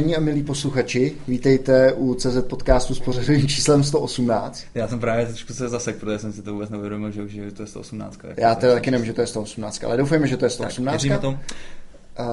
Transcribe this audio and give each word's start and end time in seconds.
Vážení 0.00 0.16
a 0.16 0.20
milí 0.20 0.42
posluchači, 0.42 1.12
vítejte 1.28 1.92
u 1.92 2.14
CZ 2.14 2.36
podcastu 2.48 2.94
s 2.94 3.00
pořadovým 3.00 3.48
číslem 3.48 3.84
118. 3.84 4.64
Já 4.74 4.88
jsem 4.88 5.00
právě 5.00 5.26
trošku 5.26 5.52
se 5.52 5.68
zasek, 5.68 5.96
protože 5.96 6.18
jsem 6.18 6.32
si 6.32 6.42
to 6.42 6.52
vůbec 6.52 6.70
neuvědomil, 6.70 7.10
že 7.10 7.22
už 7.22 7.32
je 7.32 7.50
to 7.50 7.62
je 7.62 7.66
118. 7.66 8.20
Já 8.36 8.54
teda 8.54 8.72
taky 8.74 8.90
nevím, 8.90 9.06
že 9.06 9.12
to 9.12 9.20
je 9.20 9.26
118, 9.26 9.84
ale 9.84 9.96
doufejme, 9.96 10.26
že 10.26 10.36
to 10.36 10.44
je 10.44 10.50
118. 10.50 11.06
Tak, 11.08 11.20
tom. 11.20 11.38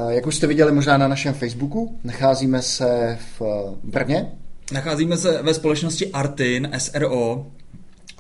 Jak 0.10 0.28
už 0.28 0.36
jste 0.36 0.48
viděli 0.48 0.72
možná 0.72 0.98
na 0.98 1.08
našem 1.08 1.34
Facebooku, 1.34 2.00
nacházíme 2.04 2.62
se 2.62 3.18
v 3.40 3.42
Brně. 3.84 4.32
Nacházíme 4.72 5.18
se 5.18 5.42
ve 5.42 5.54
společnosti 5.54 6.12
Artin 6.12 6.70
SRO, 6.78 7.46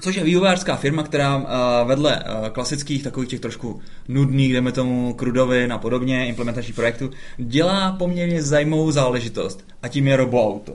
Což 0.01 0.15
je 0.15 0.23
vývojářská 0.23 0.75
firma, 0.75 1.03
která 1.03 1.37
uh, 1.37 1.43
vedle 1.87 2.23
uh, 2.23 2.47
klasických 2.49 3.03
takových 3.03 3.29
těch 3.29 3.39
trošku 3.39 3.81
nudných, 4.07 4.53
jdeme 4.53 4.71
tomu 4.71 5.13
krudovin 5.13 5.73
a 5.73 5.77
podobně, 5.77 6.27
implementační 6.27 6.73
projektu, 6.73 7.09
dělá 7.37 7.91
poměrně 7.91 8.43
zajímavou 8.43 8.91
záležitost 8.91 9.65
a 9.81 9.87
tím 9.87 10.07
je 10.07 10.17
roboauto. 10.17 10.73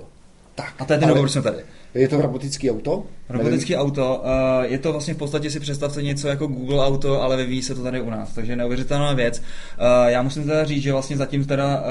Tak, 0.55 0.75
a 0.79 0.85
to 0.85 0.93
je 0.93 0.99
ten 0.99 1.09
důvod, 1.09 1.29
jsme 1.29 1.43
tady. 1.43 1.57
Je 1.95 2.09
to 2.09 2.21
robotický 2.21 2.71
auto? 2.71 3.07
Robotický 3.29 3.73
Nevím. 3.73 3.87
auto. 3.87 4.23
Uh, 4.25 4.65
je 4.65 4.79
to 4.79 4.93
vlastně 4.93 5.15
v 5.15 5.17
podstatě 5.17 5.51
si 5.51 5.61
představte 5.61 6.03
něco 6.03 6.29
jako 6.29 6.47
Google 6.47 6.87
auto, 6.87 7.23
ale 7.23 7.37
vyvíjí 7.37 7.63
se 7.63 7.75
to 7.75 7.83
tady 7.83 8.01
u 8.01 8.11
nás, 8.11 8.33
takže 8.35 8.57
neuvěřitelná 8.57 9.13
věc. 9.13 9.43
Já 10.07 10.23
musím 10.23 10.45
teda 10.45 10.65
říct, 10.65 10.83
že 10.83 10.93
vlastně 10.93 11.17
zatím 11.17 11.45
teda 11.45 11.85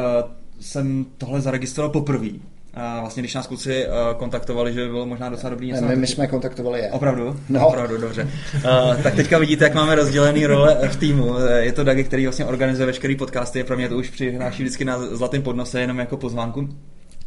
jsem 0.60 1.06
tohle 1.18 1.42
zaregistroval 1.42 1.90
poprvé. 1.92 2.30
A 2.74 3.02
vlastně, 3.02 3.22
když 3.22 3.34
nás 3.34 3.48
kluci 3.48 3.86
uh, 3.88 4.18
kontaktovali, 4.18 4.74
že 4.74 4.84
by 4.84 4.90
bylo 4.90 5.06
možná 5.06 5.30
docela 5.30 5.50
dobrý 5.50 5.68
něco. 5.68 5.82
Ne, 5.82 5.88
my, 5.88 5.96
my 5.96 6.08
jsme 6.08 6.28
kontaktovali 6.28 6.80
je. 6.80 6.92
Opravdu? 6.92 7.40
No. 7.50 7.68
Opravdu, 7.68 7.98
dobře. 7.98 8.28
Uh, 8.56 9.02
tak 9.04 9.16
teďka 9.16 9.38
vidíte, 9.38 9.64
jak 9.64 9.74
máme 9.74 9.96
rozdělený 9.96 10.46
role 10.46 10.78
v 10.92 10.96
týmu. 10.96 11.36
Je 11.58 11.72
to 11.72 11.84
Dagi, 11.84 12.04
který 12.04 12.26
vlastně 12.26 12.46
organizuje 12.46 12.86
veškerý 12.86 13.16
podcasty, 13.16 13.60
je 13.60 13.64
pro 13.64 13.78
mě 13.78 13.90
to 13.90 13.98
už 13.98 14.10
přináší 14.10 14.64
vždycky 14.64 14.86
na 14.86 15.00
zlatém 15.00 15.42
podnose, 15.42 15.82
jenom 15.82 16.00
jako 16.00 16.18
pozvánku. 16.18 16.70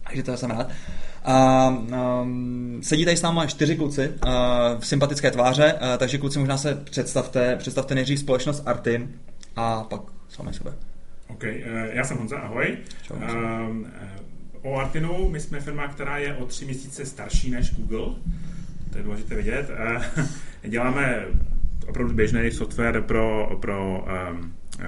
Takže 0.06 0.22
to 0.22 0.36
jsem 0.36 0.50
rád. 0.50 0.70
A 1.24 1.68
um, 1.68 2.80
sedí 2.82 3.04
tady 3.04 3.16
s 3.16 3.22
náma 3.22 3.46
čtyři 3.46 3.76
kluci 3.76 4.08
uh, 4.08 4.30
v 4.78 4.86
sympatické 4.86 5.30
tváře, 5.30 5.74
uh, 5.74 5.98
takže 5.98 6.18
kluci 6.18 6.38
možná 6.38 6.56
se 6.56 6.74
představte, 6.74 7.56
představte 7.56 7.94
nejdřív 7.94 8.18
společnost 8.18 8.62
Artin 8.66 9.08
a 9.56 9.82
pak 9.82 10.00
sami 10.28 10.54
sebe. 10.54 10.72
OK, 11.28 11.42
uh, 11.42 11.48
já 11.92 12.04
jsem 12.04 12.16
Honza, 12.16 12.36
ahoj. 12.36 12.76
Čau, 13.02 13.14
o 14.64 14.76
Artinu, 14.76 15.28
my 15.30 15.40
jsme 15.40 15.60
firma, 15.60 15.88
která 15.88 16.18
je 16.18 16.34
o 16.34 16.46
tři 16.46 16.64
měsíce 16.64 17.06
starší 17.06 17.50
než 17.50 17.74
Google, 17.74 18.14
to 18.92 18.98
je 18.98 19.04
důležité 19.04 19.34
vidět. 19.34 19.70
Eh, 19.70 20.28
děláme 20.68 21.24
opravdu 21.88 22.14
běžný 22.14 22.50
software 22.50 23.02
pro, 23.02 23.58
pro 23.60 24.06
um, 24.32 24.54
uh, 24.78 24.84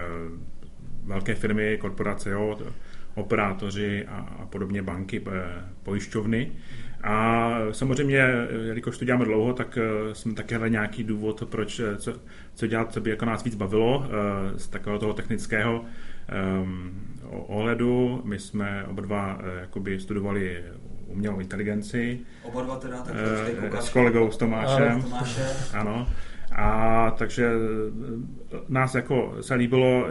velké 1.05 1.35
firmy, 1.35 1.79
korporace, 1.81 2.31
jo, 2.31 2.59
operátoři 3.15 4.07
a, 4.09 4.17
a 4.19 4.47
podobně 4.47 4.83
banky, 4.83 5.23
pojišťovny. 5.83 6.53
A 7.03 7.51
samozřejmě, 7.73 8.29
jelikož 8.67 8.99
to 8.99 9.05
děláme 9.05 9.25
dlouho, 9.25 9.53
tak 9.53 9.79
jsme 10.13 10.35
taky 10.35 10.55
hledali 10.55 10.71
nějaký 10.71 11.05
důvod, 11.05 11.43
proč, 11.51 11.81
co, 11.97 12.13
co 12.55 12.67
dělat, 12.67 12.93
co 12.93 13.01
by 13.01 13.11
jako 13.11 13.25
nás 13.25 13.45
víc 13.45 13.55
bavilo 13.55 14.07
z 14.57 14.69
takového 14.69 14.99
toho 14.99 15.13
technického 15.13 15.85
um, 16.63 17.07
ohledu. 17.29 18.23
My 18.25 18.39
jsme 18.39 18.85
oba 18.85 19.03
dva 19.03 19.35
uh, 19.35 19.41
jakoby 19.61 20.01
studovali 20.01 20.65
umělou 21.07 21.41
inteligenci. 21.41 22.21
Oba 22.43 22.63
dva 22.63 22.77
teda, 22.77 23.03
tak 23.03 23.15
uh, 23.73 23.79
S 23.79 23.89
kolegou, 23.89 24.31
s 24.31 24.37
Tomášem. 24.37 25.03
Tomáše. 25.03 25.43
ano. 25.73 26.09
A 26.53 27.11
takže 27.11 27.47
eh, 27.47 28.59
nás 28.69 28.95
jako 28.95 29.37
se 29.41 29.55
líbilo, 29.55 30.07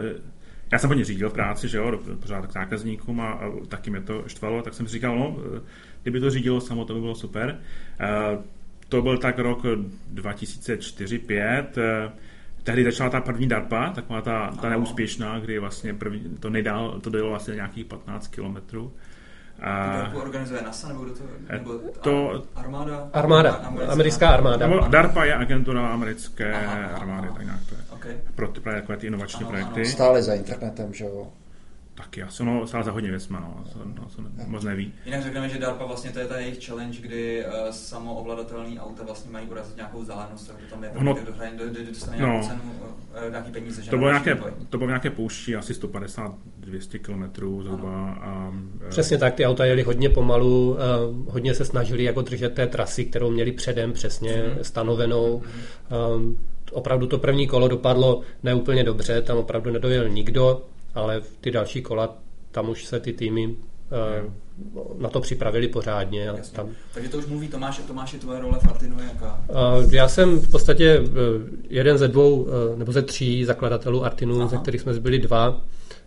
já 0.72 0.78
jsem 0.78 0.88
hodně 0.88 1.04
řídil 1.04 1.30
v 1.30 1.32
práci, 1.32 1.68
že 1.68 1.78
jo, 1.78 2.00
pořád 2.20 2.46
k 2.46 2.52
zákazníkům 2.52 3.20
a, 3.20 3.30
a 3.32 3.50
taky 3.68 3.90
mě 3.90 4.00
to 4.00 4.24
štvalo, 4.26 4.62
tak 4.62 4.74
jsem 4.74 4.86
si 4.86 4.92
říkal, 4.92 5.18
no, 5.18 5.36
kdyby 6.02 6.20
to 6.20 6.30
řídilo 6.30 6.60
samo, 6.60 6.84
to 6.84 6.94
by 6.94 7.00
bylo 7.00 7.14
super. 7.14 7.60
To 8.88 9.02
byl 9.02 9.18
tak 9.18 9.38
rok 9.38 9.62
2004-2005 10.14 12.12
tehdy 12.66 12.84
začala 12.84 13.10
ta 13.10 13.20
první 13.20 13.48
DARPA, 13.48 13.92
taková 13.94 14.20
ta, 14.20 14.50
ta 14.60 14.68
neúspěšná, 14.68 15.38
kdy 15.38 15.58
vlastně 15.58 15.94
první, 15.94 16.36
to 16.40 16.50
nejdál, 16.50 17.00
to 17.00 17.10
dalo 17.10 17.28
vlastně 17.28 17.54
nějakých 17.54 17.84
15 17.84 18.26
kilometrů. 18.26 18.92
A 19.62 20.10
to 20.12 20.18
organizuje 20.18 20.62
NASA 20.62 20.88
nebo 20.88 21.04
kdo 21.04 21.14
to, 21.14 21.22
nebo 21.52 21.78
to 21.78 22.42
armáda? 22.54 23.08
Armáda, 23.12 23.52
americká, 23.52 23.92
americká 23.92 24.28
armáda. 24.28 24.66
Nebo 24.66 24.80
DARPA 24.88 25.24
je 25.24 25.34
agentura 25.34 25.88
americké 25.88 26.52
aha, 26.52 26.86
armády, 26.86 27.28
aha, 27.28 27.36
tak 27.36 27.46
nějak 27.46 27.60
to 27.68 27.74
je. 27.74 27.80
Okay. 27.90 28.16
Pro 28.34 28.48
ty, 28.48 28.60
právě 28.60 28.96
ty 28.96 29.06
inovační 29.06 29.40
ano, 29.40 29.50
projekty. 29.50 29.80
Ano. 29.80 29.90
Stále 29.90 30.22
za 30.22 30.34
internetem, 30.34 30.94
že 30.94 31.04
jo? 31.04 31.32
Taky 31.96 32.22
asi, 32.22 32.44
no, 32.44 32.66
stále 32.66 32.84
za 32.84 32.90
hodně 32.90 33.10
věcma, 33.10 33.40
no, 33.40 33.64
to, 33.72 33.78
no, 33.84 34.08
to 34.16 34.22
ne, 34.22 34.44
moc 34.46 34.64
neví. 34.64 34.92
Jinak 35.04 35.22
řekneme, 35.22 35.48
že 35.48 35.58
DARPA 35.58 35.84
vlastně 35.84 36.10
to 36.10 36.18
je 36.18 36.26
ta 36.26 36.38
jejich 36.38 36.64
challenge, 36.64 36.98
kdy 37.00 37.44
uh, 37.44 37.52
samoovladatelný 37.70 38.80
auta 38.80 39.04
vlastně 39.04 39.30
mají 39.32 39.46
urazit 39.46 39.76
nějakou 39.76 40.00
vzdálenost, 40.00 40.46
tak 40.46 40.56
to 40.56 40.66
tam 40.70 40.84
je, 40.84 40.90
no, 41.00 41.14
kdo 41.14 41.32
hraje, 41.32 41.52
do, 41.58 41.64
do, 41.64 41.86
dostane 41.88 42.16
nějakou 42.16 42.36
no, 42.36 42.48
cenu, 42.48 42.60
uh, 43.24 43.30
nějaký 43.30 43.52
peníze. 43.52 43.82
Že 43.82 43.90
to 43.90 43.96
bylo 43.96 44.10
nějaké, 44.10 44.38
to 44.70 44.78
bylo 44.78 44.90
nějaké 44.90 45.10
pouští, 45.10 45.56
asi 45.56 45.72
150-200 45.72 46.32
km 47.00 47.62
zhruba. 47.62 48.10
A, 48.10 48.48
uh, 48.48 48.88
přesně 48.88 49.18
tak, 49.18 49.34
ty 49.34 49.46
auta 49.46 49.64
jeli 49.64 49.82
hodně 49.82 50.08
pomalu, 50.08 50.70
uh, 50.70 51.32
hodně 51.32 51.54
se 51.54 51.64
snažili 51.64 52.04
jako 52.04 52.22
držet 52.22 52.54
té 52.54 52.66
trasy, 52.66 53.04
kterou 53.04 53.30
měli 53.30 53.52
předem 53.52 53.92
přesně 53.92 54.42
mm. 54.42 54.64
stanovenou. 54.64 55.42
Mm. 55.90 56.16
Um, 56.16 56.38
opravdu 56.72 57.06
to 57.06 57.18
první 57.18 57.46
kolo 57.46 57.68
dopadlo 57.68 58.20
neúplně 58.42 58.84
dobře, 58.84 59.22
tam 59.22 59.38
opravdu 59.38 59.70
nedojel 59.70 60.08
nikdo, 60.08 60.62
ale 60.96 61.22
ty 61.40 61.50
další 61.50 61.82
kola, 61.82 62.16
tam 62.50 62.68
už 62.68 62.84
se 62.84 63.00
ty 63.00 63.12
týmy 63.12 63.46
uh, 63.46 64.32
na 64.98 65.08
to 65.08 65.20
připravili 65.20 65.68
pořádně. 65.68 66.30
A 66.30 66.36
tam... 66.52 66.68
Takže 66.94 67.08
to 67.10 67.18
už 67.18 67.26
mluví 67.26 67.48
Tomáš, 67.48 67.80
Tomáš 67.86 68.12
je 68.12 68.18
tvoje 68.18 68.40
role 68.40 68.58
v 68.58 68.68
Artinu 68.68 68.96
jaká? 69.02 69.44
Uh, 69.48 69.94
já 69.94 70.08
jsem 70.08 70.38
v 70.38 70.50
podstatě 70.50 71.00
uh, 71.00 71.06
jeden 71.68 71.98
ze 71.98 72.08
dvou, 72.08 72.42
uh, 72.42 72.48
nebo 72.76 72.92
ze 72.92 73.02
tří 73.02 73.44
zakladatelů 73.44 74.04
Artinu, 74.04 74.40
Aha. 74.40 74.48
ze 74.48 74.56
kterých 74.56 74.80
jsme 74.80 74.92
byli 75.00 75.18
dva. 75.18 75.60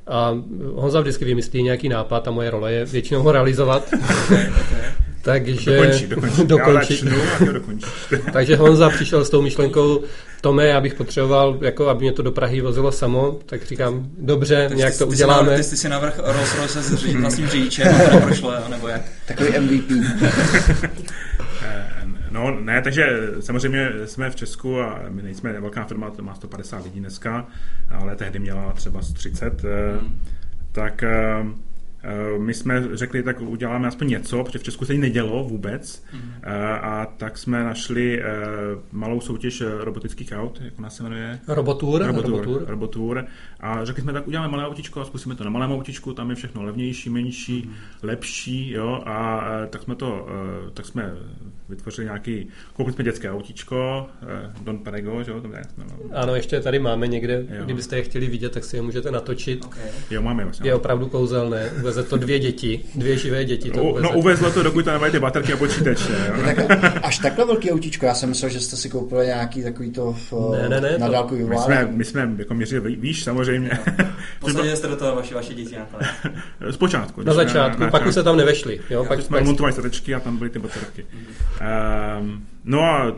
A 0.08 0.38
Honza 0.74 1.02
vždycky 1.02 1.26
vymyslí 1.26 1.64
nějaký 1.64 1.90
nápad 1.90 2.28
a 2.28 2.32
moje 2.32 2.50
role 2.50 2.74
je 2.74 2.86
většinou 2.86 3.24
ho 3.24 3.32
realizovat. 3.32 3.94
okay, 4.26 4.50
okay. 4.50 5.09
Takže 5.30 5.72
dokončí, 5.72 6.08
dokončí. 6.44 7.06
dokončí. 7.54 7.86
Takže 8.34 8.56
Honza 8.56 8.90
přišel 8.90 9.26
s 9.26 9.30
tou 9.30 9.42
myšlenkou, 9.42 10.04
Tome, 10.42 10.68
já 10.68 10.82
bych 10.82 10.94
potřeboval, 10.94 11.58
jako 11.62 11.90
aby 11.90 12.02
mě 12.02 12.12
to 12.12 12.22
do 12.22 12.32
Prahy 12.32 12.62
vozilo 12.62 12.92
samo, 12.92 13.40
tak 13.46 13.64
říkám, 13.64 14.08
dobře, 14.18 14.66
tak 14.70 14.78
nějak 14.78 14.98
to 14.98 15.08
uděláme. 15.08 15.56
ty 15.58 15.64
jsi 15.64 15.78
si 15.78 15.90
navrh 15.90 16.20
Rolls 16.24 16.56
Royce 16.58 16.82
s 16.84 16.96
ři, 16.96 17.18
vlastním 17.18 17.48
řidičem 17.48 17.88
to 17.88 18.16
neprošlo, 18.16 18.54
nebo 18.70 18.88
jak? 18.88 19.02
Takový 19.28 19.60
MVP. 19.60 19.92
Eh, 21.64 21.86
no, 22.32 22.60
ne, 22.62 22.82
takže 22.82 23.04
samozřejmě 23.40 23.90
jsme 24.06 24.30
v 24.30 24.36
Česku 24.36 24.80
a 24.80 25.00
my 25.10 25.22
nejsme 25.24 25.62
velká 25.62 25.84
firma, 25.84 26.10
to 26.10 26.24
má 26.24 26.36
150 26.36 26.84
lidí 26.84 27.00
dneska, 27.00 27.48
ale 27.90 28.16
tehdy 28.16 28.40
měla 28.40 28.72
třeba 28.72 29.00
30. 29.14 29.64
Hmm. 29.64 30.22
Tak 30.72 31.04
eh, 31.04 31.10
Eh, 31.10 31.69
my 32.38 32.54
jsme 32.54 32.98
řekli, 32.98 33.24
tak 33.24 33.42
uděláme 33.42 33.88
aspoň 33.88 34.08
něco, 34.08 34.44
protože 34.44 34.60
v 34.60 34.64
Česku 34.64 34.86
se 34.86 34.94
nedělo 34.94 35.44
vůbec. 35.44 36.04
Mm. 36.14 36.32
A 36.82 37.06
tak 37.06 37.38
jsme 37.38 37.64
našli 37.64 38.22
eh, 38.22 38.26
malou 38.92 39.22
soutěž 39.22 39.64
robotických 39.80 40.32
aut, 40.36 40.62
jak 40.62 40.80
ona 40.80 40.90
se 40.90 41.04
jmenuje? 41.04 41.40
Robotour. 41.48 42.06
Robotour. 42.06 42.32
Robotour. 42.32 42.64
Robotour. 42.68 43.26
A 43.60 43.86
řekli 43.86 44.02
jsme, 44.02 44.14
tak 44.14 44.28
uděláme 44.28 44.48
malé 44.48 44.68
autičko 44.68 45.02
a 45.02 45.06
zkusíme 45.06 45.36
to 45.36 45.44
na 45.44 45.50
malém 45.50 45.72
autičku, 45.72 46.14
tam 46.14 46.30
je 46.30 46.36
všechno 46.36 46.64
levnější, 46.64 47.10
menší, 47.10 47.64
mm. 47.68 47.74
lepší, 48.04 48.72
jo, 48.72 49.04
a 49.06 49.44
tak 49.70 49.84
jsme 49.84 49.96
to, 49.96 50.28
tak 50.74 50.86
jsme 50.86 51.14
vytvořili 51.70 52.06
nějaký, 52.06 52.48
koupili 52.74 52.94
jsme 52.94 53.04
dětské 53.04 53.32
autíčko, 53.32 54.08
Don 54.62 54.78
Perego, 54.78 55.24
že 55.24 55.32
jo? 55.32 55.40
Jsme, 55.40 55.64
no. 55.78 56.18
Ano, 56.18 56.36
ještě 56.36 56.60
tady 56.60 56.80
máme 56.80 57.08
někde, 57.08 57.46
jo. 57.50 57.66
kdybyste 57.66 57.98
je 57.98 58.04
chtěli 58.04 58.28
vidět, 58.28 58.52
tak 58.52 58.64
si 58.64 58.76
je 58.76 58.82
můžete 58.82 59.12
natočit. 59.12 59.66
Okay. 59.66 59.90
Jo, 60.12 60.22
máme 60.22 60.44
vlastně. 60.44 60.70
Je 60.70 60.76
opravdu 60.76 61.08
kouzelné, 61.08 61.72
uveze 61.90 62.10
to 62.10 62.18
dvě 62.18 62.40
děti, 62.40 62.86
dvě 62.96 63.18
živé 63.18 63.46
děti. 63.46 63.72
To 63.72 63.84
uveze. 63.84 64.04
No 64.04 64.12
uvezlo 64.12 64.52
to, 64.52 64.64
dokud 64.64 64.86
tam 64.86 64.94
nemají 64.94 65.12
ty 65.12 65.20
baterky 65.20 65.54
a 65.54 65.58
počítače. 65.58 66.10
Jo? 66.30 66.44
tak, 66.46 67.04
až 67.04 67.20
takhle 67.20 67.46
velký 67.46 67.72
autíčko, 67.72 68.06
já 68.06 68.14
jsem 68.14 68.30
myslel, 68.30 68.52
že 68.52 68.60
jste 68.60 68.76
si 68.76 68.90
koupili 68.90 69.26
nějaký 69.26 69.64
takový 69.64 69.92
to 69.92 70.14
v, 70.14 70.34
ne, 70.62 70.70
ne, 70.70 70.82
ne, 70.82 70.98
na 70.98 71.08
dálku 71.08 71.36
my 71.36 71.58
jsme, 71.58 71.88
my 71.92 72.06
jsme 72.06 72.36
jako 72.38 72.54
měřili 72.54 72.96
výš 72.96 73.24
samozřejmě. 73.24 73.72
Posadili 74.40 74.76
jste 74.76 74.88
do 74.88 74.96
toho 74.96 75.16
vaše, 75.16 75.36
vaše 75.36 75.54
děti 75.54 75.76
nakonec? 75.76 76.08
Zpočátku. 76.72 77.24
Na 77.24 77.34
začátku, 77.44 77.82
na, 77.82 77.90
pak 77.90 78.06
už 78.06 78.14
se 78.14 78.24
tam 78.24 78.38
nevešli. 78.38 78.82
Jo? 78.90 79.06
Pak 79.06 79.22
jsme 79.22 79.42
montovali 79.42 79.74
statečky 79.74 80.16
a 80.16 80.20
tam 80.20 80.38
byly 80.38 80.50
ty 80.50 80.60
baterky. 80.60 81.06
Um, 82.20 82.48
no 82.64 82.82
a 82.82 83.08
e, 83.08 83.14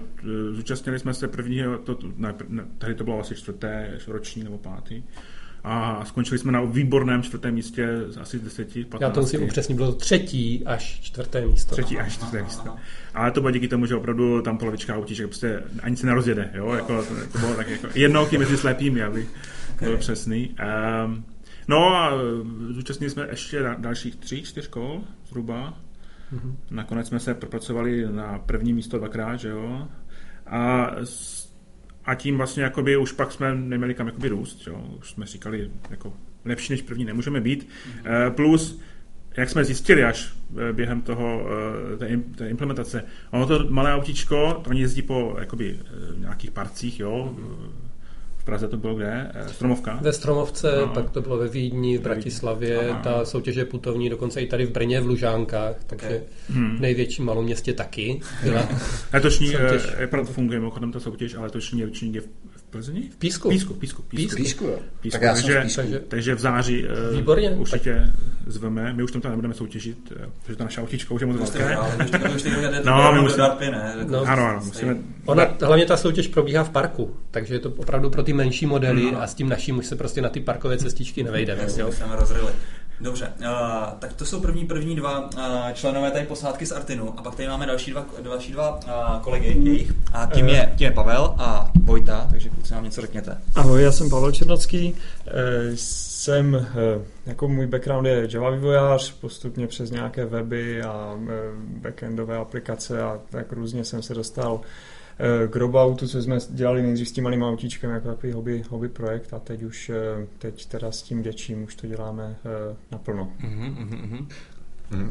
zúčastnili 0.54 1.00
jsme 1.00 1.14
se 1.14 1.28
prvního, 1.28 1.78
to, 1.78 1.98
ne, 2.18 2.34
tady 2.78 2.96
to 2.96 3.04
bylo 3.04 3.20
asi 3.20 3.36
čtvrté 3.36 3.90
roční 4.08 4.44
nebo 4.44 4.58
pátý, 4.58 5.04
a 5.64 6.06
skončili 6.06 6.38
jsme 6.38 6.52
na 6.52 6.62
výborném 6.62 7.24
čtvrtém 7.24 7.54
místě 7.54 7.90
asi 8.22 8.38
z 8.38 8.42
deseti, 8.42 8.86
15. 8.86 9.02
Já 9.02 9.10
to 9.14 9.22
musím 9.22 9.44
upřesnit, 9.44 9.76
bylo 9.76 9.92
třetí 9.92 10.64
až 10.66 11.00
čtvrté 11.02 11.46
místo. 11.46 11.72
Třetí 11.72 11.98
až 11.98 12.14
čtvrté 12.14 12.44
místo. 12.44 12.76
Ale 13.14 13.32
to 13.32 13.42
bylo 13.42 13.52
díky 13.52 13.68
tomu, 13.68 13.86
že 13.86 13.96
opravdu 13.96 14.42
tam 14.42 14.58
polovička 14.58 14.96
autíček 14.96 15.28
prostě 15.28 15.64
ani 15.84 15.98
se 15.98 16.06
nerozjede, 16.06 16.52
jo, 16.54 16.74
jako, 16.74 17.04
to, 17.04 17.14
to 17.32 17.38
bylo 17.38 17.56
tak 17.56 17.70
jako 17.70 17.88
jednouky 17.96 18.38
mezi 18.38 18.58
slepými, 18.58 19.04
abych 19.04 19.30
byl 19.82 19.98
přesný. 19.98 20.56
Um, 21.06 21.24
No 21.68 21.96
a 21.96 22.12
zúčastnili 22.70 23.10
jsme 23.10 23.28
ještě 23.30 23.64
dalších 23.78 24.16
tři, 24.16 24.42
čtyř 24.42 24.68
kol 24.68 25.04
zhruba. 25.28 25.74
Mm-hmm. 26.34 26.56
Nakonec 26.72 27.08
jsme 27.08 27.20
se 27.20 27.34
propracovali 27.34 28.08
na 28.12 28.40
první 28.40 28.74
místo 28.74 28.98
dvakrát, 28.98 29.36
že 29.36 29.50
jo. 29.50 29.88
A, 30.48 30.92
a 32.06 32.16
tím 32.16 32.38
vlastně 32.38 32.64
jakoby 32.64 32.98
už 32.98 33.12
pak 33.12 33.32
jsme 33.32 33.56
neměli 33.56 33.94
kam 33.94 34.08
jakoby 34.08 34.28
růst, 34.28 34.68
jo. 34.68 34.96
Už 35.00 35.10
jsme 35.10 35.26
říkali, 35.26 35.72
jako 35.90 36.14
lepší 36.46 36.74
než 36.74 36.82
první 36.82 37.06
nemůžeme 37.06 37.42
být. 37.42 37.68
Mm-hmm. 37.68 38.32
Plus 38.32 38.82
jak 39.38 39.50
jsme 39.50 39.66
zjistili 39.66 40.04
až 40.04 40.34
eh, 40.70 40.74
během 40.74 41.02
toho, 41.02 41.46
eh, 41.94 41.98
té, 41.98 42.18
té 42.36 42.50
implementace, 42.50 43.04
ono 43.32 43.46
to 43.46 43.66
malé 43.70 43.94
autíčko, 43.94 44.62
to 44.64 44.70
oni 44.70 44.82
jezdí 44.82 45.02
po 45.02 45.36
jakoby, 45.40 45.80
nějakých 46.18 46.52
parcích, 46.52 47.00
jo, 47.00 47.36
v 48.42 48.44
Praze 48.44 48.68
to 48.68 48.78
bylo 48.78 48.96
kde? 48.96 49.32
Stromovka? 49.48 50.00
Ve 50.02 50.14
Stromovce, 50.14 50.78
no. 50.82 50.88
pak 50.88 51.10
to 51.10 51.22
bylo 51.22 51.38
ve 51.38 51.48
Vídni, 51.48 51.98
v 51.98 52.02
Bratislavě, 52.02 52.90
Aha. 52.90 53.02
ta 53.02 53.26
soutěž 53.26 53.56
je 53.56 53.66
putovní, 53.66 54.10
dokonce 54.10 54.42
i 54.42 54.48
tady 54.48 54.66
v 54.66 54.72
Brně, 54.72 55.02
v 55.02 55.06
Lužánkách, 55.06 55.76
takže 55.88 56.08
okay. 56.08 56.22
hmm. 56.50 56.78
v 56.78 56.80
největším 56.80 57.26
malom 57.26 57.46
městě 57.46 57.74
taky 57.74 58.20
byla 58.44 58.70
Letošní, 59.14 59.48
soutěž. 59.48 59.84
to 60.26 60.34
funguje 60.34 60.60
mimochodem 60.60 60.92
ta 60.92 61.00
soutěž, 61.00 61.36
ale 61.36 61.44
letošní 61.44 61.80
je 61.80 62.22
v 62.22 62.28
Plzni? 62.72 63.10
V 63.10 63.16
Písku. 63.16 63.50
Písku, 63.50 63.74
Písku. 63.74 64.02
Písku, 64.02 64.36
Písku, 64.36 64.66
jo. 64.66 64.80
Písku. 65.02 65.12
Tak 65.12 65.22
já 65.22 65.34
takže, 65.34 65.54
jsem 65.54 65.62
v 65.62 65.64
Písku. 65.64 65.82
Takže, 65.82 66.00
takže 66.08 66.36
v 66.36 66.40
září 66.40 66.84
uh, 66.84 67.18
Výborně, 67.18 67.52
určitě 67.52 67.94
tak... 67.94 68.54
zveme. 68.54 68.94
My 68.94 69.04
už 69.04 69.12
tam 69.12 69.22
nebudeme 69.30 69.54
soutěžit, 69.54 70.14
eh, 70.16 70.30
protože 70.42 70.56
to 70.56 70.64
naše 70.64 70.82
autíčko 70.82 71.16
už 71.16 71.22
je 71.22 71.28
moc 71.28 71.38
velké. 71.38 71.78
No, 72.86 73.14
my 73.14 73.22
musíme... 73.22 73.52
No, 74.08 74.22
ano, 74.22 74.48
ano, 74.48 74.62
musíme... 74.66 74.98
Ona, 75.26 75.48
hlavně 75.62 75.86
ta 75.86 75.98
soutěž 75.98 76.28
probíhá 76.28 76.64
v 76.64 76.70
parku, 76.70 77.16
takže 77.32 77.54
je 77.54 77.60
to 77.60 77.70
opravdu 77.70 78.10
pro 78.10 78.24
ty 78.24 78.34
menší 78.34 78.66
modely 78.66 79.12
no. 79.12 79.22
a 79.22 79.28
s 79.28 79.34
tím 79.34 79.50
naším 79.50 79.78
už 79.78 79.86
se 79.86 79.96
prostě 79.96 80.22
na 80.22 80.30
ty 80.30 80.40
parkové 80.40 80.78
cestičky 80.78 81.24
nevejdeme. 81.24 81.64
Jo, 81.78 81.92
jsme 81.92 82.16
rozryli. 82.16 82.52
Dobře, 83.02 83.34
uh, 83.40 83.48
tak 84.00 84.14
to 84.14 84.26
jsou 84.26 84.42
první 84.42 84.66
první 84.66 84.96
dva 84.96 85.20
uh, 85.20 85.72
členové 85.74 86.12
tady 86.12 86.26
posádky 86.26 86.66
z 86.66 86.72
Artinu. 86.72 87.20
A 87.20 87.22
pak 87.22 87.36
tady 87.36 87.50
máme 87.50 87.66
další 87.66 87.92
dva, 87.92 88.06
další 88.22 88.52
dva 88.52 88.76
uh, 88.76 89.22
kolegy 89.22 89.60
jejich. 89.64 89.94
A 90.14 90.26
tím 90.26 90.50
je, 90.50 90.74
tím 90.76 90.86
je 90.86 90.92
Pavel 90.92 91.36
a 91.38 91.72
Vojta, 91.84 92.28
takže 92.32 92.50
kluci 92.50 92.74
nám 92.74 92.84
něco 92.84 93.02
řekněte. 93.02 93.38
Ahoj, 93.56 93.84
já 93.84 93.92
jsem 93.92 94.10
Pavel 94.10 94.32
Černocký, 94.32 94.96
jsem, 95.76 96.68
jako 97.26 97.48
můj 97.48 97.68
background 97.68 98.08
je 98.08 98.28
Java 98.32 98.50
vývojář, 98.50 99.12
postupně 99.12 99.68
přes 99.68 99.92
nějaké 99.92 100.26
weby 100.26 100.82
a 100.84 101.16
backendové 101.58 102.38
aplikace 102.38 103.02
a 103.02 103.20
tak 103.30 103.52
různě 103.52 103.86
jsem 103.86 104.02
se 104.02 104.14
dostal 104.14 104.62
Eh, 104.62 104.66
k 105.48 105.56
roboutu, 105.56 106.08
co 106.08 106.22
jsme 106.22 106.38
dělali 106.50 106.82
nejdřív 106.82 107.10
s 107.10 107.12
tím 107.12 107.24
malým 107.24 107.44
autíčkem 107.44 107.92
jako 107.92 108.08
takový 108.08 108.34
hobby, 108.34 108.64
hobby 108.70 108.90
projekt 108.90 109.34
a 109.34 109.40
teď 109.40 109.64
už 109.64 109.90
eh, 109.90 110.28
teď 110.38 110.66
teda 110.66 110.92
s 110.92 111.02
tím 111.02 111.22
děčím 111.22 111.64
už 111.64 111.76
to 111.76 111.88
děláme 111.88 112.36
eh, 112.46 112.76
naplno. 112.92 113.32
Mm-hmm, 113.42 113.76
mm-hmm. 113.76 114.28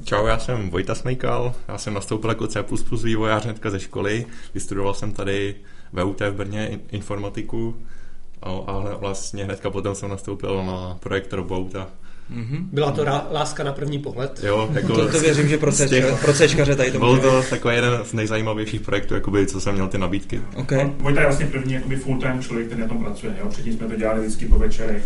Čau, 0.05 0.27
já 0.27 0.39
jsem 0.39 0.71
Vojta 0.71 0.95
Smejkal, 0.95 1.55
já 1.69 1.79
jsem 1.79 1.95
nastoupil 1.95 2.31
jako 2.31 2.47
C++ 2.47 2.65
vývojář 3.05 3.45
hnedka 3.45 3.71
ze 3.71 3.81
školy, 3.81 4.27
vystudoval 4.55 4.95
jsem 4.95 5.13
tady 5.13 5.55
VUT 5.93 6.21
v 6.21 6.35
Brně 6.35 6.81
informatiku 6.91 7.77
a 8.43 8.97
vlastně 8.97 9.45
hnedka 9.45 9.71
potom 9.71 9.95
jsem 9.95 10.11
nastoupil 10.11 10.65
na 10.65 10.99
projekt 11.01 11.33
Robouta 11.33 11.89
Mm-hmm. 12.31 12.67
Byla 12.73 12.91
to 12.91 13.05
rá, 13.05 13.27
láska 13.33 13.65
na 13.65 13.73
první 13.73 13.99
pohled. 13.99 14.41
Jo, 14.43 14.71
jako 14.73 14.95
to, 14.95 15.13
to 15.13 15.21
věřím, 15.21 15.49
že 15.49 15.59
pro, 15.59 15.73
pro 16.21 16.33
Cčkaře 16.33 16.77
tady 16.77 16.91
to 16.91 16.99
Byl 16.99 17.19
to 17.19 17.43
takový 17.51 17.75
jeden 17.75 18.01
z 18.05 18.13
nejzajímavějších 18.13 18.81
projektů, 18.81 19.15
jakoby, 19.15 19.47
co 19.47 19.61
jsem 19.61 19.75
měl 19.75 19.89
ty 19.89 19.99
nabídky. 19.99 20.41
Okay. 20.55 20.85
No, 20.85 20.95
Vojta 20.99 21.21
je 21.21 21.27
vlastně 21.27 21.47
první 21.47 21.73
jakoby 21.73 21.97
full-time 21.97 22.43
člověk, 22.43 22.67
který 22.67 22.83
na 22.83 22.89
tom 22.89 23.05
pracuje. 23.05 23.37
Jo? 23.41 23.49
Předtím 23.49 23.73
jsme 23.73 23.87
to 23.87 23.97
dělali 23.97 24.21
vždycky 24.21 24.47
po 24.47 24.59
večerech, 24.59 25.03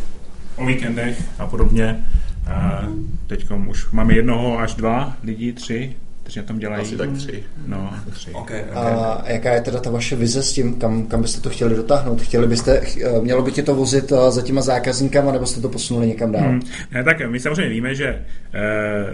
o 0.56 0.66
víkendech 0.66 1.22
a 1.38 1.46
podobně. 1.46 2.04
A 2.46 2.88
teď 3.26 3.46
už 3.68 3.90
máme 3.90 4.14
jednoho 4.14 4.58
až 4.58 4.74
dva 4.74 5.16
lidi, 5.22 5.52
tři, 5.52 5.96
kteří 6.24 6.40
na 6.40 6.46
tom 6.46 6.58
dělají. 6.58 6.82
Asi 6.82 6.96
tak 6.96 7.12
tři. 7.12 7.44
No, 7.66 7.94
tři. 8.10 8.30
Okay, 8.30 8.60
okay. 8.60 8.74
A 8.74 9.22
jaká 9.26 9.52
je 9.52 9.60
teda 9.60 9.80
ta 9.80 9.90
vaše 9.90 10.16
vize 10.16 10.42
s 10.42 10.52
tím, 10.52 10.74
kam, 10.74 11.06
kam 11.06 11.22
byste 11.22 11.40
to 11.40 11.50
chtěli 11.50 11.76
dotáhnout? 11.76 12.22
Chtěli 12.22 12.48
byste, 12.48 12.80
eh, 12.80 13.20
mělo 13.20 13.42
by 13.42 13.52
tě 13.52 13.62
to 13.62 13.74
vozit 13.74 14.12
eh, 14.12 14.30
za 14.30 14.42
těma 14.42 14.60
zákazníkama, 14.60 15.32
nebo 15.32 15.46
jste 15.46 15.60
to 15.60 15.68
posunuli 15.68 16.06
někam 16.06 16.32
dál? 16.32 16.48
Hmm. 16.48 16.60
Ne, 16.92 17.04
tak 17.04 17.30
my 17.30 17.40
samozřejmě 17.40 17.68
víme, 17.68 17.94
že 17.94 18.06
eh, 18.06 19.06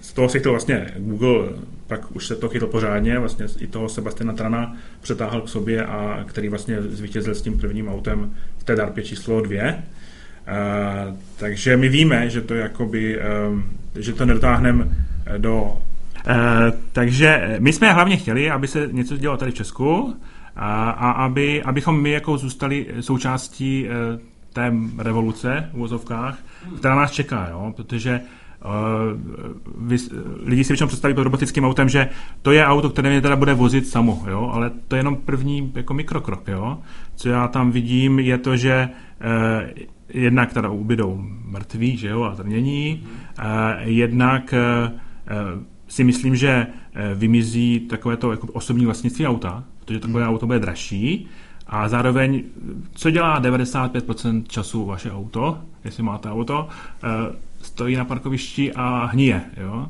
z 0.00 0.12
toho 0.12 0.28
se 0.28 0.38
chytil 0.38 0.50
vlastně 0.50 0.86
Google, 0.96 1.48
pak 1.86 2.16
už 2.16 2.26
se 2.26 2.36
to 2.36 2.48
chytl 2.48 2.66
pořádně, 2.66 3.18
vlastně 3.18 3.46
i 3.58 3.66
toho 3.66 3.88
Sebastiana 3.88 4.32
Trana 4.32 4.76
přetáhl 5.00 5.40
k 5.40 5.48
sobě 5.48 5.84
a 5.84 6.24
který 6.26 6.48
vlastně 6.48 6.82
zvítězil 6.82 7.34
s 7.34 7.42
tím 7.42 7.58
prvním 7.58 7.88
autem 7.88 8.34
v 8.58 8.64
té 8.64 8.76
DARPě 8.76 9.04
číslo 9.04 9.40
dvě. 9.40 9.82
Uh, 10.48 11.16
takže 11.36 11.76
my 11.76 11.88
víme, 11.88 12.30
že 12.30 12.40
to 12.40 12.54
jakoby, 12.54 13.18
um, 13.48 13.64
že 13.98 14.12
to 14.12 14.26
nedotáhneme 14.26 14.88
do 15.38 15.78
takže 16.92 17.56
my 17.58 17.72
jsme 17.72 17.92
hlavně 17.92 18.16
chtěli, 18.16 18.50
aby 18.50 18.68
se 18.68 18.88
něco 18.92 19.16
dělo 19.16 19.36
tady 19.36 19.50
v 19.50 19.54
Česku 19.54 20.16
a, 20.56 20.90
a 20.90 21.10
aby, 21.10 21.62
abychom 21.62 22.02
my 22.02 22.10
jako 22.10 22.38
zůstali 22.38 22.86
součástí 23.00 23.88
uh, 23.88 24.20
té 24.52 24.72
revoluce 24.98 25.70
v 25.72 25.78
vozovkách, 25.78 26.38
která 26.76 26.94
nás 26.94 27.10
čeká, 27.10 27.48
jo? 27.50 27.72
protože 27.76 28.20
uh, 28.64 28.70
vy, 29.88 29.96
lidi 30.42 30.64
si 30.64 30.72
většinou 30.72 30.88
představí 30.88 31.14
pod 31.14 31.22
robotickým 31.22 31.64
autem, 31.64 31.88
že 31.88 32.08
to 32.42 32.52
je 32.52 32.66
auto, 32.66 32.90
které 32.90 33.10
mě 33.10 33.20
teda 33.20 33.36
bude 33.36 33.54
vozit 33.54 33.88
samo, 33.88 34.24
jo? 34.28 34.50
ale 34.54 34.70
to 34.88 34.96
je 34.96 35.00
jenom 35.00 35.16
první 35.16 35.72
jako 35.74 35.94
mikrokrok. 35.94 36.48
Jo? 36.48 36.78
Co 37.14 37.28
já 37.28 37.48
tam 37.48 37.70
vidím, 37.70 38.18
je 38.18 38.38
to, 38.38 38.56
že 38.56 38.88
uh, 38.88 39.68
jednak 40.08 40.52
teda 40.52 40.68
ubydou 40.68 41.24
mrtví 41.44 41.96
že 41.96 42.08
jo, 42.08 42.22
a 42.22 42.34
trnění, 42.34 43.02
uh, 43.38 43.44
jednak 43.82 44.54
uh, 44.54 45.62
si 45.90 46.04
myslím, 46.04 46.36
že 46.36 46.66
eh, 46.94 47.14
vymizí 47.14 47.80
takové 47.80 48.16
to 48.16 48.30
jako 48.30 48.46
osobní 48.46 48.86
vlastnictví 48.86 49.26
auta, 49.26 49.64
protože 49.78 50.00
takové 50.00 50.26
auto 50.26 50.46
bude 50.46 50.58
dražší 50.58 51.28
a 51.66 51.88
zároveň, 51.88 52.42
co 52.94 53.10
dělá 53.10 53.40
95% 53.40 54.44
času 54.48 54.84
vaše 54.84 55.12
auto, 55.12 55.58
jestli 55.84 56.02
máte 56.02 56.30
auto, 56.30 56.68
eh, 57.02 57.08
stojí 57.62 57.96
na 57.96 58.04
parkovišti 58.04 58.72
a 58.72 59.04
hníje, 59.04 59.42
jo? 59.56 59.88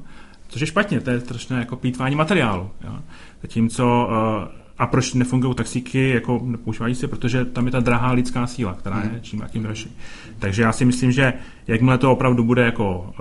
což 0.49 0.61
je 0.61 0.67
špatně, 0.67 1.01
to 1.01 1.11
je 1.11 1.21
strašné 1.21 1.59
jako 1.59 1.77
plýtvání 1.77 2.17
materiálu. 2.17 2.71
Jo? 2.85 2.99
Zatímco 3.43 4.11
eh, 4.11 4.61
a 4.79 4.87
proč 4.87 5.15
nefungují 5.15 5.55
taxíky, 5.55 6.09
jako 6.09 6.41
nepoužívají 6.45 6.95
se, 6.95 7.09
protože 7.09 7.45
tam 7.45 7.67
je 7.67 7.73
ta 7.73 7.81
drahá 7.81 8.13
lidská 8.13 8.47
síla, 8.47 8.75
která 8.75 8.97
je 8.97 9.09
hmm. 9.09 9.21
čím 9.21 9.41
jakým 9.41 9.63
dražší. 9.63 9.97
Takže 10.39 10.63
já 10.63 10.73
si 10.73 10.85
myslím, 10.85 11.13
že 11.13 11.33
jakmile 11.67 11.99
to 11.99 12.13
opravdu 12.13 12.45
bude 12.45 12.63
jako 12.65 13.15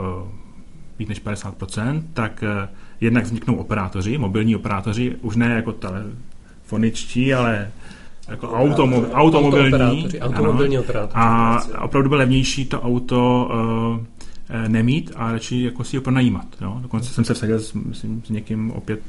víc 0.99 1.09
než 1.09 1.23
50%, 1.23 2.03
tak 2.13 2.43
eh, 2.43 2.69
jednak 3.01 3.23
vzniknou 3.23 3.55
operátoři, 3.55 4.17
mobilní 4.17 4.55
operátoři, 4.55 5.15
už 5.21 5.35
ne 5.35 5.47
jako 5.47 5.71
telefoničtí, 5.71 7.33
ale 7.33 7.71
jako 8.27 8.51
automo, 8.51 9.01
automobilní. 9.11 10.19
Automobilní 10.19 10.79
operátoři. 10.79 11.13
A 11.15 11.59
opravdu 11.81 12.09
bude 12.09 12.19
levnější 12.19 12.65
to 12.65 12.81
auto 12.81 13.49
uh, 13.51 14.67
nemít 14.67 15.11
a 15.15 15.31
radši 15.31 15.63
jako 15.63 15.83
si 15.83 15.97
ho 15.97 16.03
pronajímat. 16.03 16.45
Jo? 16.61 16.79
Dokonce 16.81 17.13
jsem 17.13 17.25
se 17.25 17.33
vsadil 17.33 17.59
s, 17.59 17.73
myslím, 17.73 18.23
s 18.25 18.29
někým 18.29 18.71
opět 18.71 18.99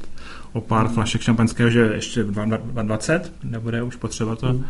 o 0.53 0.61
pár 0.61 0.85
hmm. 0.85 0.93
flašek 0.93 1.21
šampanského, 1.21 1.69
že 1.69 1.79
ještě 1.79 2.23
20 2.23 3.33
nebude 3.43 3.83
už 3.83 3.95
potřeba 3.95 4.35
to. 4.35 4.47
Hmm 4.47 4.65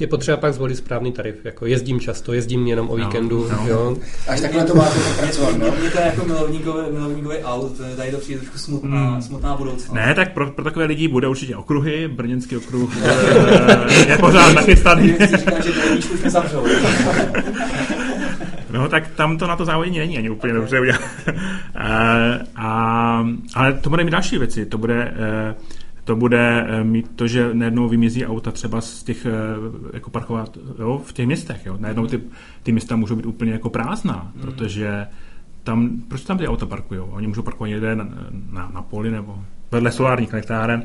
je 0.00 0.06
potřeba 0.06 0.36
pak 0.36 0.54
zvolit 0.54 0.76
správný 0.76 1.12
tarif. 1.12 1.44
Jako 1.44 1.66
jezdím 1.66 2.00
často, 2.00 2.32
jezdím 2.32 2.66
jenom 2.66 2.90
o 2.90 2.96
víkendu. 2.96 3.48
No, 3.50 3.56
no. 3.56 3.68
Jo. 3.68 3.96
Až 4.28 4.40
takhle 4.40 4.64
to 4.64 4.74
máte 4.74 4.98
pracovat, 5.18 5.58
no? 5.58 5.66
Mě 5.80 5.90
to 5.90 5.98
je 5.98 6.06
jako 6.06 6.24
milovníkový, 6.24 6.82
milovníkový 6.92 7.38
aut, 7.38 7.80
tady 7.96 8.10
to 8.10 8.18
přijde 8.18 8.40
trošku 8.40 8.58
smutná, 8.58 9.10
hmm. 9.10 9.22
smutná 9.22 9.56
budoucnost. 9.56 9.92
Ne, 9.92 10.14
tak 10.14 10.32
pro, 10.32 10.50
pro 10.50 10.64
takové 10.64 10.84
lidi 10.84 11.08
bude 11.08 11.28
určitě 11.28 11.56
okruhy, 11.56 12.08
brněnský 12.08 12.56
okruh 12.56 12.96
je 14.08 14.18
pořád 14.18 14.52
nachystaný. 14.52 15.08
Říkám, 15.08 15.62
že 15.62 15.72
to 15.72 15.94
už 15.98 16.22
nezavřou. 16.24 16.66
No, 18.70 18.88
tak 18.88 19.08
tam 19.08 19.38
to 19.38 19.46
na 19.46 19.56
to 19.56 19.64
závodění 19.64 19.98
není 19.98 20.18
ani 20.18 20.30
úplně 20.30 20.52
dobře 20.52 20.80
udělat. 20.80 21.00
a, 22.56 23.26
ale 23.54 23.72
to 23.72 23.90
bude 23.90 24.04
mít 24.04 24.10
další 24.10 24.38
věci. 24.38 24.66
To 24.66 24.78
bude 24.78 25.14
uh, 25.56 25.79
to 26.10 26.16
bude 26.16 26.66
eh, 26.68 26.84
mít 26.84 27.16
to, 27.16 27.28
že 27.28 27.54
najednou 27.54 27.88
vymizí 27.88 28.26
auta 28.26 28.50
třeba 28.50 28.80
z 28.80 29.02
těch 29.02 29.26
eh, 29.26 29.30
jako 29.92 30.10
parkovat 30.10 30.58
jo, 30.78 31.02
v 31.04 31.12
těch 31.12 31.26
městech. 31.26 31.66
Jo. 31.66 31.76
Najednou 31.78 32.06
ty, 32.06 32.20
ty 32.62 32.72
města 32.72 32.96
můžou 32.96 33.16
být 33.16 33.26
úplně 33.26 33.52
jako 33.52 33.70
prázdná, 33.70 34.32
mm. 34.34 34.40
protože 34.40 35.06
tam, 35.62 35.90
proč 36.08 36.24
tam 36.24 36.38
ty 36.38 36.48
auta 36.48 36.66
parkují? 36.66 37.00
Oni 37.00 37.26
můžou 37.26 37.42
parkovat 37.42 37.68
někde 37.68 37.96
na, 37.96 38.08
na, 38.50 38.70
na 38.74 38.82
poli 38.82 39.10
nebo 39.10 39.44
vedle 39.72 39.92
solárních 39.92 40.32
elektráren. 40.32 40.82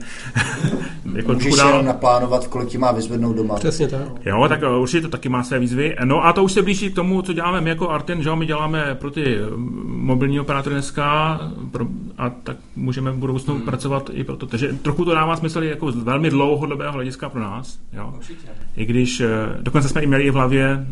jako 1.16 1.34
Můžeš 1.34 1.56
dál... 1.56 1.68
jenom 1.68 1.86
naplánovat, 1.86 2.48
kolik 2.48 2.70
ti 2.70 2.78
má 2.78 2.92
vyzvednout 2.92 3.36
doma. 3.36 3.56
Přesně 3.56 3.88
tak. 3.88 4.02
Jo, 4.26 4.46
tak 4.50 4.64
eh, 4.64 4.68
určitě 4.68 5.02
to 5.02 5.10
taky 5.10 5.30
má 5.30 5.44
své 5.44 5.60
výzvy. 5.60 5.96
No 6.04 6.26
a 6.26 6.34
to 6.34 6.44
už 6.44 6.52
se 6.52 6.62
blíží 6.62 6.90
k 6.90 6.96
tomu, 6.96 7.22
co 7.22 7.34
děláme 7.34 7.62
my 7.62 7.70
jako 7.70 7.90
Arten, 7.90 8.24
že 8.24 8.36
my 8.36 8.46
děláme 8.46 8.96
pro 8.96 9.12
ty 9.12 9.38
mobilní 9.86 10.40
operátory 10.40 10.76
dneska, 10.76 11.40
pro, 11.72 11.86
a 12.18 12.30
tak 12.30 12.58
můžeme 12.76 13.12
v 13.12 13.18
budoucnu 13.18 13.54
hmm. 13.54 13.64
pracovat 13.64 14.10
i 14.14 14.24
proto. 14.24 14.46
Takže 14.46 14.74
trochu 14.74 15.06
to 15.06 15.14
dává 15.14 15.36
smysl 15.36 15.64
jako 15.64 15.92
z 15.92 15.96
velmi 15.96 16.30
dlouhodobého 16.30 16.92
hlediska 16.94 17.30
pro 17.30 17.42
nás. 17.42 17.80
Jo? 17.94 18.14
Určitě. 18.18 18.48
I 18.76 18.86
když, 18.86 19.22
eh, 19.22 19.28
dokonce 19.62 19.90
jsme 19.90 20.02
i 20.02 20.08
měli 20.08 20.32
v 20.32 20.34
hlavě 20.34 20.66
e, 20.66 20.86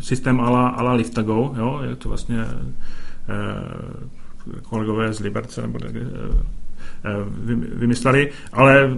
systém 0.00 0.40
ala, 0.40 0.68
ala 0.68 0.92
Liftago, 0.92 1.54
jo? 1.58 1.80
je 1.88 1.96
to 1.96 2.08
vlastně 2.08 2.40
e, 2.40 2.46
kolegové 4.62 5.12
z 5.12 5.20
Liberce 5.20 5.62
nebo 5.62 5.78
e, 5.84 5.90
vymysleli, 7.74 8.30
ale 8.52 8.90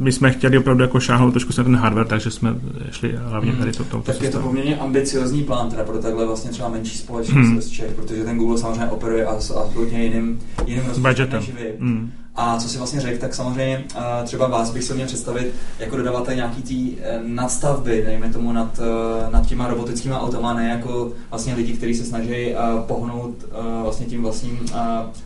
my 0.00 0.12
jsme 0.12 0.30
chtěli 0.30 0.58
opravdu 0.58 0.82
jako 0.82 1.00
šáhnout 1.00 1.30
trošku 1.30 1.52
na 1.58 1.64
ten 1.64 1.76
hardware, 1.76 2.06
takže 2.06 2.30
jsme 2.30 2.54
šli 2.90 3.14
hlavně 3.18 3.52
tady 3.52 3.72
to, 3.72 3.84
to, 3.84 4.00
Tak 4.00 4.22
je 4.22 4.30
to 4.30 4.40
poměrně 4.40 4.76
ambiciozní 4.76 5.42
plán 5.44 5.70
teda 5.70 5.84
pro 5.84 5.98
takhle 5.98 6.26
vlastně 6.26 6.50
třeba 6.50 6.68
menší 6.68 6.98
společnost 6.98 7.46
hmm. 7.46 7.60
z 7.60 7.68
Čech, 7.68 7.92
protože 7.92 8.24
ten 8.24 8.38
Google 8.38 8.58
samozřejmě 8.58 8.86
operuje 8.86 9.26
a 9.26 9.40
s 9.40 9.56
absolutně 9.56 10.04
jiným, 10.04 10.40
jiným 10.66 10.84
rozpočtem 10.88 11.28
než 11.32 11.50
vy. 11.50 11.72
Hmm. 11.80 12.12
A 12.42 12.58
co 12.58 12.68
si 12.68 12.78
vlastně 12.78 13.00
řekl, 13.00 13.20
tak 13.20 13.34
samozřejmě 13.34 13.84
třeba 14.24 14.48
vás 14.48 14.70
bych 14.70 14.84
se 14.84 14.94
měl 14.94 15.06
představit 15.06 15.54
jako 15.78 15.96
dodavatel 15.96 16.34
nějaký 16.34 16.62
tý 16.62 16.96
e, 17.00 17.20
nadstavby, 17.22 18.02
dejme 18.06 18.32
tomu 18.32 18.52
nad, 18.52 18.78
e, 18.78 19.30
nad 19.30 19.46
těma 19.46 19.68
robotickými 19.68 20.14
automa, 20.14 20.54
ne 20.54 20.68
jako 20.68 21.12
vlastně 21.30 21.54
lidi, 21.54 21.72
kteří 21.72 21.94
se 21.94 22.04
snaží 22.04 22.54
pohnout 22.86 23.34
vlastně 23.82 24.06
tím 24.06 24.22
vlastním 24.22 24.58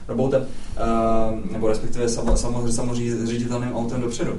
robotem, 0.09 0.47
nebo 1.51 1.69
respektive 1.69 2.09
samozředitelným 2.09 3.75
autem 3.75 4.01
dopředu. 4.01 4.33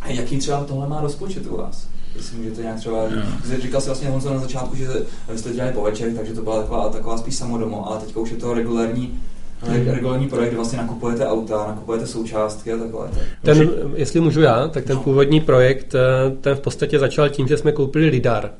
A 0.00 0.10
jaký 0.10 0.38
třeba 0.38 0.64
tohle 0.64 0.88
má 0.88 1.00
rozpočet 1.00 1.46
u 1.46 1.56
vás? 1.56 1.88
Jestli 2.16 2.36
můžete 2.36 2.62
nějak 2.62 2.78
třeba, 2.78 2.96
no. 2.96 3.56
říkal 3.60 3.80
jsi 3.80 3.86
vlastně 3.86 4.08
Honzo 4.08 4.34
na 4.34 4.40
začátku, 4.40 4.76
že 4.76 4.88
jste 5.36 5.52
dělali 5.52 5.72
po 5.72 5.82
večer, 5.82 6.12
takže 6.16 6.32
to 6.32 6.42
byla 6.42 6.62
taková, 6.62 6.88
taková 6.88 7.18
spíš 7.18 7.36
samodomo, 7.36 7.90
ale 7.90 8.00
teďka 8.00 8.20
už 8.20 8.30
je 8.30 8.36
to 8.36 8.54
regulární 8.54 9.20
regulární 9.62 10.28
projekt, 10.28 10.48
kde 10.48 10.56
vlastně 10.56 10.78
nakupujete 10.78 11.26
auta, 11.26 11.64
nakupujete 11.68 12.06
součástky 12.06 12.72
a 12.72 12.76
takhle. 12.76 13.08
Ten, 13.42 13.70
jestli 13.94 14.20
můžu 14.20 14.40
já, 14.40 14.68
tak 14.68 14.84
ten 14.84 14.96
no. 14.96 15.02
původní 15.02 15.40
projekt, 15.40 15.94
eh, 15.94 16.30
ten 16.40 16.54
v 16.54 16.60
podstatě 16.60 16.98
začal 16.98 17.28
tím, 17.28 17.48
že 17.48 17.56
jsme 17.56 17.72
koupili 17.72 18.06
lidar 18.08 18.50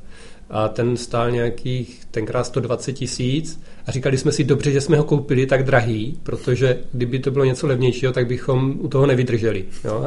a 0.51 0.69
ten 0.69 0.97
stál 0.97 1.31
nějakých 1.31 2.05
tenkrát 2.11 2.45
120 2.45 2.93
tisíc 2.93 3.61
a 3.87 3.91
říkali 3.91 4.19
jsme 4.19 4.33
si 4.33 4.45
dobře, 4.45 4.71
že 4.71 4.81
jsme 4.81 4.97
ho 4.97 5.05
koupili 5.05 5.47
tak 5.47 5.65
drahý, 5.65 6.19
protože 6.23 6.79
kdyby 6.93 7.19
to 7.19 7.31
bylo 7.31 7.45
něco 7.45 7.67
levnějšího, 7.67 8.13
tak 8.13 8.27
bychom 8.27 8.75
u 8.79 8.89
toho 8.89 9.07
nevydrželi. 9.07 9.65
Jo? 9.85 10.05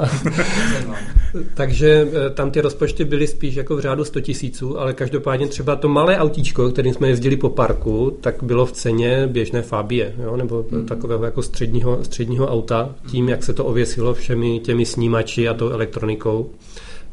Takže 1.53 2.07
eh, 2.11 2.29
tam 2.29 2.51
ty 2.51 2.61
rozpočty 2.61 3.05
byly 3.05 3.27
spíš 3.27 3.55
jako 3.55 3.75
v 3.75 3.79
řádu 3.79 4.05
100 4.05 4.21
tisíců, 4.21 4.79
ale 4.79 4.93
každopádně 4.93 5.47
třeba 5.47 5.75
to 5.75 5.89
malé 5.89 6.17
autíčko, 6.17 6.69
kterým 6.69 6.93
jsme 6.93 7.07
jezdili 7.07 7.37
po 7.37 7.49
parku, 7.49 8.17
tak 8.21 8.43
bylo 8.43 8.65
v 8.65 8.71
ceně 8.71 9.27
běžné 9.27 9.61
Fabie, 9.61 10.13
jo? 10.23 10.37
nebo 10.37 10.65
hmm. 10.71 10.85
takového 10.85 11.25
jako 11.25 11.41
středního, 11.41 12.03
středního 12.03 12.47
auta, 12.47 12.95
tím, 13.11 13.29
jak 13.29 13.43
se 13.43 13.53
to 13.53 13.65
ověsilo 13.65 14.13
všemi 14.13 14.59
těmi 14.59 14.85
snímači 14.85 15.47
a 15.47 15.53
tou 15.53 15.69
elektronikou. 15.69 16.49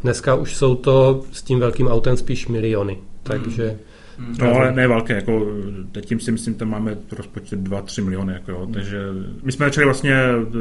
Dneska 0.02 0.34
už 0.34 0.56
jsou 0.56 0.74
to 0.74 1.22
s 1.32 1.42
tím 1.42 1.60
velkým 1.60 1.88
autem 1.88 2.16
spíš 2.16 2.48
miliony. 2.48 2.98
Takže... 3.26 3.78
Hmm. 4.18 4.36
No, 4.40 4.54
ale 4.54 4.72
ne 4.72 4.88
velké, 4.88 5.14
jako 5.14 5.46
tím 6.00 6.20
si 6.20 6.32
myslím, 6.32 6.54
tam 6.54 6.68
máme 6.68 6.96
rozpočet 7.12 7.60
2-3 7.60 8.04
miliony, 8.04 8.32
jako 8.32 8.50
jo, 8.50 8.68
takže 8.72 8.98
my 9.42 9.52
jsme 9.52 9.66
začali 9.66 9.84
vlastně 9.84 10.16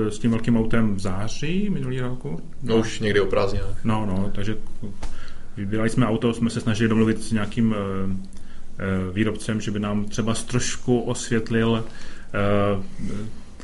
s 0.10 0.20
tím 0.20 0.32
velkým 0.32 0.58
autem 0.58 0.96
v 0.96 1.00
září 1.00 1.70
minulý 1.70 2.00
roku. 2.00 2.42
No 2.64 2.78
už 2.78 3.00
někdy 3.00 3.20
o 3.20 3.26
prázdninách. 3.26 3.80
No, 3.84 4.06
no, 4.06 4.32
takže 4.36 4.58
vybírali 5.58 5.90
jsme 5.90 6.08
auto, 6.08 6.34
jsme 6.34 6.50
se 6.50 6.62
snažili 6.62 6.90
domluvit 6.90 7.24
s 7.24 7.32
nějakým 7.32 7.72
uh, 7.72 7.76
výrobcem, 9.14 9.62
že 9.62 9.72
by 9.72 9.80
nám 9.80 10.06
třeba 10.06 10.34
trošku 10.34 11.00
osvětlil 11.00 11.84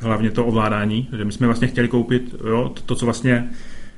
hlavně 0.00 0.30
to 0.30 0.46
ovládání, 0.46 1.08
že 1.16 1.24
my 1.24 1.32
jsme 1.32 1.46
vlastně 1.46 1.68
chtěli 1.68 1.88
koupit 1.88 2.34
jo, 2.48 2.68
to, 2.74 2.82
to 2.82 2.94
co 2.94 3.04
vlastně 3.04 3.50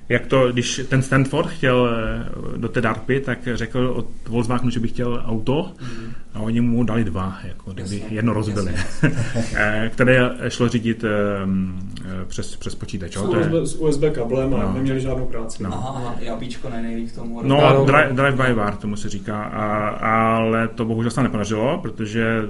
jak 0.08 0.26
to, 0.26 0.52
když 0.52 0.80
ten 0.88 1.02
Stanford 1.02 1.48
chtěl 1.48 1.90
eh, 1.90 2.58
do 2.58 2.68
té 2.68 2.80
DARPy, 2.80 3.20
tak 3.20 3.38
řekl 3.54 3.92
od 3.96 4.06
Volkswagenu, 4.28 4.70
že 4.70 4.80
by 4.80 4.88
chtěl 4.88 5.22
auto 5.26 5.72
mm. 5.80 6.12
a 6.34 6.40
oni 6.40 6.60
mu 6.60 6.84
dali 6.84 7.04
dva, 7.04 7.38
jako 7.44 7.72
kdyby 7.72 7.98
jasně, 7.98 8.16
jedno 8.16 8.32
rozbili, 8.32 8.74
eh, 9.54 9.90
které 9.92 10.30
šlo 10.48 10.68
řídit 10.68 11.04
eh, 11.04 12.24
přes, 12.26 12.56
přes 12.56 12.74
počítač. 12.74 13.14
To 13.14 13.36
je... 13.36 13.66
S 13.66 13.74
USB 13.74 14.02
kablem 14.12 14.54
a 14.54 14.62
no. 14.62 14.72
neměli 14.72 15.00
žádnou 15.00 15.26
práci. 15.26 15.62
No. 15.62 15.70
Aha, 15.72 15.92
aha, 15.96 16.34
APIčko 16.34 16.68
nejvíc 16.68 17.12
k 17.12 17.14
tomu. 17.14 17.42
No, 17.42 17.84
drive, 17.86 18.12
drive 18.12 18.32
by 18.32 18.54
wire 18.54 18.76
tomu 18.80 18.96
se 18.96 19.08
říká, 19.08 19.42
a, 19.42 19.88
ale 19.88 20.68
to 20.68 20.84
bohužel 20.84 21.10
se 21.10 21.22
nepodařilo, 21.22 21.78
protože 21.82 22.42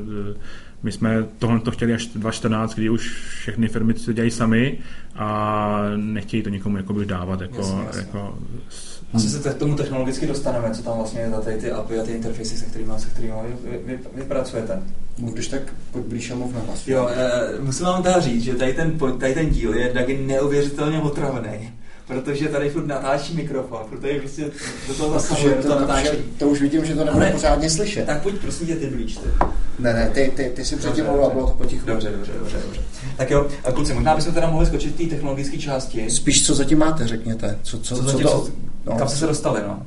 my 0.85 0.93
jsme 0.93 1.25
tohle 1.39 1.61
to 1.61 1.71
chtěli 1.71 1.95
až 1.95 2.07
2014, 2.07 2.75
kdy 2.75 2.91
už 2.91 3.11
všechny 3.39 3.69
firmy 3.69 3.95
to 3.95 4.13
dělají 4.13 4.31
sami 4.31 4.79
a 5.15 5.81
nechtějí 5.97 6.43
to 6.43 6.49
někomu 6.49 6.77
jakoby 6.77 7.07
dávat. 7.07 7.41
Jako, 7.41 7.59
jasně, 7.59 7.85
jasně. 7.87 8.01
jako 8.01 8.39
asi 9.15 9.31
se 9.31 9.51
k 9.51 9.55
tomu 9.55 9.77
technologicky 9.77 10.27
dostaneme, 10.27 10.75
co 10.75 10.83
tam 10.83 10.97
vlastně 10.97 11.21
je 11.21 11.31
za 11.31 11.41
ty 11.41 11.73
API 11.73 11.99
a 11.99 12.03
ty 12.03 12.13
interfejsy, 12.13 12.57
se 12.57 12.65
kterými, 12.65 12.93
se 12.97 13.09
kterými 13.09 13.35
vy, 13.65 13.79
vy, 13.87 13.99
vy, 14.15 14.23
pracujete. 14.23 14.83
No, 15.19 15.31
když 15.31 15.49
tak 15.49 15.63
pojď 15.91 16.05
blíž 16.05 16.31
a 16.31 16.35
mluv 16.35 16.55
na 16.55 16.61
vás. 16.69 16.89
Jo, 16.89 17.09
e, 17.11 17.61
musím 17.61 17.87
vám 17.87 18.03
teda 18.03 18.21
říct, 18.21 18.43
že 18.43 18.55
tady 18.55 18.75
ten, 18.75 18.99
tady 19.19 19.35
ten 19.35 19.51
díl 19.51 19.75
je 19.75 19.93
taky 19.93 20.19
neuvěřitelně 20.27 21.01
otravný 21.01 21.71
protože 22.07 22.49
tady 22.49 22.71
furt 22.71 22.87
natáčí 22.87 23.37
mikrofon, 23.37 23.81
protože 23.91 24.19
prostě 24.19 24.51
do 24.89 24.95
toho 24.95 25.13
zasahuje, 25.13 25.55
to, 25.55 25.69
to, 25.69 25.81
natáčí. 25.81 26.17
To 26.39 26.49
už 26.49 26.61
vidím, 26.61 26.85
že 26.85 26.95
to 26.95 27.05
nebude 27.05 27.31
pořádně 27.31 27.71
slyšet. 27.71 28.07
Tak 28.07 28.23
pojď 28.23 28.39
prosím 28.39 28.67
tě 28.67 28.77
ty 28.77 28.87
blíž, 28.87 29.17
ty. 29.17 29.29
Ne, 29.79 29.93
ne, 29.93 30.11
ty, 30.15 30.33
ty, 30.37 30.53
ty 30.57 30.65
si 30.65 30.77
předtím 30.77 31.05
mluvila, 31.05 31.31
bylo 31.31 31.47
to 31.47 31.53
potichu. 31.53 31.87
Dobře, 31.87 32.11
dobře, 32.11 32.33
dobře, 32.39 32.57
dobře. 32.65 32.81
Tak 33.17 33.31
jo, 33.31 33.47
a 33.65 33.73
kluci, 33.73 33.95
možná 33.95 34.17
bychom 34.17 34.35
teda 34.35 34.51
mohli 34.51 34.67
skočit 34.67 34.95
v 34.95 34.97
té 34.97 35.15
technologické 35.15 35.59
části. 35.59 36.11
Spíš 36.11 36.47
co 36.47 36.55
zatím 36.55 36.79
máte, 36.79 37.07
řekněte. 37.07 37.59
Co, 37.63 37.79
co, 37.79 37.97
co, 37.97 38.03
co, 38.03 38.11
zatím, 38.11 38.27
to, 38.27 38.49
no, 38.87 38.97
kam 38.99 39.09
jste 39.09 39.19
se 39.19 39.27
dostali, 39.27 39.61
no? 39.67 39.83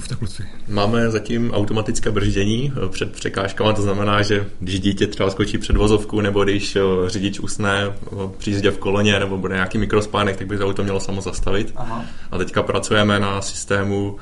mluv, 0.00 0.08
tak 0.08 0.18
kluci. 0.18 0.44
Máme 0.68 1.10
zatím 1.10 1.50
automatické 1.50 2.10
brždění 2.10 2.72
eh, 2.72 2.88
před 2.88 3.12
překážkama, 3.12 3.72
to 3.72 3.82
znamená, 3.82 4.22
že 4.22 4.46
když 4.60 4.80
dítě 4.80 5.06
třeba 5.06 5.30
skočí 5.30 5.58
před 5.58 5.76
vozovku, 5.76 6.20
nebo 6.20 6.44
když 6.44 6.76
eh, 6.76 6.80
řidič 7.06 7.40
usne 7.40 7.92
při 8.38 8.50
jízdě 8.50 8.70
v 8.70 8.78
koloně, 8.78 9.18
nebo 9.18 9.38
bude 9.38 9.54
nějaký 9.54 9.78
mikrospánek, 9.78 10.36
tak 10.36 10.46
by 10.46 10.58
to 10.58 10.66
auto 10.66 10.82
mělo 10.82 11.00
samo 11.00 11.20
zastavit. 11.20 11.72
Aha. 11.76 12.04
A 12.30 12.38
teďka 12.38 12.62
pracujeme 12.62 13.20
na 13.20 13.42
systému 13.42 14.16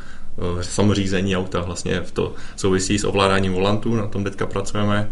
eh, 0.58 0.64
samořízení 0.64 1.36
auta, 1.36 1.60
vlastně 1.60 2.00
v 2.00 2.12
to 2.12 2.34
souvisí 2.56 2.98
s 2.98 3.04
ovládáním 3.04 3.52
volantu, 3.52 3.96
na 3.96 4.06
tom 4.06 4.24
teďka 4.24 4.46
pracujeme 4.46 5.10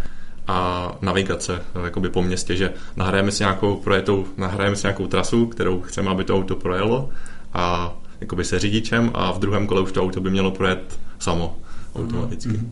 a 0.49 0.93
navigace 1.03 1.63
jakoby 1.85 2.11
po 2.11 2.23
městě, 2.23 2.57
že 2.57 2.73
nahrajeme 2.97 3.33
si 3.33 3.43
nějakou 3.43 3.77
projetou, 3.77 4.27
nahrajeme 4.37 4.77
si 4.77 4.87
nějakou 4.87 5.07
trasu, 5.07 5.47
kterou 5.47 5.81
chceme, 5.81 6.11
aby 6.11 6.25
to 6.25 6.37
auto 6.37 6.57
projelo 6.57 7.09
a 7.53 7.95
jakoby 8.21 8.45
se 8.45 8.59
řidičem 8.59 9.11
a 9.15 9.33
v 9.33 9.39
druhém 9.39 9.67
kole 9.67 9.81
už 9.81 9.93
to 9.93 10.03
auto 10.03 10.21
by 10.21 10.31
mělo 10.31 10.51
projet 10.51 10.99
samo 11.19 11.57
automaticky. 11.95 12.53
Mm-hmm. 12.53 12.69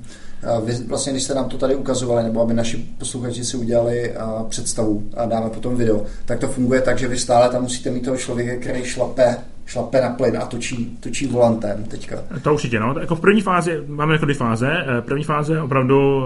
A 0.46 0.60
vy 0.60 0.72
vlastně, 0.88 1.12
když 1.12 1.22
jste 1.22 1.34
nám 1.34 1.48
to 1.48 1.58
tady 1.58 1.74
ukazovali, 1.74 2.24
nebo 2.24 2.42
aby 2.42 2.54
naši 2.54 2.76
posluchači 2.98 3.44
si 3.44 3.56
udělali 3.56 4.16
a 4.16 4.44
představu 4.48 5.10
a 5.16 5.26
dáme 5.26 5.50
potom 5.50 5.76
video, 5.76 6.04
tak 6.24 6.38
to 6.38 6.48
funguje 6.48 6.80
tak, 6.80 6.98
že 6.98 7.08
vy 7.08 7.18
stále 7.18 7.48
tam 7.48 7.62
musíte 7.62 7.90
mít 7.90 8.04
toho 8.04 8.16
člověka, 8.16 8.60
který 8.60 8.84
šlape 8.84 9.36
šlape 9.66 10.00
na 10.00 10.10
plyn 10.10 10.36
a 10.36 10.46
točí, 10.46 10.98
točí 11.00 11.26
volantem 11.26 11.84
teďka. 11.84 12.16
To 12.42 12.54
určitě, 12.54 12.80
no. 12.80 12.94
Jako 13.00 13.16
v 13.16 13.20
první 13.20 13.40
fázi, 13.40 13.82
máme 13.86 14.12
jako 14.12 14.24
dvě 14.24 14.34
fáze. 14.34 14.70
Eh, 14.98 15.02
první 15.02 15.24
fáze 15.24 15.62
opravdu 15.62 16.22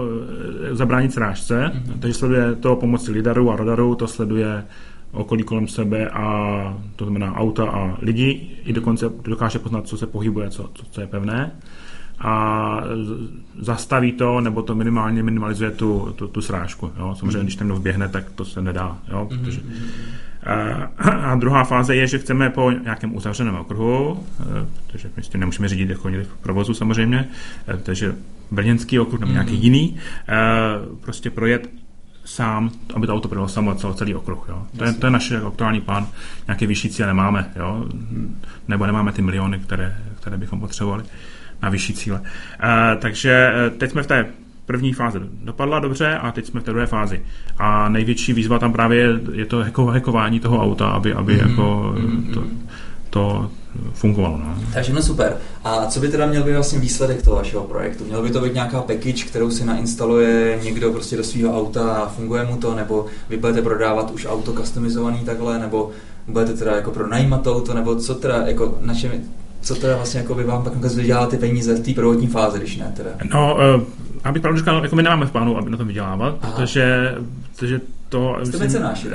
eh, 0.71 0.75
zabránit 0.75 1.13
srážce, 1.13 1.55
mm-hmm. 1.55 1.99
takže 1.99 2.13
sleduje 2.13 2.55
to 2.55 2.75
pomocí 2.75 3.11
lidaru 3.11 3.51
a 3.51 3.55
radaru, 3.55 3.95
to 3.95 4.07
sleduje 4.07 4.63
okolí 5.11 5.43
kolem 5.43 5.67
sebe 5.67 6.09
a 6.09 6.77
to 6.95 7.05
znamená 7.05 7.35
auta 7.35 7.69
a 7.69 7.97
lidi, 8.01 8.49
i 8.65 8.73
dokonce 8.73 9.11
dokáže 9.23 9.59
poznat, 9.59 9.87
co 9.87 9.97
se 9.97 10.07
pohybuje, 10.07 10.49
co, 10.49 10.69
co, 10.73 10.85
co 10.91 11.01
je 11.01 11.07
pevné 11.07 11.51
a 12.21 12.83
zastaví 13.59 14.11
to, 14.11 14.41
nebo 14.41 14.61
to 14.61 14.75
minimálně 14.75 15.23
minimalizuje 15.23 15.71
tu, 15.71 16.13
tu, 16.15 16.27
tu 16.27 16.41
srážku. 16.41 16.91
Jo? 16.99 17.15
Samozřejmě, 17.19 17.37
mm. 17.37 17.43
když 17.43 17.55
ten 17.55 17.73
vběhne, 17.73 18.07
tak 18.07 18.29
to 18.29 18.45
se 18.45 18.61
nedá. 18.61 18.97
Jo? 19.11 19.27
Mhm, 19.31 19.39
Protože, 19.39 19.61
a, 20.43 21.31
a 21.31 21.35
druhá 21.35 21.63
fáze 21.63 21.95
je, 21.95 22.07
že 22.07 22.19
chceme 22.19 22.49
po 22.49 22.71
nějakém 22.71 23.15
uzavřeném 23.15 23.55
okruhu, 23.55 24.23
e, 24.39 24.67
protože 24.87 25.09
my 25.17 25.23
s 25.23 25.29
tím 25.29 25.39
nemůžeme 25.39 25.67
řídit 25.67 25.89
jako 25.89 26.09
v 26.09 26.37
provozu 26.41 26.73
samozřejmě, 26.73 27.29
e, 27.73 27.77
takže 27.77 28.15
brněnský 28.51 28.99
okruh 28.99 29.19
nebo 29.19 29.31
nějaký 29.31 29.55
mm. 29.55 29.61
jiný, 29.61 29.97
e, 30.29 30.35
prostě 31.01 31.29
projet 31.29 31.69
sám, 32.25 32.71
aby 32.93 33.07
to 33.07 33.13
auto 33.13 33.27
projelo 33.27 33.47
samo 33.47 33.75
celý 33.75 34.15
okruh. 34.15 34.45
Jo. 34.49 34.67
To, 34.77 34.83
je, 34.83 34.93
to 34.93 35.07
je 35.07 35.11
naše 35.11 35.41
aktuální 35.41 35.81
plán. 35.81 36.07
Nějaké 36.47 36.67
vyšší 36.67 36.89
cíle 36.89 37.07
nemáme, 37.07 37.51
jo. 37.55 37.85
nebo 38.67 38.85
nemáme 38.85 39.11
ty 39.11 39.21
miliony, 39.21 39.59
které, 39.59 39.97
které 40.15 40.37
bychom 40.37 40.59
potřebovali 40.59 41.03
na 41.61 41.69
vyšší 41.69 41.93
cíle. 41.93 42.21
E, 42.63 42.95
takže 42.95 43.51
eh, 43.53 43.69
teď 43.69 43.91
jsme 43.91 44.03
v 44.03 44.07
té 44.07 44.25
první 44.65 44.93
fáze 44.93 45.19
dopadla 45.43 45.79
dobře 45.79 46.17
a 46.17 46.31
teď 46.31 46.45
jsme 46.45 46.59
v 46.59 46.63
té 46.63 46.71
druhé 46.71 46.87
fázi. 46.87 47.21
A 47.57 47.89
největší 47.89 48.33
výzva 48.33 48.59
tam 48.59 48.73
právě 48.73 48.99
je, 48.99 49.19
je 49.33 49.45
to 49.45 49.65
hackování 49.85 50.39
toho 50.39 50.63
auta, 50.63 50.87
aby, 50.87 51.13
aby 51.13 51.37
mm-hmm. 51.37 51.49
jako 51.49 51.95
to, 52.33 52.43
to 53.09 53.51
fungovalo. 53.93 54.37
No. 54.37 54.55
Takže 54.73 54.81
všechno 54.81 55.01
super. 55.01 55.37
A 55.63 55.85
co 55.85 55.99
by 55.99 56.07
teda 56.07 56.25
měl 56.25 56.43
být 56.43 56.53
vlastně 56.53 56.79
výsledek 56.79 57.21
toho 57.21 57.35
vašeho 57.35 57.63
projektu? 57.63 58.05
Měl 58.05 58.21
by 58.21 58.29
to 58.29 58.41
být 58.41 58.53
nějaká 58.53 58.81
package, 58.81 59.23
kterou 59.23 59.51
si 59.51 59.65
nainstaluje 59.65 60.59
někdo 60.63 60.91
prostě 60.91 61.17
do 61.17 61.23
svého 61.23 61.57
auta 61.57 61.93
a 61.93 62.09
funguje 62.09 62.43
mu 62.43 62.57
to, 62.57 62.75
nebo 62.75 63.05
vy 63.29 63.37
budete 63.37 63.61
prodávat 63.61 64.11
už 64.11 64.27
auto 64.29 64.53
customizovaný 64.53 65.19
takhle, 65.25 65.59
nebo 65.59 65.91
budete 66.27 66.53
teda 66.53 66.75
jako 66.75 66.91
pronajímat 66.91 67.41
to 67.41 67.55
auto, 67.55 67.73
nebo 67.73 67.95
co 67.95 68.15
teda, 68.15 68.47
jako 68.47 68.77
na 68.81 68.95
čem, 68.95 69.11
co 69.61 69.75
teda 69.75 69.95
vlastně 69.95 70.19
jako 70.19 70.35
by 70.35 70.43
vám 70.43 70.63
pak 70.63 70.73
vydělá 70.75 71.27
ty 71.27 71.37
peníze 71.37 71.75
v 71.75 71.85
té 71.85 71.93
prvotní 71.93 72.27
fázi, 72.27 72.59
když 72.59 72.77
ne 72.77 72.93
teda? 72.97 73.09
No, 73.33 73.57
uh, 73.75 73.83
abych 74.23 74.41
pravdu 74.41 74.59
říkal, 74.59 74.83
jako 74.83 74.95
my 74.95 75.03
nemáme 75.03 75.25
v 75.25 75.31
plánu, 75.31 75.57
aby 75.57 75.69
na 75.69 75.77
tom 75.77 75.87
vydělávat, 75.87 76.37
Aha. 76.41 76.53
protože, 76.55 77.15
protože 77.55 77.81
to... 78.09 78.37
Jste 78.43 78.57
mecenáši. 78.57 79.07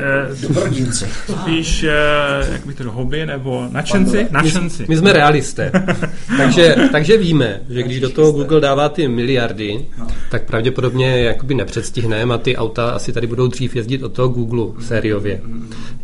Dobrodinci. 0.42 1.06
Spíš, 1.40 1.84
eh, 1.84 2.52
jak 2.52 2.66
bych 2.66 2.76
to 2.76 2.92
hobby, 2.92 3.26
nebo 3.26 3.68
načenci? 3.70 4.26
Načenci. 4.30 4.82
My, 4.82 4.86
my 4.88 4.96
jsme 4.96 5.12
realisté. 5.12 5.72
takže, 6.36 6.76
takže 6.92 7.16
víme, 7.16 7.60
že 7.68 7.82
když 7.82 8.00
do 8.00 8.10
toho 8.10 8.32
Google 8.32 8.60
dává 8.60 8.88
ty 8.88 9.08
miliardy, 9.08 9.86
no. 9.98 10.06
tak 10.30 10.44
pravděpodobně 10.44 11.22
jakoby 11.22 11.54
nepředstihneme 11.54 12.34
a 12.34 12.38
ty 12.38 12.56
auta 12.56 12.90
asi 12.90 13.12
tady 13.12 13.26
budou 13.26 13.46
dřív 13.46 13.76
jezdit 13.76 14.02
od 14.02 14.12
toho 14.12 14.28
Google 14.28 14.82
sériově. 14.82 15.40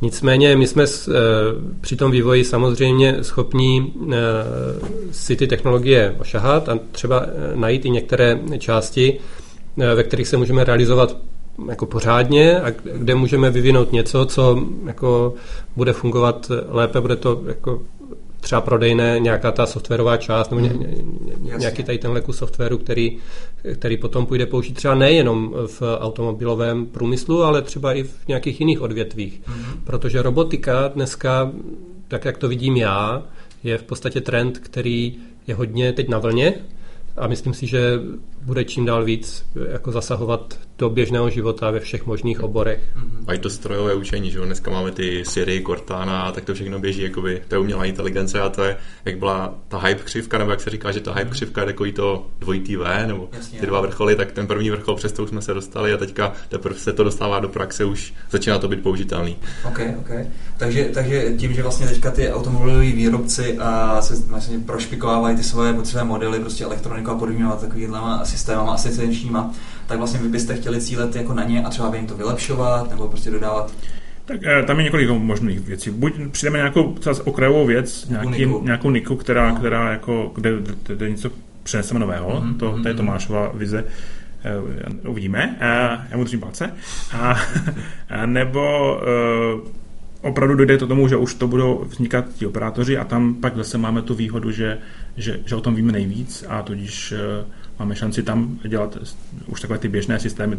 Nicméně 0.03 0.57
my 0.57 0.67
jsme 0.67 0.85
eh, 0.85 1.13
při 1.81 1.97
tom 1.97 2.11
vývoji 2.11 2.45
samozřejmě 2.45 3.17
schopní 3.23 3.93
eh, 4.13 4.17
si 5.11 5.37
ty 5.37 5.47
technologie 5.47 6.15
ošahat 6.19 6.69
a 6.69 6.79
třeba 6.93 7.27
najít 7.55 7.85
i 7.85 7.91
některé 7.91 8.39
části, 8.59 9.19
ve 9.95 10.03
kterých 10.03 10.29
se 10.29 10.37
můžeme 10.37 10.65
realizovat 10.65 11.17
jako 11.69 11.87
pořádně 11.87 12.61
a 12.61 12.71
kde 12.95 13.15
můžeme 13.15 13.51
vyvinout 13.51 13.93
něco, 13.93 14.27
co 14.27 14.63
jako 14.87 15.35
bude 15.77 15.93
fungovat 15.93 16.51
lépe, 16.69 17.01
bude 17.01 17.17
to 17.17 17.43
jako 17.47 17.83
třeba 18.41 18.61
prodejné 18.61 19.19
nějaká 19.21 19.53
ta 19.53 19.67
softwarová 19.67 20.17
část 20.17 20.51
nebo 20.51 20.61
ně, 20.61 20.69
ně, 21.39 21.53
nějaký 21.57 21.83
tady 21.83 21.99
tenhle 21.99 22.21
kus 22.21 22.37
softwaru, 22.37 22.79
který, 22.79 23.19
který 23.75 23.97
potom 23.97 24.27
půjde 24.27 24.47
použít 24.47 24.73
třeba 24.73 24.95
nejenom 24.95 25.55
v 25.67 25.83
automobilovém 25.99 26.87
průmyslu, 26.87 27.43
ale 27.43 27.63
třeba 27.63 27.93
i 27.93 28.03
v 28.03 28.29
nějakých 28.29 28.61
jiných 28.61 28.81
odvětvích. 28.81 29.41
Mm-hmm. 29.41 29.85
Protože 29.85 30.23
robotika 30.23 30.89
dneska, 30.89 31.53
tak 32.09 32.25
jak 32.25 32.39
to 32.39 32.49
vidím 32.49 32.77
já, 32.77 33.23
je 33.65 33.79
v 33.79 33.83
podstatě 33.83 34.21
trend, 34.21 34.59
který 34.59 35.17
je 35.47 35.55
hodně 35.55 35.93
teď 35.93 36.09
na 36.09 36.19
vlně 36.19 36.55
a 37.17 37.27
myslím 37.27 37.55
si, 37.55 37.67
že 37.67 38.01
bude 38.43 38.65
čím 38.65 38.85
dál 38.85 39.05
víc 39.05 39.47
jako 39.71 39.93
zasahovat 39.93 40.59
do 40.81 40.91
běžného 40.91 41.31
života 41.31 41.71
ve 41.71 41.81
všech 41.81 42.07
možných 42.07 42.41
oborech. 42.41 42.81
A 43.27 43.35
i 43.35 43.39
to 43.39 43.51
strojové 43.51 43.95
učení, 43.95 44.31
že 44.31 44.39
jo? 44.39 44.45
Dneska 44.45 44.71
máme 44.71 44.91
ty 44.91 45.25
Siri, 45.25 45.63
Cortana 45.67 46.23
a 46.23 46.33
tak 46.33 46.45
to 46.45 46.55
všechno 46.55 46.79
běží, 46.79 47.03
jakoby, 47.03 47.43
to 47.49 47.55
je 47.55 47.59
umělá 47.59 47.85
inteligence 47.85 48.41
a 48.41 48.49
to 48.49 48.65
je, 48.65 48.77
jak 49.05 49.19
byla 49.19 49.55
ta 49.69 49.79
hype 49.79 50.03
křivka, 50.05 50.39
nebo 50.39 50.51
jak 50.51 50.61
se 50.61 50.71
říká, 50.71 50.93
že 50.93 51.01
ta 51.01 51.13
hype 51.13 51.31
křivka 51.31 51.61
je 51.61 51.67
takový 51.67 51.93
to 51.93 52.27
dvojitý 52.39 52.77
V, 52.77 53.07
nebo 53.07 53.29
Jasně, 53.33 53.61
ty 53.61 53.67
dva 53.67 53.81
vrcholy, 53.81 54.17
tak 54.17 54.33
ten 54.33 54.47
první 54.47 54.71
vrchol, 54.71 54.97
přes 54.97 55.13
to 55.13 55.23
už 55.23 55.29
jsme 55.29 55.43
se 55.43 55.55
dostali 55.55 55.93
a 55.93 55.97
teďka 55.97 56.33
teprve 56.49 56.79
se 56.79 56.93
to 56.93 57.05
dostává 57.05 57.41
do 57.41 57.49
praxe, 57.49 57.85
už 57.85 58.15
začíná 58.31 58.59
to 58.59 58.69
být 58.69 58.83
použitelný. 58.83 59.37
OK, 59.65 59.81
OK. 59.99 60.11
Takže, 60.59 60.85
takže 60.85 61.33
tím, 61.37 61.53
že 61.53 61.63
vlastně 61.63 61.87
teďka 61.87 62.11
ty 62.11 62.33
automobiloví 62.33 62.93
výrobci 62.93 63.59
a 63.59 64.03
se 64.03 64.15
vlastně 64.27 64.59
prošpikovávají 64.59 65.37
ty 65.37 65.43
svoje, 65.43 65.75
své 65.85 66.05
modely, 66.05 66.41
prostě 66.41 66.65
elektroniku 66.65 67.11
a 67.11 67.15
podobně, 67.15 67.45
takovými 67.61 67.97
systémama 68.25 68.73
asistenčníma, 68.73 69.55
tak 69.91 69.99
vlastně 69.99 70.21
vy 70.21 70.29
byste 70.29 70.57
chtěli 70.57 70.81
cílet 70.81 71.17
jako 71.17 71.35
na 71.35 71.45
ně 71.45 71.63
a 71.63 71.71
třeba 71.71 71.91
by 71.91 71.97
jim 71.97 72.07
to 72.07 72.17
vylepšovat 72.17 72.91
nebo 72.91 73.09
prostě 73.09 73.31
dodávat 73.31 73.73
tak 74.25 74.41
eh, 74.45 74.63
tam 74.63 74.79
je 74.79 74.85
několik 74.85 75.11
možných 75.11 75.61
věcí. 75.61 75.91
Buď 75.91 76.13
přijdeme 76.31 76.59
nějakou 76.59 76.93
třeba 76.93 77.17
okrajovou 77.25 77.67
věc, 77.67 78.09
nějaký, 78.09 78.29
niku. 78.29 78.61
nějakou 78.65 78.91
niku, 78.91 79.17
která, 79.17 79.51
no. 79.51 79.57
která 79.57 79.93
jako, 79.93 80.33
kde, 80.35 80.51
kde, 80.61 80.75
kde 80.87 81.11
něco 81.11 81.31
přineseme 81.63 82.01
nového, 82.01 82.31
mm-hmm. 82.31 82.57
to, 82.57 82.71
to 82.83 82.89
je 82.89 82.95
mhm. 82.95 82.97
Tomášova 82.97 83.53
vize, 83.55 83.85
uh, 85.05 85.11
uvidíme, 85.11 85.57
uh, 85.57 86.05
já 86.11 86.17
mu 86.17 86.25
držím 86.25 86.41
palce, 86.41 86.75
a, 87.13 87.41
a 88.11 88.27
nebo 88.27 88.95
uh, 88.95 89.61
opravdu 90.23 90.55
dojde 90.55 90.79
to 90.79 90.87
tomu, 90.87 91.09
že 91.09 91.17
už 91.17 91.35
to 91.35 91.49
budou 91.49 91.85
vznikat 91.89 92.25
ti 92.35 92.47
operátoři 92.47 92.99
a 92.99 93.05
tam 93.05 93.35
pak 93.35 93.57
zase 93.57 93.79
máme 93.79 94.03
tu 94.03 94.15
výhodu, 94.15 94.51
že, 94.51 94.79
že, 95.17 95.41
že 95.45 95.57
o 95.57 95.61
tom 95.61 95.75
víme 95.75 95.93
nejvíc 95.93 96.45
a 96.49 96.63
tudíž 96.63 97.13
uh, 97.13 97.47
máme 97.81 97.97
šanci 97.97 98.23
tam 98.23 98.59
dělat 98.69 98.99
už 99.47 99.61
takové 99.61 99.79
ty 99.79 99.89
běžné 99.89 100.21
systémy 100.21 100.57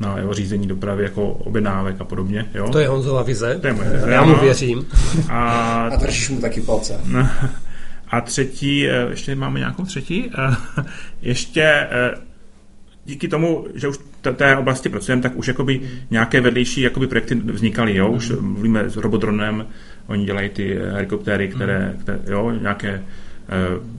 na 0.00 0.18
jeho 0.18 0.34
řízení 0.34 0.66
dopravy 0.66 1.02
jako 1.02 1.28
objednávek 1.28 2.00
a 2.00 2.04
podobně. 2.04 2.46
Jo? 2.54 2.68
To 2.68 2.78
je 2.78 2.88
Honzova 2.88 3.22
vize. 3.22 3.58
To 3.60 3.66
je 3.66 3.72
moje 3.72 3.90
vize. 3.90 4.10
Já 4.10 4.24
mu 4.24 4.36
věřím. 4.36 4.86
A, 5.28 5.40
a 5.92 5.96
držíš 5.96 6.30
mu 6.30 6.40
taky 6.40 6.60
palce. 6.60 7.00
A 8.10 8.20
třetí, 8.20 8.88
eh, 8.88 9.06
ještě 9.10 9.34
máme 9.34 9.58
nějakou 9.58 9.84
třetí, 9.84 10.30
eh, 10.38 10.54
ještě 11.22 11.62
eh, 11.62 12.14
díky 13.04 13.28
tomu, 13.28 13.66
že 13.74 13.88
už 13.88 13.96
v 13.96 14.32
té 14.32 14.56
oblasti 14.56 14.88
pracujeme, 14.88 15.22
tak 15.22 15.36
už 15.36 15.48
jakoby 15.48 15.80
nějaké 16.10 16.40
vedlejší 16.40 16.80
jakoby 16.80 17.06
projekty 17.06 17.34
vznikaly, 17.34 17.96
jo? 17.96 18.10
už 18.10 18.32
mluvíme 18.40 18.90
s 18.90 18.96
Robodronem, 18.96 19.66
oni 20.06 20.24
dělají 20.24 20.48
ty 20.48 20.78
helikoptéry, 20.90 21.48
které, 21.48 21.94
které 22.00 22.18
jo, 22.30 22.50
nějaké 22.50 23.02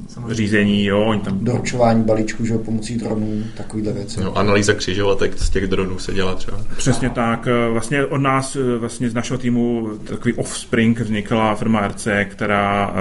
Samozřejmě. 0.07 0.35
řízení, 0.35 0.85
jo, 0.85 1.01
oni 1.01 1.21
tam... 1.21 1.39
Doručování 1.45 2.03
balíčků, 2.03 2.45
že 2.45 2.57
pomocí 2.57 2.97
dronů, 2.97 3.43
takovýhle 3.57 3.93
věci. 3.93 4.21
No, 4.21 4.37
analýza 4.37 4.73
křižovatek 4.73 5.39
z 5.39 5.49
těch 5.49 5.67
dronů 5.67 5.99
se 5.99 6.13
dělá 6.13 6.35
třeba. 6.35 6.65
Přesně 6.77 7.09
tak. 7.09 7.47
Vlastně 7.71 8.05
od 8.05 8.17
nás, 8.17 8.57
vlastně 8.77 9.09
z 9.09 9.13
našeho 9.13 9.37
týmu, 9.37 9.89
takový 10.03 10.33
offspring 10.33 10.99
vznikla 10.99 11.55
firma 11.55 11.87
RC, 11.87 12.07
která 12.25 12.95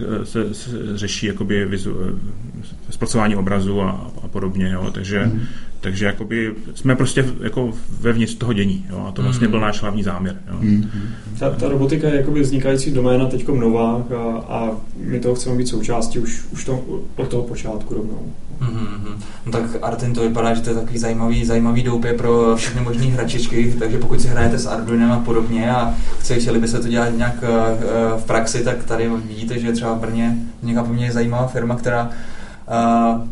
eh, 0.00 0.26
se, 0.26 0.54
se 0.54 0.70
řeší 0.94 1.26
jakoby 1.26 1.64
vizu, 1.64 1.96
eh, 2.00 2.92
zpracování 2.92 3.36
obrazu 3.36 3.82
a, 3.82 4.10
a 4.22 4.28
podobně, 4.28 4.70
jo, 4.72 4.90
takže 4.94 5.24
mm-hmm 5.24 5.40
takže 5.80 6.06
jakoby 6.06 6.54
jsme 6.74 6.96
prostě 6.96 7.24
jako 7.40 7.72
vevnitř 8.00 8.34
toho 8.34 8.52
dění. 8.52 8.86
Jo? 8.90 9.04
A 9.08 9.12
to 9.12 9.22
vlastně 9.22 9.46
mm. 9.46 9.50
byl 9.50 9.60
náš 9.60 9.82
hlavní 9.82 10.02
záměr. 10.02 10.36
Jo? 10.48 10.56
Mm. 10.60 10.90
Ta, 11.38 11.50
ta 11.50 11.68
robotika 11.68 12.08
je 12.08 12.16
jakoby 12.16 12.40
vznikající 12.40 12.90
doména 12.90 13.26
teď 13.26 13.48
nová 13.48 14.02
a, 14.16 14.54
a 14.54 14.70
my 14.96 15.20
toho 15.20 15.34
chceme 15.34 15.56
být 15.56 15.68
součástí 15.68 16.18
už, 16.18 16.44
už 16.52 16.64
to, 16.64 16.84
od 17.16 17.28
toho 17.28 17.42
počátku 17.42 17.94
rovnou. 17.94 18.32
Mm-hmm. 18.60 19.16
No 19.46 19.52
tak 19.52 19.62
Artin 19.82 20.14
to 20.14 20.20
vypadá, 20.20 20.54
že 20.54 20.60
to 20.60 20.70
je 20.70 20.76
takový 20.76 20.98
zajímavý, 20.98 21.44
zajímavý 21.44 21.82
doupě 21.82 22.12
pro 22.12 22.56
všechny 22.56 22.80
možné 22.80 23.06
hračičky, 23.06 23.74
takže 23.78 23.98
pokud 23.98 24.20
si 24.20 24.28
hrajete 24.28 24.58
s 24.58 24.66
Arduinem 24.66 25.12
a 25.12 25.18
podobně 25.18 25.70
a 25.70 25.94
chtěli 26.22 26.60
by 26.60 26.68
se 26.68 26.80
to 26.80 26.88
dělat 26.88 27.16
nějak 27.16 27.42
uh, 27.42 28.20
v 28.20 28.24
praxi, 28.24 28.64
tak 28.64 28.84
tady 28.84 29.10
vidíte, 29.28 29.58
že 29.58 29.72
třeba 29.72 29.94
v 29.94 30.00
Brně 30.00 30.36
nějaká 30.62 30.84
poměrně 30.84 31.12
zajímavá 31.12 31.46
firma, 31.46 31.76
která 31.76 32.10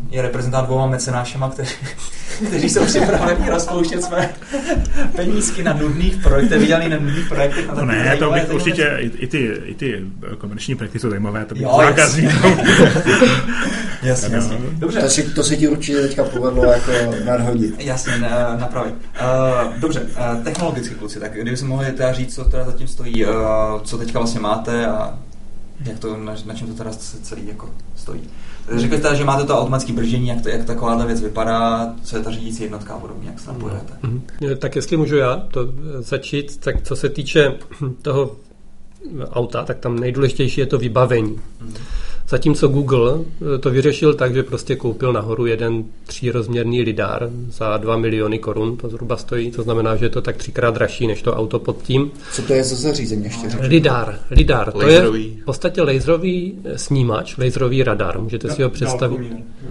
je 0.09 0.21
reprezentant 0.21 0.65
dvouma 0.65 0.87
mecenášema, 0.87 1.49
kteří, 1.49 1.75
kteří 2.47 2.69
jsou 2.69 2.85
připraveni 2.85 3.49
rozpouštět 3.49 4.03
své 4.03 4.29
penízky 5.15 5.63
na 5.63 5.73
nudných 5.73 6.17
projektech, 6.17 6.59
vydělaný 6.59 6.89
na 6.89 6.97
nudných 6.99 7.27
projektech. 7.27 7.67
Na 7.67 7.73
no 7.73 7.85
ne, 7.85 8.17
to 8.19 8.31
bych 8.31 8.51
určitě, 8.51 8.97
i, 8.99 9.05
i, 9.05 9.27
ty, 9.27 9.61
i 9.63 9.75
ty 9.75 10.05
komerční 10.37 10.75
projekty 10.75 10.99
jsou 10.99 11.09
zajímavé, 11.09 11.45
to 11.45 11.55
bych 11.55 11.67
zákazníků. 11.77 12.47
jasně, 14.03 14.35
jasně. 14.35 14.57
Dobře. 14.71 15.01
To, 15.01 15.09
si, 15.09 15.23
to 15.23 15.43
se 15.43 15.55
ti 15.55 15.67
určitě 15.67 16.01
teďka 16.01 16.23
povedlo 16.23 16.65
jako 16.65 16.91
nadhodit. 17.25 17.75
Jasně, 17.79 18.13
napravit. 18.59 18.93
Uh, 18.93 19.73
dobře, 19.79 20.01
uh, 20.01 20.43
technologicky 20.43 20.95
kluci, 20.95 21.19
tak 21.19 21.33
kdyby 21.33 21.57
mohli 21.63 21.91
teda 21.91 22.13
říct, 22.13 22.35
co 22.35 22.43
teda 22.43 22.63
zatím 22.63 22.87
stojí, 22.87 23.25
uh, 23.25 23.33
co 23.83 23.97
teďka 23.97 24.19
vlastně 24.19 24.39
máte 24.39 24.85
a 24.85 25.19
jak 25.85 25.99
to, 25.99 26.17
na, 26.17 26.35
na 26.45 26.53
čem 26.53 26.67
to 26.67 26.73
teda 26.73 26.91
celý 27.21 27.47
jako 27.47 27.69
stojí. 27.95 28.29
Řekli 28.75 28.97
jste, 28.97 29.15
že 29.15 29.25
máte 29.25 29.43
to 29.43 29.57
automatické 29.57 29.93
brždění, 29.93 30.27
jak, 30.27 30.41
to, 30.41 30.49
jak 30.49 30.65
takováhle 30.65 31.05
věc 31.05 31.21
vypadá, 31.21 31.93
co 32.03 32.17
je 32.17 32.23
ta 32.23 32.31
řídící 32.31 32.63
jednotka 32.63 32.93
a 32.93 32.99
podobně, 32.99 33.29
jak 33.29 33.39
se 33.39 33.47
napojujete. 33.51 33.93
Mm-hmm. 34.03 34.57
Tak 34.57 34.75
jestli 34.75 34.97
můžu 34.97 35.15
já 35.15 35.35
to 35.35 35.73
začít, 35.99 36.57
tak 36.57 36.81
co 36.81 36.95
se 36.95 37.09
týče 37.09 37.53
toho 38.01 38.35
auta, 39.29 39.63
tak 39.63 39.77
tam 39.77 39.99
nejdůležitější 39.99 40.61
je 40.61 40.65
to 40.65 40.77
vybavení. 40.77 41.35
Mm-hmm. 41.35 41.96
Zatímco 42.29 42.67
Google 42.67 43.19
eh, 43.55 43.57
to 43.57 43.69
vyřešil 43.69 44.13
tak, 44.13 44.33
že 44.33 44.43
prostě 44.43 44.75
koupil 44.75 45.13
nahoru 45.13 45.45
jeden 45.45 45.83
třírozměrný 46.05 46.81
lidar 46.81 47.29
za 47.49 47.77
2 47.77 47.97
miliony 47.97 48.39
korun, 48.39 48.77
to 48.77 48.89
zhruba 48.89 49.17
stojí, 49.17 49.51
to 49.51 49.63
znamená, 49.63 49.95
že 49.95 50.05
je 50.05 50.09
to 50.09 50.21
tak 50.21 50.37
třikrát 50.37 50.73
dražší 50.73 51.07
než 51.07 51.21
to 51.21 51.33
auto 51.33 51.59
pod 51.59 51.81
tím. 51.83 52.11
Co 52.31 52.41
to 52.41 52.53
je 52.53 52.63
za 52.63 52.75
zařízení 52.75 53.23
ještě 53.23 53.49
řekl? 53.49 53.63
Lidar, 53.67 54.19
lidar, 54.31 54.71
to 54.71 54.87
je 54.87 55.01
v 55.41 55.45
podstatě 55.45 55.81
laserový 55.81 56.59
eh, 56.63 56.77
snímač, 56.77 57.37
laserový 57.37 57.83
radar. 57.83 58.19
Můžete 58.19 58.49
si 58.49 58.63
ho 58.63 58.69
představit, 58.69 59.19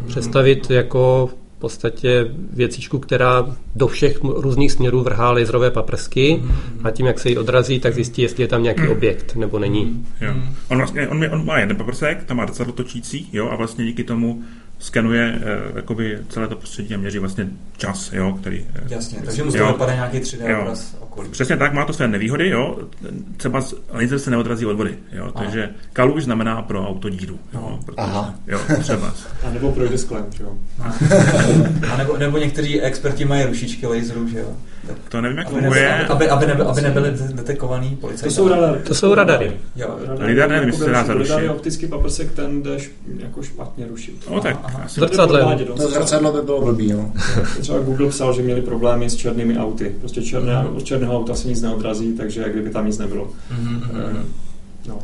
představit 0.07 0.71
jako 0.71 1.31
v 1.57 1.59
podstatě 1.59 2.27
věcičku, 2.53 2.99
která 2.99 3.57
do 3.75 3.87
všech 3.87 4.19
různých 4.23 4.73
směrů 4.73 5.03
vrhá 5.03 5.33
laserové 5.33 5.71
paprsky 5.71 6.40
mm-hmm. 6.42 6.87
a 6.87 6.90
tím, 6.90 7.07
jak 7.07 7.19
se 7.19 7.29
jí 7.29 7.38
odrazí, 7.38 7.81
tak 7.81 7.95
zjistí, 7.95 8.23
jestli 8.23 8.42
je 8.42 8.49
tam 8.49 8.62
nějaký 8.62 8.83
mm. 8.83 8.90
objekt 8.90 9.37
nebo 9.37 9.59
není. 9.59 10.07
Jo. 10.21 10.35
On, 10.69 10.79
vlastně, 10.79 11.09
on, 11.09 11.25
on 11.31 11.47
má 11.47 11.59
jeden 11.59 11.77
paprsek, 11.77 12.25
tam 12.25 12.37
má 12.37 12.45
docela 12.45 12.73
točící, 12.73 13.29
jo, 13.33 13.49
a 13.51 13.57
vlastně 13.57 13.85
díky 13.85 14.05
tomu 14.05 14.42
skenuje 14.79 15.40
jakoby 15.77 16.19
celé 16.29 16.49
to 16.49 16.57
prostředí 16.57 16.95
a 16.95 16.99
měří 16.99 17.19
vlastně 17.19 17.49
čas, 17.77 18.12
jo, 18.12 18.37
který... 18.41 18.67
Jasně, 18.89 19.19
takže 19.25 19.45
mu 19.45 19.51
z 19.51 19.55
toho 19.55 19.73
vypadá 19.73 19.95
nějaký 19.95 20.19
3D 20.19 20.61
obraz 20.61 20.97
okolí. 21.01 21.29
Přesně 21.29 21.57
tak, 21.57 21.73
má 21.73 21.85
to 21.85 21.93
své 21.93 22.09
nevýhody, 22.09 22.49
jo. 22.49 22.79
Třeba 23.37 23.62
laser 23.93 24.19
se 24.19 24.31
neodrazí 24.31 24.67
od 24.67 24.77
vody, 24.77 24.99
jo. 25.12 25.33
Aha. 25.35 25.45
Takže 25.45 25.69
kalu 25.93 26.15
už 26.15 26.25
znamená 26.25 26.62
pro 26.62 26.89
auto 26.89 27.09
díru, 27.09 27.39
jo. 27.55 27.79
Protože, 27.85 27.97
Aha. 27.97 28.35
Jo, 28.47 28.61
třeba. 28.81 29.15
a 29.47 29.51
nebo 29.51 29.73
projde 29.73 29.99
sklem, 29.99 30.27
jo. 30.41 30.57
a 31.93 31.97
nebo, 31.97 32.17
nebo 32.17 32.39
někteří 32.39 32.81
experti 32.81 33.25
mají 33.25 33.45
rušičky 33.45 33.87
laserů, 33.87 34.29
že 34.29 34.39
jo. 34.39 34.57
To 35.09 35.21
nevím, 35.21 35.39
jak 35.39 35.51
funguje. 35.51 36.07
Aby, 36.07 36.29
aby, 36.29 36.47
nebyly, 36.47 36.69
aby 36.69 36.81
nebyly 36.81 37.12
detekovaný 37.33 37.97
policajti. 37.97 38.25
To 38.25 38.31
jsou 38.35 38.49
radary. 38.49 38.81
To 38.81 38.95
jsou 38.95 39.15
radary. 39.15 39.53
Jo. 39.77 39.99
Radar 40.19 40.49
nevím, 40.51 40.69
jestli 40.69 40.85
se 40.85 40.91
dá 40.91 41.05
zarušit. 41.05 41.31
Radar 41.31 41.51
optický 41.51 41.87
paprsek, 41.87 42.33
ten 42.33 42.62
jde 42.62 42.77
jako 43.19 43.43
špatně 43.43 43.87
rušit. 43.87 44.31
No 44.31 44.41
tak. 44.41 44.89
Zrcadlem. 44.89 45.59
To 45.77 45.89
zrcadlo 45.89 46.33
by 46.33 46.43
bylo 46.43 46.61
blbý, 46.61 46.91
jo. 46.91 47.12
Třeba 47.66 47.79
Google 47.79 48.09
psal, 48.09 48.33
že 48.33 48.42
měli 48.42 48.62
problémy 48.62 49.11
s 49.11 49.16
černými 49.16 49.59
auty. 49.59 49.96
Prostě 50.00 50.22
černé, 50.22 50.68
od 50.68 50.85
černého 50.85 51.16
auta 51.16 51.35
se 51.35 51.48
nic 51.48 51.62
neodrazí, 51.62 52.12
takže 52.12 52.40
jak 52.40 52.52
kdyby 52.52 52.70
tam 52.70 52.87
nic 52.87 52.98
nebylo. 52.98 53.31
Mm-hmm. 53.55 54.24
No. 54.88 54.98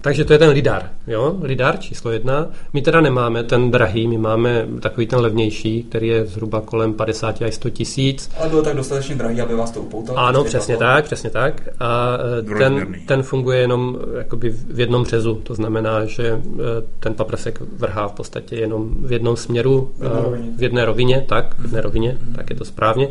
Takže 0.00 0.24
to 0.24 0.32
je 0.32 0.38
ten 0.38 0.50
lidar, 0.50 0.90
jo? 1.06 1.36
Lidar 1.42 1.78
číslo 1.78 2.10
jedna. 2.10 2.48
My 2.72 2.82
teda 2.82 3.00
nemáme 3.00 3.44
ten 3.44 3.70
drahý, 3.70 4.08
my 4.08 4.18
máme 4.18 4.66
takový 4.80 5.06
ten 5.06 5.18
levnější, 5.18 5.82
který 5.82 6.08
je 6.08 6.26
zhruba 6.26 6.60
kolem 6.60 6.94
50 6.94 7.42
až 7.42 7.54
100 7.54 7.70
tisíc. 7.70 8.30
Ale 8.38 8.48
byl 8.48 8.62
tak 8.62 8.76
dostatečně 8.76 9.14
drahý, 9.14 9.40
aby 9.40 9.54
vás 9.54 9.70
to 9.70 9.80
upoutalo? 9.80 10.18
Ano, 10.18 10.44
přesně 10.44 10.74
to... 10.74 10.78
tak, 10.78 11.04
přesně 11.04 11.30
tak. 11.30 11.68
A 11.80 12.18
e, 12.38 12.58
ten, 12.58 12.94
ten 13.06 13.22
funguje 13.22 13.58
jenom 13.58 13.98
jakoby 14.18 14.50
v 14.50 14.80
jednom 14.80 15.04
řezu, 15.04 15.34
to 15.34 15.54
znamená, 15.54 16.04
že 16.04 16.26
e, 16.28 16.40
ten 17.00 17.14
paprsek 17.14 17.60
vrhá 17.60 18.08
v 18.08 18.12
podstatě 18.12 18.56
jenom 18.56 18.94
v 18.98 19.12
jednom 19.12 19.36
směru, 19.36 19.92
v 19.98 20.02
jedné 20.02 20.22
rovině, 20.22 20.52
v 20.56 20.62
jedné 20.62 20.84
rovině 20.84 21.24
tak, 21.28 21.54
v 21.58 21.62
jedné 21.62 21.80
rovině, 21.80 22.12
mm-hmm. 22.12 22.36
tak 22.36 22.50
je 22.50 22.56
to 22.56 22.64
správně. 22.64 23.08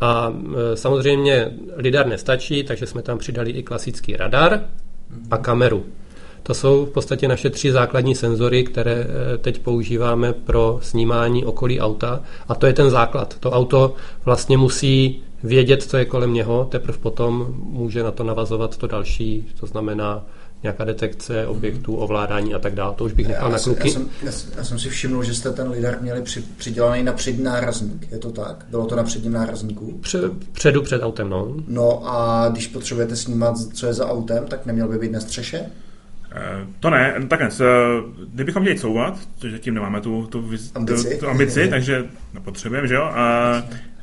A 0.00 0.32
e, 0.72 0.76
samozřejmě 0.76 1.50
lidar 1.76 2.06
nestačí, 2.06 2.64
takže 2.64 2.86
jsme 2.86 3.02
tam 3.02 3.18
přidali 3.18 3.50
i 3.50 3.62
klasický 3.62 4.16
radar 4.16 4.60
a 5.30 5.36
kameru. 5.36 5.84
To 6.48 6.54
jsou 6.54 6.86
v 6.86 6.90
podstatě 6.90 7.28
naše 7.28 7.50
tři 7.50 7.72
základní 7.72 8.14
senzory, 8.14 8.64
které 8.64 8.92
eh, 9.34 9.38
teď 9.38 9.58
používáme 9.58 10.32
pro 10.32 10.78
snímání 10.82 11.44
okolí 11.44 11.80
auta. 11.80 12.22
A 12.48 12.54
to 12.54 12.66
je 12.66 12.72
ten 12.72 12.90
základ. 12.90 13.36
To 13.40 13.50
auto 13.50 13.94
vlastně 14.24 14.58
musí 14.58 15.22
vědět, 15.42 15.82
co 15.82 15.96
je 15.96 16.04
kolem 16.04 16.32
něho, 16.32 16.68
teprve 16.70 16.98
potom 16.98 17.54
může 17.58 18.02
na 18.02 18.10
to 18.10 18.24
navazovat 18.24 18.76
to 18.76 18.86
další, 18.86 19.48
to 19.60 19.66
znamená 19.66 20.26
nějaká 20.62 20.84
detekce 20.84 21.46
objektů, 21.46 21.96
ovládání 21.96 22.54
a 22.54 22.58
tak 22.58 22.74
dále. 22.74 22.94
To 22.94 23.04
už 23.04 23.12
bych 23.12 23.28
nechal 23.28 23.50
já 23.50 23.56
na 23.56 23.62
kluky. 23.62 23.88
Já 23.88 23.94
jsem, 23.94 24.08
já, 24.22 24.32
jsem, 24.32 24.50
já 24.56 24.64
jsem 24.64 24.78
si 24.78 24.88
všiml, 24.88 25.24
že 25.24 25.34
jste 25.34 25.52
ten 25.52 25.70
lidar 25.70 25.98
měli 26.00 26.22
při, 26.22 26.44
přidělaný 26.56 27.02
na 27.02 27.12
přední 27.12 27.44
nárazník. 27.44 28.08
Je 28.10 28.18
to 28.18 28.30
tak? 28.30 28.66
Bylo 28.70 28.86
to 28.86 28.96
na 28.96 29.02
předním 29.02 29.32
nárazníku? 29.32 29.98
Pře, 30.00 30.20
předu 30.52 30.82
před 30.82 31.02
autem, 31.02 31.30
no. 31.30 31.54
No 31.66 32.02
a 32.04 32.48
když 32.48 32.66
potřebujete 32.66 33.16
snímat, 33.16 33.54
co 33.74 33.86
je 33.86 33.94
za 33.94 34.10
autem, 34.10 34.44
tak 34.46 34.66
neměl 34.66 34.88
by 34.88 34.98
být 34.98 35.12
na 35.12 35.20
střeše? 35.20 35.70
Eh, 36.38 36.66
to 36.80 36.90
ne, 36.90 37.14
takhle, 37.28 37.50
kdybychom 38.34 38.62
měli 38.62 38.78
couvat, 38.78 39.18
což 39.36 39.52
zatím 39.52 39.74
nemáme 39.74 40.00
tu, 40.00 40.26
tu, 40.26 40.50
ambici, 40.74 41.14
tu, 41.14 41.20
tu 41.20 41.28
ambici 41.28 41.68
takže 41.68 42.04
nepotřebujeme, 42.34 42.88
že 42.88 42.94
jo? 42.94 43.02
A 43.02 43.52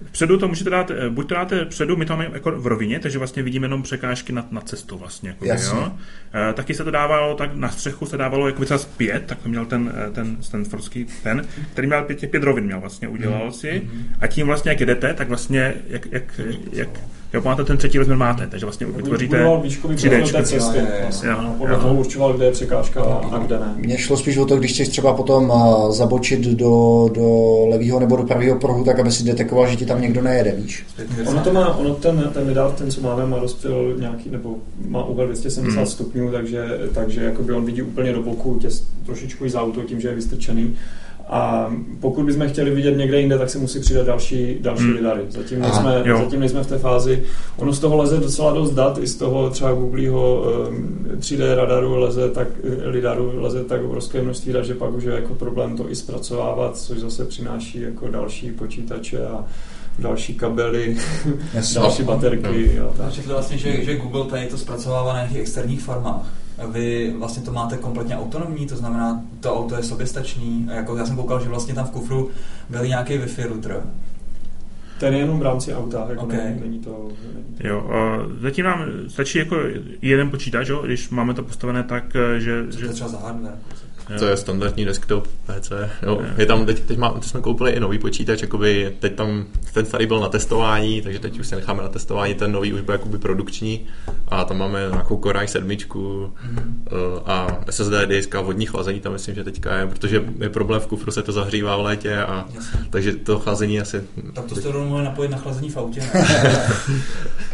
vpředu 0.03 0.37
to 0.37 0.47
můžete 0.47 0.69
dát, 0.69 0.91
eh, 0.91 1.09
buď 1.09 1.29
to 1.29 1.35
dáte 1.35 1.65
předu, 1.65 1.95
my 1.95 2.05
to 2.05 2.13
máme 2.13 2.29
jako 2.33 2.51
v 2.51 2.67
rovině, 2.67 2.99
takže 2.99 3.17
vlastně 3.17 3.43
vidíme 3.43 3.65
jenom 3.65 3.83
překážky 3.83 4.33
na, 4.33 4.47
na 4.51 4.61
cestu 4.61 4.97
vlastně. 4.97 5.35
Jako, 5.41 5.75
jo? 5.75 5.91
E, 6.49 6.53
taky 6.53 6.73
se 6.73 6.83
to 6.83 6.91
dávalo, 6.91 7.35
tak 7.35 7.55
na 7.55 7.69
střechu 7.69 8.05
se 8.05 8.17
dávalo 8.17 8.47
jako 8.47 8.65
třeba 8.65 8.79
pět, 8.97 9.23
tak 9.25 9.37
to 9.37 9.49
měl 9.49 9.65
ten, 9.65 9.93
ten 10.13 10.37
Stanfordský 10.41 11.05
ten, 11.23 11.47
který 11.71 11.87
měl 11.87 12.03
pět, 12.03 12.31
pět 12.31 12.43
rovin 12.43 12.65
měl 12.65 12.79
vlastně, 12.79 13.07
udělal 13.07 13.45
mm. 13.45 13.51
si 13.51 13.89
a 14.19 14.27
tím 14.27 14.47
vlastně, 14.47 14.71
jak 14.71 14.79
jedete, 14.79 15.13
tak 15.13 15.27
vlastně, 15.27 15.73
jak, 15.89 16.07
jak, 16.11 16.41
jak 16.71 16.89
Jo, 17.35 17.41
máte 17.45 17.63
ten 17.63 17.77
třetí 17.77 17.97
rozměr 17.97 18.17
máte, 18.17 18.47
takže 18.47 18.65
vlastně 18.65 18.87
vytvoříte 18.87 19.37
3D. 19.37 19.43
Podle 21.57 21.77
toho 21.77 21.93
určoval, 21.93 22.33
kde 22.33 22.45
je 22.45 22.51
překážka 22.51 23.03
a 23.03 23.37
kde 23.37 23.59
ne. 23.59 23.73
Mně 23.75 23.97
šlo 23.97 24.17
spíš 24.17 24.37
o 24.37 24.45
to, 24.45 24.57
když 24.57 24.73
chceš 24.73 24.87
třeba 24.87 25.13
potom 25.13 25.53
zabočit 25.89 26.39
do, 26.39 27.09
do 27.13 27.55
levého 27.69 27.99
nebo 27.99 28.15
do 28.15 28.23
pravého 28.23 28.59
pruhu, 28.59 28.83
tak 28.83 28.99
aby 28.99 29.11
si 29.11 29.23
detekoval, 29.23 29.67
že 29.67 29.75
ti 29.75 29.84
tam 29.85 30.01
někdo 30.01 30.21
nejede, 30.21 30.51
víš. 30.51 30.85
Ono 31.25 31.43
to 31.43 31.53
má, 31.53 31.75
ono 31.75 31.95
ten, 31.95 32.29
ten 32.33 32.47
vydal, 32.47 32.71
ten, 32.71 32.91
co 32.91 33.01
máme, 33.01 33.25
má 33.25 33.39
rozptyl 33.39 33.95
nějaký, 33.99 34.29
nebo 34.29 34.55
má 34.87 35.05
úhel 35.05 35.25
270 35.25 35.77
hmm. 35.77 35.87
stupňů, 35.87 36.31
takže, 36.31 36.79
takže 36.93 37.23
jakoby 37.23 37.53
on 37.53 37.65
vidí 37.65 37.81
úplně 37.81 38.13
do 38.13 38.23
boku, 38.23 38.59
tě, 38.61 38.67
trošičku 39.05 39.45
i 39.45 39.49
za 39.49 39.61
auto, 39.61 39.83
tím, 39.83 40.01
že 40.01 40.07
je 40.07 40.15
vystrčený. 40.15 40.75
A 41.29 41.73
pokud 41.99 42.25
bychom 42.25 42.49
chtěli 42.49 42.71
vidět 42.71 42.97
někde 42.97 43.19
jinde, 43.19 43.37
tak 43.37 43.49
se 43.49 43.57
musí 43.57 43.79
přidat 43.79 44.05
další, 44.05 44.57
další 44.61 44.83
hmm. 44.83 44.95
lidary. 44.95 45.21
Zatím 45.29 45.59
nejsme, 45.59 46.03
zatím 46.19 46.39
nejsme 46.39 46.63
v 46.63 46.67
té 46.67 46.77
fázi. 46.77 47.23
Ono 47.57 47.73
z 47.73 47.79
toho 47.79 47.97
leze 47.97 48.17
docela 48.17 48.53
dost 48.53 48.71
dat, 48.71 48.97
i 48.97 49.07
z 49.07 49.15
toho 49.15 49.49
třeba 49.49 49.71
Googleho 49.71 50.45
3D 51.17 51.55
radaru 51.55 51.95
leze 51.95 52.29
tak, 52.29 52.47
lidaru 52.85 53.31
leze 53.35 53.63
tak 53.63 53.83
obrovské 53.83 54.21
množství 54.21 54.53
dat, 54.53 54.65
že 54.65 54.75
pak 54.75 54.93
už 54.93 55.03
je 55.03 55.13
jako 55.13 55.33
problém 55.33 55.77
to 55.77 55.91
i 55.91 55.95
zpracovávat, 55.95 56.77
což 56.77 56.99
zase 56.99 57.25
přináší 57.25 57.81
jako 57.81 58.07
další 58.07 58.51
počítače 58.51 59.25
a 59.25 59.45
další 59.99 60.33
kabely, 60.33 60.97
další 61.73 62.03
baterky. 62.03 62.71
No. 62.75 62.83
Jo, 62.83 62.93
tak. 62.97 63.25
vlastně, 63.25 63.57
že, 63.57 63.85
že 63.85 63.97
Google 63.97 64.25
tady 64.25 64.47
to 64.47 64.57
zpracovává 64.57 65.13
na 65.13 65.19
nějakých 65.19 65.37
externích 65.37 65.83
farmách 65.83 66.25
vy 66.71 67.13
vlastně 67.17 67.43
to 67.43 67.51
máte 67.51 67.77
kompletně 67.77 68.17
autonomní, 68.17 68.67
to 68.67 68.75
znamená, 68.75 69.23
to 69.39 69.55
auto 69.55 69.75
je 69.75 69.83
soběstačný. 69.83 70.69
Jako 70.73 70.97
já 70.97 71.05
jsem 71.05 71.15
koukal, 71.15 71.43
že 71.43 71.49
vlastně 71.49 71.73
tam 71.73 71.85
v 71.85 71.91
kufru 71.91 72.29
byl 72.69 72.85
nějaký 72.85 73.13
Wi-Fi 73.13 73.47
router. 73.47 73.83
Ten 74.99 75.13
je 75.13 75.19
jenom 75.19 75.39
v 75.39 75.41
rámci 75.41 75.75
auta, 75.75 76.05
jako 76.09 76.23
okay. 76.23 76.37
není, 76.37 76.59
není 76.59 76.79
to... 76.79 77.07
Není 77.33 77.57
to... 77.57 77.67
Jo, 77.67 77.91
zatím 78.41 78.65
nám 78.65 78.85
stačí 79.07 79.37
jako 79.37 79.57
jeden 80.01 80.29
počítač, 80.29 80.67
jo, 80.69 80.81
když 80.85 81.09
máme 81.09 81.33
to 81.33 81.43
postavené 81.43 81.83
tak, 81.83 82.03
že... 82.37 82.67
Co 82.69 82.79
že... 82.79 82.87
to 82.87 82.93
třeba 82.93 83.09
za 83.09 83.17
hardware? 83.17 83.57
To 84.19 84.25
je 84.25 84.37
standardní 84.37 84.85
desktop 84.85 85.27
PC. 85.27 85.71
Jo. 86.03 86.21
Je 86.37 86.45
tam, 86.45 86.65
teď, 86.65 86.79
teď, 86.79 86.97
má, 86.97 87.09
teď 87.09 87.23
jsme 87.23 87.41
koupili 87.41 87.71
i 87.71 87.79
nový 87.79 87.99
počítač, 87.99 88.41
jakoby 88.41 88.95
teď 88.99 89.15
tam, 89.15 89.45
ten 89.73 89.85
starý 89.85 90.05
byl 90.05 90.19
na 90.19 90.29
testování, 90.29 91.01
takže 91.01 91.19
teď 91.19 91.39
už 91.39 91.47
se 91.47 91.55
necháme 91.55 91.83
na 91.83 91.89
testování, 91.89 92.33
ten 92.33 92.51
nový 92.51 92.73
už 92.73 92.81
byl 92.81 92.93
jakoby 92.93 93.17
produkční 93.17 93.85
a 94.27 94.43
tam 94.43 94.57
máme 94.57 94.87
nějakou 94.91 95.19
Core 95.19 95.43
i 95.43 95.47
7 95.47 95.67
mm. 95.67 96.85
a 97.25 97.47
SSD 97.69 97.93
disk 98.05 98.35
a 98.35 98.41
vodní 98.41 98.65
chlazení 98.65 98.99
tam 98.99 99.13
myslím, 99.13 99.35
že 99.35 99.43
teďka 99.43 99.77
je, 99.77 99.87
protože 99.87 100.23
je 100.39 100.49
problém 100.49 100.81
v 100.81 100.87
kufru, 100.87 101.11
se 101.11 101.21
to 101.21 101.31
zahřívá 101.31 101.77
v 101.77 101.81
létě 101.81 102.17
a 102.17 102.45
Jasně. 102.55 102.79
takže 102.89 103.15
to 103.15 103.39
chlazení 103.39 103.81
asi... 103.81 104.03
Tak 104.33 104.45
to 104.45 104.55
jste 104.55 104.71
rovnou 104.71 104.89
mohli 104.89 105.05
napojit 105.05 105.31
na 105.31 105.37
chlazení 105.37 105.69
v 105.69 105.77
autě. 105.77 106.01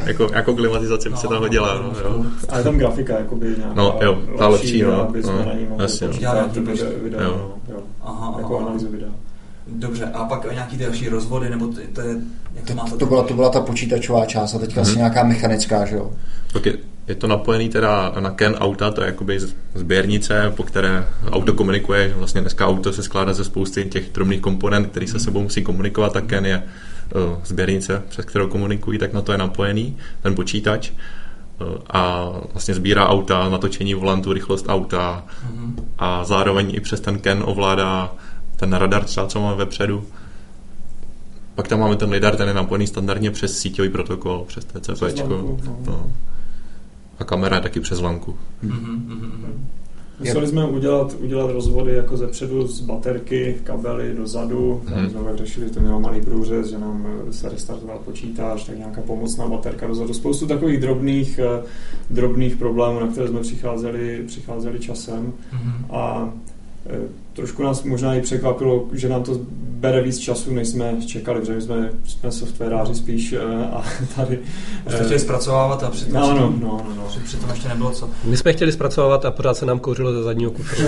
jako, 0.05 0.29
jako 0.33 0.55
klimatizace 0.55 1.09
by 1.09 1.15
no, 1.15 1.21
se 1.21 1.27
tam 1.27 1.39
hodila. 1.39 1.73
No, 1.73 1.93
jo. 2.09 2.25
A 2.49 2.57
je 2.57 2.63
tam 2.63 2.77
grafika, 2.77 3.17
jakoby 3.17 3.55
nějaká 3.57 3.73
No 3.73 3.99
jo, 4.01 4.21
ta 4.37 4.47
lepší, 4.47 4.81
no. 4.81 5.01
Aby 5.01 5.23
jsme 5.23 5.31
no, 5.31 5.45
na 5.45 5.53
ní 5.53 5.65
mohli 5.69 5.83
jasně, 5.83 6.07
no 6.07 6.13
video, 7.03 7.21
jo. 7.21 7.55
Jo. 7.69 7.77
Aha, 8.01 8.35
jako 8.37 8.57
aha. 8.57 8.65
analýzu 8.65 8.87
videa. 8.87 9.09
Dobře, 9.67 10.05
a 10.05 10.25
pak 10.25 10.53
nějaký 10.53 10.77
další 10.77 11.09
rozvody, 11.09 11.49
nebo 11.49 11.67
to, 11.67 11.79
to 11.93 12.01
je, 12.01 12.15
jak 12.55 12.65
to, 12.65 12.75
má 12.75 12.85
to, 12.85 12.97
to, 12.97 13.05
byla, 13.05 13.23
to 13.23 13.33
byla 13.33 13.49
ta 13.49 13.61
počítačová 13.61 14.25
část 14.25 14.55
a 14.55 14.59
teďka 14.59 14.81
hmm. 14.81 14.89
asi 14.89 14.97
nějaká 14.97 15.23
mechanická, 15.23 15.85
že 15.85 15.95
jo? 15.95 16.11
Tak 16.53 16.65
je, 16.65 16.77
je 17.07 17.15
to 17.15 17.27
napojený 17.27 17.69
teda 17.69 18.13
na 18.19 18.31
Ken 18.31 18.55
auta, 18.55 18.91
to 18.91 19.01
je 19.01 19.05
jakoby 19.05 19.39
sběrnice, 19.75 20.53
po 20.55 20.63
které 20.63 21.07
auto 21.31 21.53
komunikuje. 21.53 22.13
Vlastně 22.17 22.41
dneska 22.41 22.67
auto 22.67 22.93
se 22.93 23.03
skládá 23.03 23.33
ze 23.33 23.43
spousty 23.43 23.85
těch 23.85 24.11
drobných 24.13 24.41
komponent, 24.41 24.87
které 24.87 25.07
se 25.07 25.19
sebou 25.19 25.41
musí 25.41 25.63
komunikovat, 25.63 26.13
tak 26.13 26.25
Ken 26.25 26.45
je 26.45 26.63
sběrnice, 27.43 28.03
přes 28.09 28.25
kterou 28.25 28.47
komunikují, 28.47 28.99
tak 28.99 29.13
na 29.13 29.21
to 29.21 29.31
je 29.31 29.37
napojený 29.37 29.97
ten 30.21 30.35
počítač 30.35 30.91
a 31.89 32.31
vlastně 32.53 32.73
sbírá 32.73 33.07
auta, 33.07 33.49
natočení 33.49 33.93
volantu, 33.93 34.33
rychlost 34.33 34.65
auta 34.69 35.25
mm-hmm. 35.25 35.73
a 35.97 36.23
zároveň 36.23 36.75
i 36.75 36.79
přes 36.79 36.99
ten 37.01 37.19
Ken 37.19 37.43
ovládá 37.45 38.15
ten 38.55 38.73
radar 38.73 39.03
třeba, 39.03 39.27
co 39.27 39.41
máme 39.41 39.55
vepředu. 39.55 40.07
Pak 41.55 41.67
tam 41.67 41.79
máme 41.79 41.95
ten 41.95 42.09
lidar, 42.09 42.35
ten 42.35 42.47
je 42.47 42.53
napojený 42.53 42.87
standardně 42.87 43.31
přes 43.31 43.57
síťový 43.57 43.89
protokol, 43.89 44.45
přes 44.47 44.65
TCP. 44.65 45.01
No. 45.29 45.57
no. 45.85 46.11
A 47.19 47.23
kamera 47.23 47.55
je 47.55 47.61
taky 47.61 47.79
přes 47.79 47.99
lanku. 47.99 48.37
Mm-hmm. 48.63 49.53
Museli 50.21 50.47
jsme 50.47 50.65
udělat, 50.65 51.15
udělat 51.19 51.51
rozvody 51.51 51.93
jako 51.93 52.17
ze 52.17 52.27
předu 52.27 52.67
z 52.67 52.81
baterky, 52.81 53.55
kabely 53.63 54.13
dozadu. 54.13 54.81
Hmm. 54.85 55.09
jsme 55.09 55.37
řešili, 55.37 55.67
že 55.67 55.73
to 55.73 55.79
mělo 55.79 55.99
malý 55.99 56.21
průřez, 56.21 56.67
že 56.67 56.77
nám 56.77 57.07
eh, 57.29 57.33
se 57.33 57.49
restartoval 57.49 57.99
počítač, 58.05 58.63
tak 58.63 58.77
nějaká 58.77 59.01
pomocná 59.01 59.47
baterka 59.47 59.87
dozadu. 59.87 60.13
Spoustu 60.13 60.47
takových 60.47 60.79
drobných, 60.79 61.39
eh, 61.39 61.63
drobných 62.09 62.55
problémů, 62.55 62.99
na 62.99 63.07
které 63.07 63.27
jsme 63.27 63.39
přicházeli, 63.39 64.23
přicházeli 64.27 64.79
časem. 64.79 65.33
Hmm. 65.51 65.85
A 65.89 66.33
trošku 67.33 67.63
nás 67.63 67.83
možná 67.83 68.15
i 68.15 68.21
překvapilo, 68.21 68.87
že 68.91 69.09
nám 69.09 69.23
to 69.23 69.39
bere 69.81 70.01
víc 70.01 70.17
času, 70.17 70.53
než 70.53 70.67
jsme 70.67 70.95
čekali, 71.07 71.39
protože 71.39 71.53
my 71.53 71.61
jsme, 71.61 71.89
jsme 72.03 72.31
softwaráři 72.31 72.95
spíš 72.95 73.35
a 73.73 73.83
tady... 74.15 74.39
Jste 74.87 75.03
chtěli 75.03 75.19
zpracovávat 75.19 75.83
a 75.83 75.89
přitom, 75.89 76.13
no, 76.13 76.33
no, 76.33 76.53
no, 76.59 76.85
no, 76.87 76.95
no. 76.95 77.07
přitom 77.23 77.49
ještě 77.49 77.67
nebylo 77.67 77.91
co. 77.91 78.09
My 78.23 78.37
jsme 78.37 78.53
chtěli 78.53 78.71
zpracovávat 78.71 79.25
a 79.25 79.31
pořád 79.31 79.57
se 79.57 79.65
nám 79.65 79.79
kouřilo 79.79 80.13
ze 80.13 80.23
zadního 80.23 80.51
kufru. 80.51 80.87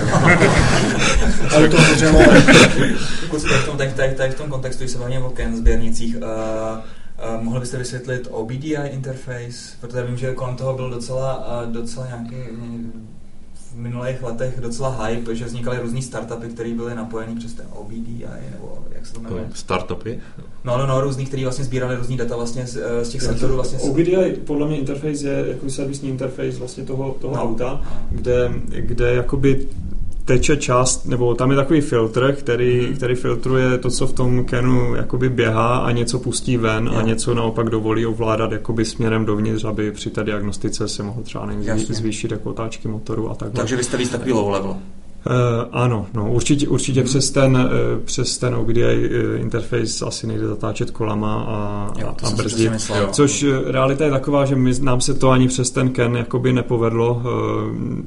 Ale 1.56 1.68
to 1.68 1.76
hořelo. 1.80 2.20
Kluci, 3.30 3.46
v 3.46 3.66
tom, 3.66 3.76
tady, 3.76 4.14
tady 4.14 4.30
v 4.30 4.34
tom 4.34 4.50
kontextu, 4.50 4.82
když 4.82 4.92
se 4.92 4.98
bavíme 4.98 5.24
o 5.24 5.30
Ken 5.30 5.56
sběrnicích, 5.56 6.16
uh, 6.16 6.22
uh, 6.22 7.42
mohli 7.42 7.60
byste 7.60 7.78
vysvětlit 7.78 8.28
OBDI 8.30 8.76
interface? 8.90 9.76
Protože 9.80 10.02
vím, 10.02 10.16
že 10.16 10.34
kolem 10.34 10.56
toho 10.56 10.74
byl 10.74 10.90
docela, 10.90 11.62
uh, 11.64 11.72
docela 11.72 12.06
nějaký 12.06 12.36
v 13.74 13.78
minulých 13.78 14.22
letech 14.22 14.60
docela 14.60 15.04
hype, 15.04 15.34
že 15.34 15.44
vznikaly 15.44 15.78
různý 15.78 16.02
startupy, 16.02 16.48
které 16.48 16.74
byly 16.74 16.94
napojený 16.94 17.36
přes 17.36 17.54
ten 17.54 17.66
OBDI, 17.72 18.26
nebo 18.52 18.78
jak 18.94 19.06
se 19.06 19.14
to 19.14 19.20
jmenuje? 19.20 19.48
Startupy? 19.54 20.20
No, 20.64 20.78
no, 20.78 20.86
no, 20.86 21.00
různý, 21.00 21.26
který 21.26 21.42
vlastně 21.42 21.64
sbírali 21.64 21.96
různý 21.96 22.16
data 22.16 22.36
vlastně 22.36 22.66
z, 22.66 22.78
z 23.02 23.08
těch 23.08 23.22
sektorů. 23.22 23.54
Vlastně 23.54 23.78
OBDI 23.78 24.40
podle 24.46 24.66
mě 24.66 24.78
interface 24.78 25.28
je 25.28 25.48
jako 25.48 25.70
servisní 25.70 26.08
interface 26.08 26.58
vlastně 26.58 26.84
toho, 26.84 27.16
toho 27.20 27.36
no. 27.36 27.42
auta, 27.42 27.82
kde, 28.10 28.52
kde 28.70 29.14
jakoby 29.14 29.68
teče 30.24 30.56
část, 30.56 31.06
nebo 31.06 31.34
tam 31.34 31.50
je 31.50 31.56
takový 31.56 31.80
filtr, 31.80 32.36
který, 32.38 32.86
hmm. 32.86 32.96
který 32.96 33.14
filtruje 33.14 33.78
to, 33.78 33.90
co 33.90 34.06
v 34.06 34.12
tom 34.12 34.44
kenu 34.44 34.94
jakoby 34.94 35.28
běhá 35.28 35.76
a 35.76 35.90
něco 35.90 36.18
pustí 36.18 36.56
ven 36.56 36.86
jo. 36.86 36.98
a 36.98 37.02
něco 37.02 37.34
naopak 37.34 37.70
dovolí 37.70 38.06
ovládat 38.06 38.52
jakoby 38.52 38.84
směrem 38.84 39.24
dovnitř, 39.24 39.64
aby 39.64 39.92
při 39.92 40.10
té 40.10 40.24
diagnostice 40.24 40.88
se 40.88 41.02
mohl 41.02 41.22
třeba 41.22 41.48
zvýšit 41.88 42.30
jako 42.30 42.50
otáčky 42.50 42.88
motoru 42.88 43.30
a 43.30 43.34
tak 43.34 43.52
Takže 43.52 43.76
vy 43.76 43.84
jste 43.84 43.96
víc 43.96 44.10
takový 44.10 44.32
low 44.32 44.50
level. 44.50 44.76
Uh, 45.26 45.68
ano, 45.72 46.06
no, 46.14 46.32
určitě, 46.32 46.68
určitě 46.68 47.00
hmm. 47.00 47.08
přes 47.08 47.30
ten, 47.30 47.56
uh, 47.56 48.04
přes 48.04 48.38
ten 48.38 48.54
OBDI 48.54 48.82
uh, 48.82 48.88
eh, 48.88 49.38
interface 49.38 50.04
asi 50.06 50.26
nejde 50.26 50.46
zatáčet 50.46 50.90
kolama 50.90 51.34
a, 51.34 51.90
jo, 51.98 52.14
a 52.22 52.30
brzdit. 52.30 52.70
Myslel, 52.70 53.08
což 53.12 53.44
realita 53.66 54.04
je 54.04 54.10
taková, 54.10 54.44
že 54.44 54.56
my, 54.56 54.72
nám 54.80 55.00
se 55.00 55.14
to 55.14 55.30
ani 55.30 55.48
přes 55.48 55.70
ten 55.70 55.90
Ken 55.90 56.16
jakoby 56.16 56.52
nepovedlo, 56.52 57.14
uh, 57.14 57.22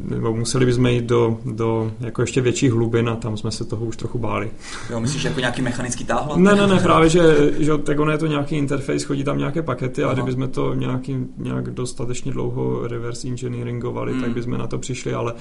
nebo 0.10 0.34
museli 0.36 0.66
bychom 0.66 0.86
jít 0.86 1.04
do, 1.04 1.38
do 1.46 1.92
jako 2.00 2.22
ještě 2.22 2.42
větších 2.42 2.72
hlubin 2.72 3.10
a 3.10 3.16
tam 3.16 3.38
jsme 3.38 3.52
se 3.52 3.66
toho 3.66 3.86
už 3.86 3.98
trochu 3.98 4.18
báli. 4.18 4.50
Jo, 4.90 5.00
myslíš 5.00 5.24
jako 5.24 5.40
nějaký 5.40 5.62
mechanický 5.62 6.06
táhlo? 6.06 6.38
Ne, 6.38 6.56
ne, 6.56 6.68
ne, 6.68 6.80
právě, 6.80 7.10
že, 7.10 7.54
že 7.60 7.78
tak 7.78 8.00
ono 8.00 8.12
je 8.12 8.18
to 8.18 8.28
nějaký 8.28 8.56
interface, 8.56 9.06
chodí 9.06 9.24
tam 9.24 9.38
nějaké 9.38 9.62
pakety 9.62 10.04
a 10.04 10.14
kdybychom 10.14 10.48
to 10.48 10.74
nějaký, 10.74 11.18
nějak 11.38 11.70
dostatečně 11.70 12.32
dlouho 12.32 12.88
reverse 12.88 13.28
engineeringovali, 13.28 14.12
hmm. 14.12 14.22
tak 14.22 14.32
bychom 14.32 14.58
na 14.58 14.68
to 14.68 14.78
přišli, 14.78 15.14
ale 15.14 15.34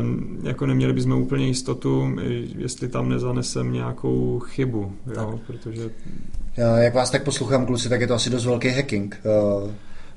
um, 0.00 0.38
jako 0.42 0.66
neměli 0.66 0.92
by 0.92 1.01
jsme 1.02 1.14
úplně 1.14 1.46
jistotu, 1.46 2.16
jestli 2.58 2.88
tam 2.88 3.08
nezanesem 3.08 3.72
nějakou 3.72 4.38
chybu, 4.38 4.92
jo, 5.16 5.40
protože... 5.46 5.90
Jak 6.76 6.94
vás 6.94 7.10
tak 7.10 7.24
poslouchám, 7.24 7.66
kluci, 7.66 7.88
tak 7.88 8.00
je 8.00 8.06
to 8.06 8.14
asi 8.14 8.30
dost 8.30 8.44
velký 8.44 8.68
hacking. 8.68 9.20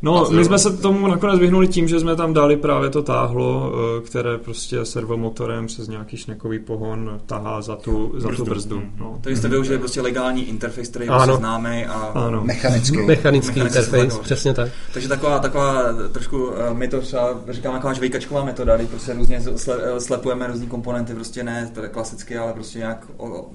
No, 0.02 0.28
my 0.32 0.46
jsme 0.46 0.60
se 0.60 0.78
tomu 0.78 1.08
nakonec 1.08 1.40
vyhnuli 1.40 1.68
tím, 1.68 1.88
že 1.88 2.00
jsme 2.00 2.16
tam 2.16 2.34
dali 2.34 2.58
právě 2.58 2.90
to 2.90 3.04
táhlo, 3.04 3.72
eh, 3.74 4.02
které 4.02 4.38
prostě 4.38 4.86
servomotorem 4.86 5.68
přes 5.68 5.88
nějaký 5.88 6.18
šnekový 6.18 6.60
pohon 6.60 7.20
tahá 7.26 7.62
za 7.62 7.76
tu, 7.76 8.14
za 8.18 8.30
tu 8.30 8.46
brzdu. 8.46 8.78
Hmm. 8.78 8.92
No. 9.00 9.20
Takže 9.22 9.38
jste 9.40 9.48
využili 9.48 9.80
prostě 9.80 10.02
legální 10.02 10.50
interface, 10.50 10.90
který 10.90 11.06
je 11.06 11.12
prostě 11.12 11.34
známý 11.34 11.86
a 11.86 11.94
ano. 11.94 12.42
mechanický. 12.44 12.98
Mechanický 12.98 13.60
interface, 13.60 14.20
přesně 14.22 14.54
tak. 14.54 14.72
Takže 14.94 15.08
taková, 15.10 15.40
taková 15.40 15.84
trošku, 16.12 16.52
eh, 16.52 16.74
my 16.74 16.88
to 16.88 17.02
třeba 17.02 17.40
říkáme 17.50 17.78
taková 17.78 17.94
žvejkačková 17.94 18.46
metoda, 18.46 18.78
kdy 18.78 18.86
prostě 18.86 19.14
různě 19.14 19.42
eh, 19.68 20.00
slepujeme 20.00 20.48
různý 20.48 20.68
komponenty, 20.68 21.14
prostě 21.14 21.44
ne 21.44 21.72
klasicky, 21.92 22.38
ale 22.38 22.54
prostě 22.54 22.80
nějak 22.80 23.08
o, 23.18 23.28
o, 23.28 23.52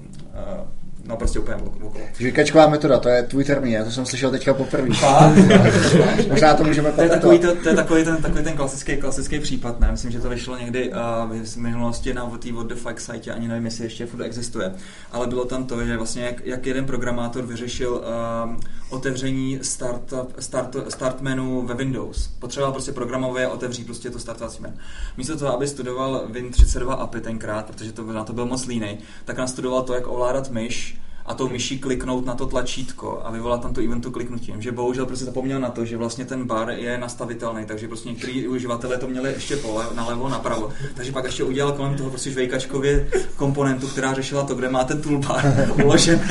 No 1.05 1.17
prostě 1.17 1.39
úplně 1.39 1.55
okolo. 1.55 2.03
Žvikačková 2.19 2.67
metoda, 2.67 2.99
to 2.99 3.09
je 3.09 3.23
tvůj 3.23 3.43
termín, 3.43 3.73
já 3.73 3.83
to 3.83 3.91
jsem 3.91 4.05
slyšel 4.05 4.31
teďka 4.31 4.53
poprvé. 4.53 4.87
Možná 6.29 6.53
to 6.53 6.63
můžeme 6.63 6.91
to 6.91 7.01
je 7.01 7.09
takový, 7.09 7.39
to, 7.39 7.55
to 7.55 7.69
je 7.69 7.75
takový 7.75 8.03
ten, 8.03 8.17
takový 8.17 8.43
ten 8.43 8.57
klasický, 8.57 8.97
klasický 8.97 9.39
případ, 9.39 9.79
ne? 9.79 9.91
Myslím, 9.91 10.11
že 10.11 10.19
to 10.19 10.29
vyšlo 10.29 10.57
někdy 10.57 10.91
uh, 10.91 11.43
v 11.43 11.57
minulosti 11.57 12.13
na 12.13 12.29
té 12.39 12.51
What 12.51 12.67
the 12.67 12.75
Fuck 12.75 12.99
site, 12.99 13.31
ani 13.31 13.47
nevím, 13.47 13.65
jestli 13.65 13.83
ještě 13.83 14.05
furt 14.05 14.23
existuje. 14.23 14.73
Ale 15.11 15.27
bylo 15.27 15.45
tam 15.45 15.65
to, 15.65 15.85
že 15.85 15.97
vlastně 15.97 16.23
jak, 16.23 16.45
jak 16.45 16.65
jeden 16.65 16.85
programátor 16.85 17.45
vyřešil 17.45 17.91
uh, 17.91 18.55
otevření 18.89 19.59
start, 19.61 20.13
start, 20.39 20.75
start 20.89 21.21
menu 21.21 21.61
ve 21.61 21.73
Windows. 21.73 22.27
Potřeboval 22.27 22.71
prostě 22.71 22.91
programově 22.91 23.47
otevřít 23.47 23.85
prostě 23.85 24.09
to 24.09 24.19
startovací 24.19 24.61
menu. 24.61 24.73
Místo 25.17 25.37
toho, 25.37 25.53
aby 25.53 25.67
studoval 25.67 26.27
Win32 26.31 26.91
API 26.99 27.21
tenkrát, 27.21 27.65
protože 27.65 27.91
to, 27.91 28.03
na 28.03 28.23
to 28.23 28.33
byl 28.33 28.45
moc 28.45 28.65
línej, 28.65 28.97
tak 29.25 29.37
nastudoval 29.37 29.81
to, 29.81 29.93
jak 29.93 30.07
ovládat 30.07 30.49
myš 30.49 31.00
a 31.31 31.33
tou 31.33 31.49
myší 31.49 31.79
kliknout 31.79 32.25
na 32.25 32.35
to 32.35 32.45
tlačítko 32.45 33.21
a 33.23 33.31
vyvolat 33.31 33.61
tam 33.61 33.73
to 33.73 33.81
eventu 33.81 34.11
kliknutím. 34.11 34.61
Že 34.61 34.71
bohužel 34.71 35.05
prostě 35.05 35.25
zapomněl 35.25 35.59
na 35.59 35.69
to, 35.69 35.85
že 35.85 35.97
vlastně 35.97 36.25
ten 36.25 36.45
bar 36.45 36.69
je 36.69 36.97
nastavitelný, 36.97 37.65
takže 37.65 37.87
prostě 37.87 38.09
některý 38.09 38.47
uživatelé 38.47 38.97
to 38.97 39.07
měli 39.07 39.33
ještě 39.33 39.55
pole, 39.55 39.85
nalevo, 39.95 40.29
napravo. 40.29 40.69
Takže 40.95 41.11
pak 41.11 41.25
ještě 41.25 41.43
udělal 41.43 41.71
kolem 41.71 41.95
toho 41.95 42.09
prostě 42.09 42.31
žvejkačkově 42.31 43.07
komponentu, 43.35 43.87
která 43.87 44.13
řešila 44.13 44.43
to, 44.43 44.55
kde 44.55 44.69
má 44.69 44.83
ten 44.83 45.01
toolbar 45.01 45.67
uložený. 45.83 46.21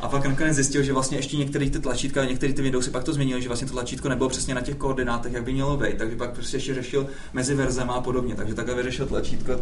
a 0.00 0.08
pak 0.08 0.26
nakonec 0.26 0.54
zjistil, 0.54 0.82
že 0.82 0.92
vlastně 0.92 1.18
ještě 1.18 1.36
některé 1.36 1.70
ty 1.70 1.78
tlačítka, 1.78 2.24
některé 2.24 2.52
ty 2.52 2.62
Windowsy 2.62 2.90
pak 2.90 3.04
to 3.04 3.12
změnili, 3.12 3.42
že 3.42 3.48
vlastně 3.48 3.66
to 3.66 3.72
tlačítko 3.72 4.08
nebylo 4.08 4.28
přesně 4.28 4.54
na 4.54 4.60
těch 4.60 4.76
koordinátech, 4.76 5.32
jak 5.32 5.44
by 5.44 5.52
mělo 5.52 5.76
být. 5.76 5.98
Takže 5.98 6.16
pak 6.16 6.30
prostě 6.30 6.56
ještě 6.56 6.74
řešil 6.74 7.06
mezi 7.32 7.54
verzema 7.54 7.94
a 7.94 8.00
podobně. 8.00 8.34
Takže 8.34 8.54
takhle 8.54 8.74
vyřešil 8.74 9.06
tlačítko, 9.06 9.52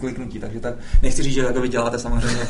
kliknutí. 0.00 0.38
Takže 0.38 0.60
tak 0.60 0.74
nechci 1.02 1.22
říct, 1.22 1.34
že 1.34 1.42
takhle 1.42 1.62
vy 1.62 1.68
děláte 1.68 1.98
samozřejmě 1.98 2.46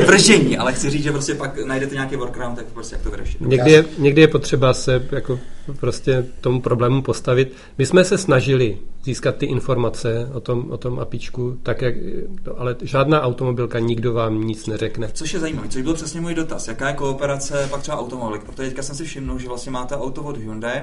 brždění, 0.06 0.58
ale 0.58 0.72
chci 0.80 0.90
říct, 0.90 1.02
že 1.02 1.12
prostě 1.12 1.34
pak 1.34 1.64
najdete 1.64 1.94
nějaký 1.94 2.16
workaround, 2.16 2.56
tak 2.56 2.66
prostě 2.66 2.94
jak 2.94 3.02
to 3.02 3.10
vyřešit. 3.10 3.40
Někdy 3.40 3.70
je, 3.70 3.84
někdy 3.98 4.20
je 4.20 4.28
potřeba 4.28 4.74
se 4.74 5.08
jako 5.12 5.38
prostě 5.80 6.26
tomu 6.40 6.60
problému 6.60 7.02
postavit. 7.02 7.52
My 7.78 7.86
jsme 7.86 8.04
se 8.04 8.18
snažili 8.18 8.78
získat 9.04 9.36
ty 9.36 9.46
informace 9.46 10.30
o 10.32 10.40
tom, 10.40 10.70
o 10.70 10.76
tom 10.76 10.98
apičku, 10.98 11.58
tak 11.62 11.82
jak, 11.82 11.94
ale 12.56 12.76
žádná 12.82 13.22
automobilka, 13.22 13.78
nikdo 13.78 14.12
vám 14.12 14.40
nic 14.40 14.66
neřekne. 14.66 15.10
Což 15.12 15.34
je 15.34 15.40
zajímavé, 15.40 15.68
což 15.68 15.82
byl 15.82 15.94
přesně 15.94 16.20
můj 16.20 16.34
dotaz. 16.34 16.68
Jaká 16.68 16.88
je 16.88 16.94
kooperace 16.94 17.68
pak 17.70 17.80
třeba 17.80 17.98
automobilek? 17.98 18.44
Protože 18.44 18.68
teďka 18.68 18.82
jsem 18.82 18.96
si 18.96 19.04
všiml, 19.04 19.38
že 19.38 19.48
vlastně 19.48 19.72
máte 19.72 19.96
auto 19.96 20.22
od 20.22 20.36
Hyundai, 20.36 20.80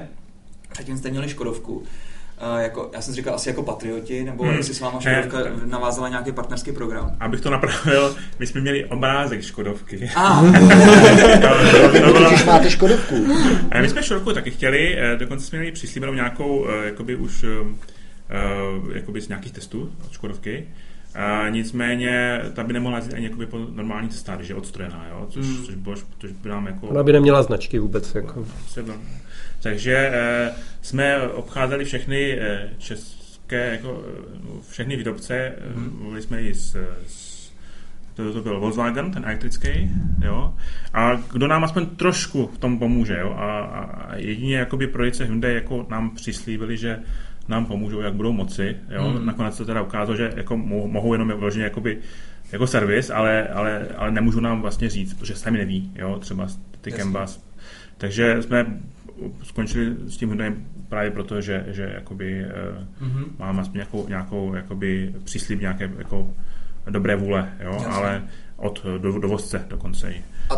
předtím 0.72 0.98
jste 0.98 1.10
měli 1.10 1.28
Škodovku 1.28 1.82
jako, 2.58 2.90
já 2.94 3.00
jsem 3.00 3.14
říkal 3.14 3.34
asi 3.34 3.48
jako 3.48 3.62
patrioti, 3.62 4.24
nebo 4.24 4.44
hmm. 4.44 4.56
jestli 4.56 4.74
s 4.74 4.80
váma 4.80 5.00
Škodovka 5.00 5.38
ne. 5.38 5.50
navázala 5.64 6.08
nějaký 6.08 6.32
partnerský 6.32 6.72
program. 6.72 7.16
Abych 7.20 7.40
to 7.40 7.50
napravil, 7.50 8.16
my 8.38 8.46
jsme 8.46 8.60
měli 8.60 8.84
obrázek 8.84 9.42
Škodovky. 9.42 10.10
Ah. 10.16 10.42
Když 12.28 12.44
máte 12.44 12.70
Škodovku. 12.70 13.26
my 13.80 13.88
jsme 13.88 14.02
Škodovku 14.02 14.32
taky 14.32 14.50
chtěli, 14.50 14.96
eh, 14.98 15.16
dokonce 15.16 15.46
jsme 15.46 15.58
měli 15.58 15.72
přislíbenou 15.72 16.14
nějakou, 16.14 16.66
eh, 16.68 16.86
jakoby 16.86 17.16
už 17.16 17.44
jakoby 18.94 19.20
z 19.20 19.28
nějakých 19.28 19.52
testů 19.52 19.92
od 20.06 20.12
Škodovky. 20.12 20.66
Uh, 21.16 21.50
nicméně 21.50 22.40
ta 22.54 22.64
by 22.64 22.72
nemohla 22.72 22.98
jít 22.98 23.14
ani 23.14 23.24
jakoby 23.24 23.46
po 23.46 23.58
normální 23.58 24.08
cestách, 24.08 24.40
že 24.40 24.52
je 24.52 24.56
odstrojená, 24.56 25.06
jo? 25.10 25.26
Což, 25.30 25.46
hmm. 25.46 25.64
což, 25.64 25.74
což, 25.84 26.04
což 26.18 26.32
by 26.32 26.48
nám 26.48 26.66
jako... 26.66 26.86
Ona 26.86 27.02
by 27.02 27.12
neměla 27.12 27.42
značky 27.42 27.78
vůbec. 27.78 28.14
Jako. 28.14 28.44
Takže 29.62 30.10
eh, 30.12 30.52
jsme 30.82 31.28
obcházeli 31.28 31.84
všechny 31.84 32.38
eh, 32.40 32.70
české, 32.78 33.72
jako, 33.72 34.04
eh, 34.06 34.60
všechny 34.70 34.96
výrobce, 34.96 35.52
mm. 35.74 35.98
mluvili 36.00 36.22
jsme 36.22 36.42
i 36.42 36.54
s, 36.54 36.76
s 37.06 37.28
to, 38.14 38.32
to 38.32 38.42
byl 38.42 38.60
Volkswagen, 38.60 39.10
ten 39.10 39.24
elektrický, 39.24 39.90
jo, 40.24 40.54
a 40.94 41.14
kdo 41.32 41.46
nám 41.46 41.64
aspoň 41.64 41.86
trošku 41.86 42.46
v 42.46 42.58
tom 42.58 42.78
pomůže, 42.78 43.18
jo, 43.20 43.34
a, 43.38 43.60
a 43.60 44.16
jedině 44.16 44.56
jakoby 44.56 44.86
projice 44.86 45.24
Hyundai 45.24 45.54
jako 45.54 45.86
nám 45.90 46.10
přislíbili, 46.10 46.76
že 46.76 46.98
nám 47.48 47.66
pomůžou, 47.66 48.00
jak 48.00 48.14
budou 48.14 48.32
moci, 48.32 48.76
jo, 48.90 49.10
mm. 49.10 49.26
nakonec 49.26 49.56
to 49.56 49.64
teda 49.64 49.82
ukázalo, 49.82 50.16
že 50.16 50.32
jako 50.36 50.56
mohou 50.56 51.12
jenom 51.12 51.32
vloženě 51.32 51.64
jakoby 51.64 51.98
jako 52.52 52.66
servis, 52.66 53.10
ale, 53.10 53.48
ale, 53.48 53.88
ale 53.96 54.10
nemůžu 54.10 54.40
nám 54.40 54.60
vlastně 54.60 54.90
říct, 54.90 55.14
protože 55.14 55.34
sami 55.34 55.58
neví, 55.58 55.92
jo, 55.94 56.18
třeba 56.20 56.46
ty 56.80 56.92
Canvas. 56.92 57.44
Takže 57.98 58.42
jsme 58.42 58.66
skončili 59.42 59.96
s 60.06 60.16
tím 60.16 60.28
Hyundaiem 60.28 60.66
právě 60.88 61.10
proto, 61.10 61.40
že, 61.40 61.64
že 61.68 61.90
jakoby, 61.94 62.46
mm-hmm. 63.00 63.24
mám 63.38 63.60
aspoň 63.60 63.74
nějakou, 63.74 64.08
nějakou 64.08 64.54
jakoby 64.54 65.14
příslip 65.24 65.60
nějaké 65.60 65.90
jako 65.98 66.34
dobré 66.90 67.16
vůle, 67.16 67.52
jo? 67.60 67.84
ale 67.90 68.22
od 68.56 68.86
dovozce 69.20 69.66
dokonce 69.68 70.12
i. 70.12 70.22
A, 70.50 70.57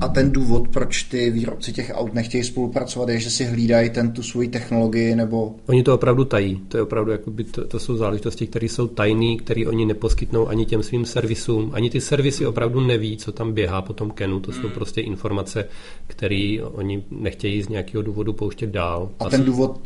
a 0.00 0.08
ten 0.08 0.30
důvod, 0.30 0.68
proč 0.68 1.02
ty 1.02 1.30
výrobci 1.30 1.72
těch 1.72 1.92
aut 1.94 2.14
nechtějí 2.14 2.44
spolupracovat, 2.44 3.08
je, 3.08 3.20
že 3.20 3.30
si 3.30 3.44
hlídají 3.44 3.90
ten 3.90 4.12
tu 4.12 4.22
svoji 4.22 4.48
technologii, 4.48 5.16
nebo... 5.16 5.54
Oni 5.66 5.82
to 5.82 5.94
opravdu 5.94 6.24
tají. 6.24 6.60
To 6.68 6.76
je 6.76 6.82
opravdu, 6.82 7.10
jakoby 7.10 7.44
to, 7.44 7.66
to 7.66 7.78
jsou 7.78 7.96
záležitosti, 7.96 8.46
které 8.46 8.66
jsou 8.66 8.86
tajné, 8.86 9.36
které 9.36 9.66
oni 9.66 9.86
neposkytnou 9.86 10.48
ani 10.48 10.66
těm 10.66 10.82
svým 10.82 11.04
servisům. 11.04 11.70
Ani 11.74 11.90
ty 11.90 12.00
servisy 12.00 12.46
opravdu 12.46 12.80
neví, 12.80 13.16
co 13.16 13.32
tam 13.32 13.52
běhá 13.52 13.82
po 13.82 13.92
tom 13.92 14.10
Kenu. 14.10 14.40
To 14.40 14.52
jsou 14.52 14.60
hmm. 14.60 14.70
prostě 14.70 15.00
informace, 15.00 15.68
které 16.06 16.58
oni 16.62 17.04
nechtějí 17.10 17.62
z 17.62 17.68
nějakého 17.68 18.02
důvodu 18.02 18.32
pouštět 18.32 18.70
dál. 18.70 19.10
A 19.18 19.30
ten 19.30 19.44
důvod 19.44 19.80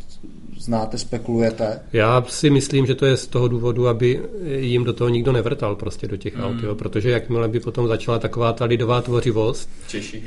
znáte, 0.61 0.97
spekulujete? 0.97 1.79
Já 1.93 2.25
si 2.27 2.49
myslím, 2.49 2.85
že 2.85 2.95
to 2.95 3.05
je 3.05 3.17
z 3.17 3.27
toho 3.27 3.47
důvodu, 3.47 3.87
aby 3.87 4.21
jim 4.45 4.83
do 4.83 4.93
toho 4.93 5.09
nikdo 5.09 5.31
nevrtal 5.31 5.75
prostě 5.75 6.07
do 6.07 6.17
těch 6.17 6.35
mm. 6.35 6.43
aut, 6.43 6.63
jo? 6.63 6.75
protože 6.75 7.11
jakmile 7.11 7.47
by 7.47 7.59
potom 7.59 7.87
začala 7.87 8.19
taková 8.19 8.53
ta 8.53 8.65
lidová 8.65 9.01
tvořivost, 9.01 9.69
Češi. 9.87 10.23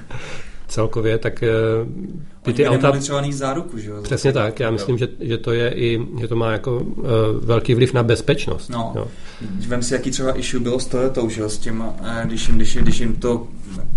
celkově, 0.68 1.18
tak 1.18 1.44
ty 2.42 2.52
by 2.52 2.68
auta... 2.68 2.92
záruku, 3.30 3.78
že 3.78 3.90
jo? 3.90 4.02
Přesně 4.02 4.32
tak, 4.32 4.60
já 4.60 4.70
myslím, 4.70 4.98
že, 4.98 5.08
že 5.20 5.38
to 5.38 5.52
je 5.52 5.72
i, 5.74 6.06
že 6.20 6.28
to 6.28 6.36
má 6.36 6.52
jako 6.52 6.76
uh, 6.76 7.04
velký 7.42 7.74
vliv 7.74 7.94
na 7.94 8.02
bezpečnost. 8.02 8.68
No. 8.68 8.92
Jo. 8.96 9.08
Vem 9.68 9.82
si, 9.82 9.94
jaký 9.94 10.10
třeba 10.10 10.38
issue 10.38 10.60
bylo 10.60 10.80
s 10.80 10.86
Toyotou, 10.86 11.28
že 11.28 11.40
jo, 11.40 11.48
s 11.48 11.58
tím, 11.58 11.84
eh, 12.04 12.22
když 12.24 12.48
jim, 12.48 12.56
když, 12.56 12.74
jim, 12.74 12.84
když 12.84 13.00
jim 13.00 13.16
to 13.16 13.46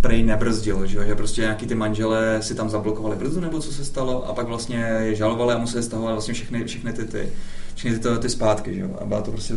prej 0.01 0.23
nebrzdilo, 0.23 0.85
že 0.85 0.97
jo, 0.97 1.03
že 1.07 1.15
prostě 1.15 1.41
nějaký 1.41 1.65
ty 1.65 1.75
manželé 1.75 2.41
si 2.41 2.55
tam 2.55 2.69
zablokovali 2.69 3.15
brzdu, 3.15 3.41
nebo 3.41 3.59
co 3.59 3.73
se 3.73 3.85
stalo, 3.85 4.29
a 4.29 4.33
pak 4.33 4.47
vlastně 4.47 4.77
je 4.77 5.15
žalovali 5.15 5.53
a 5.53 5.57
museli 5.57 5.83
stahovat 5.83 6.13
vlastně 6.13 6.33
všechny, 6.33 6.63
všechny 6.63 6.93
ty, 6.93 7.05
ty 7.05 7.29
všechny 7.75 7.99
ty, 7.99 8.09
ty 8.19 8.29
zpátky, 8.29 8.73
že 8.73 8.81
jo, 8.81 8.89
a 9.01 9.05
byla 9.05 9.21
to 9.21 9.31
prostě 9.31 9.53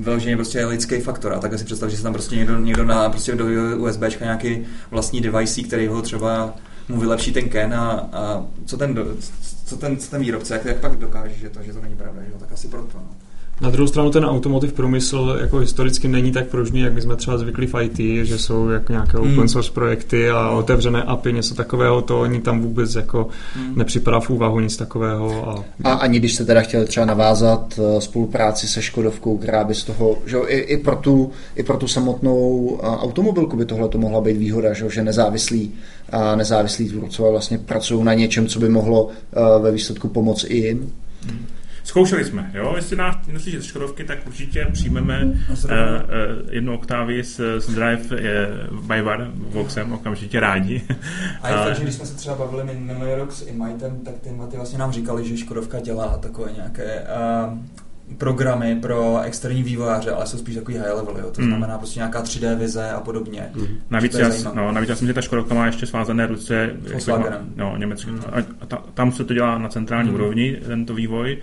vyloženě 0.00 0.36
prostě 0.36 0.66
lidský 0.66 1.00
faktor 1.00 1.32
a 1.32 1.38
tak 1.38 1.58
si 1.58 1.64
představ, 1.64 1.90
že 1.90 1.96
se 1.96 2.02
tam 2.02 2.12
prostě 2.12 2.36
někdo, 2.36 2.58
někdo 2.58 2.84
na 2.84 3.08
prostě 3.08 3.34
do 3.34 3.44
USBčka 3.76 4.24
nějaký 4.24 4.66
vlastní 4.90 5.20
device, 5.20 5.62
který 5.62 5.86
ho 5.86 6.02
třeba 6.02 6.54
mu 6.88 7.00
vylepší 7.00 7.32
ten 7.32 7.48
Ken 7.48 7.74
a, 7.74 7.90
a 8.12 8.46
co, 8.66 8.76
ten, 8.76 8.98
co, 9.64 9.76
ten, 9.76 9.96
co 9.96 10.10
ten 10.10 10.20
výrobce, 10.20 10.54
jak, 10.54 10.64
jak 10.64 10.80
pak 10.80 10.96
dokáže, 10.96 11.34
že 11.34 11.50
to, 11.50 11.62
že 11.62 11.72
to 11.72 11.80
není 11.80 11.96
pravda, 11.96 12.22
že 12.22 12.30
jo, 12.30 12.38
tak 12.38 12.52
asi 12.52 12.68
proto, 12.68 12.98
no. 12.98 13.16
Na 13.62 13.70
druhou 13.70 13.86
stranu 13.88 14.10
ten 14.10 14.24
automotiv 14.24 14.72
průmysl 14.72 15.38
jako 15.40 15.58
historicky 15.58 16.08
není 16.08 16.32
tak 16.32 16.46
pružný, 16.46 16.80
jak 16.80 16.92
bychom 16.92 17.16
třeba 17.16 17.38
zvykli 17.38 17.66
v 17.66 17.74
IT, 17.82 18.26
že 18.26 18.38
jsou 18.38 18.68
jako 18.68 18.92
nějaké 18.92 19.18
Hmm. 19.18 19.32
open 19.32 19.48
source 19.48 19.70
projekty 19.72 20.30
a 20.30 20.50
otevřené 20.50 21.02
API, 21.02 21.32
něco 21.32 21.54
takového, 21.54 22.02
to 22.02 22.20
oni 22.20 22.40
tam 22.40 22.60
vůbec 22.60 22.94
jako 22.94 23.28
Hmm. 23.54 23.72
nepřipadá 23.76 24.20
v 24.20 24.30
úvahu 24.30 24.60
nic 24.60 24.76
takového. 24.76 25.48
A, 25.48 25.64
A 25.90 25.92
ani 25.92 26.18
když 26.18 26.34
jste 26.34 26.44
teda 26.44 26.60
chtěli 26.60 26.84
třeba 26.86 27.06
navázat 27.06 27.78
eh, 27.78 28.00
spolupráci 28.00 28.68
se 28.68 28.82
Škodovkou, 28.82 29.38
která 29.38 29.64
by 29.64 29.74
z 29.74 29.84
toho, 29.84 30.18
že 30.26 30.36
jo, 30.36 30.44
i, 30.48 30.58
i, 30.58 30.76
pro 30.76 30.96
tu, 30.96 31.30
i 31.56 31.62
pro 31.62 31.76
tu 31.76 31.88
samotnou 31.88 32.78
eh, 32.82 32.86
automobilku 32.86 33.56
by 33.56 33.64
tohle 33.64 33.88
to 33.88 33.98
mohla 33.98 34.20
být 34.20 34.36
výhoda, 34.36 34.72
že, 34.72 34.84
jo, 34.84 34.90
že 34.90 35.02
nezávislí, 35.02 35.72
a 36.12 36.36
nezávislí 36.36 36.88
tvůrcové 36.88 37.30
vlastně 37.30 37.58
pracují 37.58 38.04
na 38.04 38.14
něčem, 38.14 38.46
co 38.46 38.58
by 38.60 38.68
mohlo 38.68 39.08
eh, 39.08 39.62
ve 39.62 39.72
výsledku 39.72 40.08
pomoct 40.08 40.44
i 40.48 40.56
jim. 40.56 40.92
Zkoušeli 41.84 42.24
jsme, 42.24 42.50
jo, 42.54 42.72
jestli 42.76 42.96
nás 42.96 43.16
z 43.58 43.64
Škodovky, 43.64 44.04
tak 44.04 44.18
určitě 44.26 44.66
přijmeme 44.72 45.24
uh, 45.24 45.32
uh, 45.50 45.70
jednu 46.50 46.74
oktávy 46.74 47.24
z, 47.24 47.40
z 47.58 47.74
Drive 47.74 48.02
uh, 48.70 48.80
by 48.80 49.02
Var 49.02 49.30
Voxem, 49.34 49.92
okamžitě 49.92 50.40
rádi. 50.40 50.82
A 51.42 51.48
je 51.48 51.56
fakt, 51.56 51.76
že 51.76 51.82
když 51.82 51.94
jsme 51.94 52.06
se 52.06 52.14
třeba 52.14 52.36
bavili 52.36 52.62
min- 52.62 52.80
minulý 52.80 53.14
rok 53.14 53.32
s 53.32 53.46
Imitem, 53.46 54.00
tak 54.04 54.14
ty, 54.20 54.30
ty 54.50 54.56
vlastně 54.56 54.78
nám 54.78 54.92
říkali, 54.92 55.28
že 55.28 55.36
Škodovka 55.36 55.80
dělá 55.80 56.18
takové 56.18 56.52
nějaké 56.52 57.06
uh, 57.46 57.58
programy 58.18 58.76
pro 58.82 59.20
externí 59.22 59.62
vývojáře, 59.62 60.10
ale 60.10 60.26
jsou 60.26 60.38
spíš 60.38 60.54
takový 60.54 60.76
high 60.76 60.86
level, 60.94 61.16
jo. 61.18 61.30
to 61.30 61.42
Mm. 61.42 61.48
znamená 61.48 61.78
prostě 61.78 62.00
nějaká 62.00 62.22
3D 62.22 62.54
vize 62.58 62.90
a 62.90 63.00
podobně. 63.00 63.50
Navíc 63.90 64.12
To 64.12 64.18
je 64.18 64.24
já, 64.44 64.52
no, 64.54 64.72
navíc 64.72 64.88
já 64.88 64.94
si 64.96 65.04
myslím, 65.04 65.06
že 65.08 65.14
ta 65.14 65.20
Škodovka 65.20 65.54
má 65.54 65.66
ještě 65.66 65.86
svázané 65.86 66.26
ruce 66.26 66.70
jako 66.92 67.22
no, 67.56 67.76
německy. 67.76 68.10
A, 68.32 68.38
a 68.60 68.66
ta, 68.66 68.82
tam 68.94 69.12
se 69.12 69.24
to 69.24 69.34
dělá 69.34 69.58
na 69.58 69.68
centrální 69.68 70.08
Mm. 70.08 70.14
úrovni, 70.14 70.56
tento 70.66 70.94
vývoj, 70.94 71.38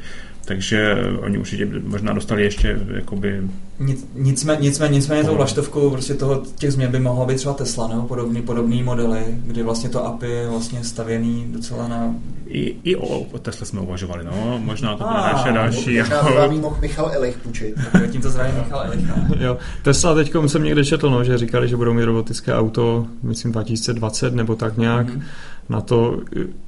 takže 0.45 0.95
oni 1.21 1.37
určitě 1.37 1.67
možná 1.83 2.13
dostali 2.13 2.43
ještě 2.43 2.79
jakoby 2.95 3.41
Nic, 3.79 4.07
nicméně, 4.15 4.59
nicméně, 4.61 4.93
nicméně 4.93 5.23
tou 5.23 5.35
vlaštovkou 5.35 5.89
prostě 5.89 6.13
toho, 6.13 6.43
těch 6.55 6.71
změn 6.71 6.91
by 6.91 6.99
mohla 6.99 7.25
být 7.25 7.35
třeba 7.37 7.53
Tesla 7.53 7.87
nebo 7.87 8.01
podobný, 8.01 8.41
podobný 8.41 8.83
modely, 8.83 9.21
kdy 9.27 9.63
vlastně 9.63 9.89
to 9.89 10.05
API 10.05 10.27
je 10.29 10.47
vlastně 10.49 10.83
stavěný 10.83 11.45
docela 11.49 11.87
na... 11.87 12.15
i, 12.47 12.75
i 12.83 12.95
o, 12.95 13.19
o 13.19 13.39
Tesla 13.39 13.65
jsme 13.65 13.81
uvažovali, 13.81 14.23
no, 14.23 14.59
možná 14.63 14.95
to 14.95 15.03
bude 15.03 15.15
Ah, 15.19 15.33
naše 15.33 15.51
další. 15.51 15.97
Možná 15.99 16.15
jako- 16.15 16.29
by 16.29 16.35
vám 16.35 16.59
mohl 16.59 16.77
Michal 16.81 17.11
Elich 17.13 17.37
půjčit. 17.37 17.75
Tak 17.91 18.09
tímto 18.09 18.29
zdravím 18.29 18.55
Michal 18.55 18.83
Elicha. 18.85 19.15
jo. 19.39 19.57
Tesla 19.83 20.15
teď 20.15 20.31
jsem 20.47 20.63
někde 20.63 20.85
četl, 20.85 21.09
no, 21.09 21.23
že 21.23 21.37
říkali, 21.37 21.67
že 21.67 21.77
budou 21.77 21.93
mít 21.93 22.03
robotické 22.05 22.53
auto, 22.55 23.07
myslím 23.23 23.51
2020 23.51 24.33
nebo 24.33 24.55
tak 24.55 24.77
nějak. 24.77 25.07
Mhm. 25.07 25.23
Na 25.69 25.81
to 25.81 26.19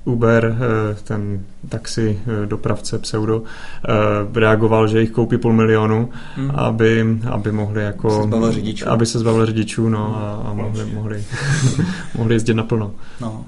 Uber, 0.05 0.45
eh, 0.91 0.95
ten 1.03 1.41
taxi 1.69 2.19
eh, 2.43 2.45
dopravce 2.45 2.99
pseudo, 2.99 3.43
eh, 3.43 4.39
reagoval, 4.39 4.87
že 4.87 5.01
jich 5.01 5.11
koupí 5.11 5.37
půl 5.37 5.53
milionu, 5.53 6.09
Mhm. 6.37 6.51
aby, 6.55 7.17
aby 7.29 7.51
mohli 7.51 7.83
jako... 7.83 8.09
Se 8.21 8.23
zbavil 8.27 8.51
řidičů. 8.51 8.89
Aby 8.89 9.05
se 9.05 9.19
zbavil 9.19 9.45
řidičů, 9.45 9.89
no, 9.89 10.17
a, 10.17 10.49
a 10.49 10.53
mohli, 10.53 10.85
mohli, 10.85 11.23
mohli 12.17 12.35
jezdit 12.35 12.53
naplno. 12.53 12.91
No. 13.21 13.45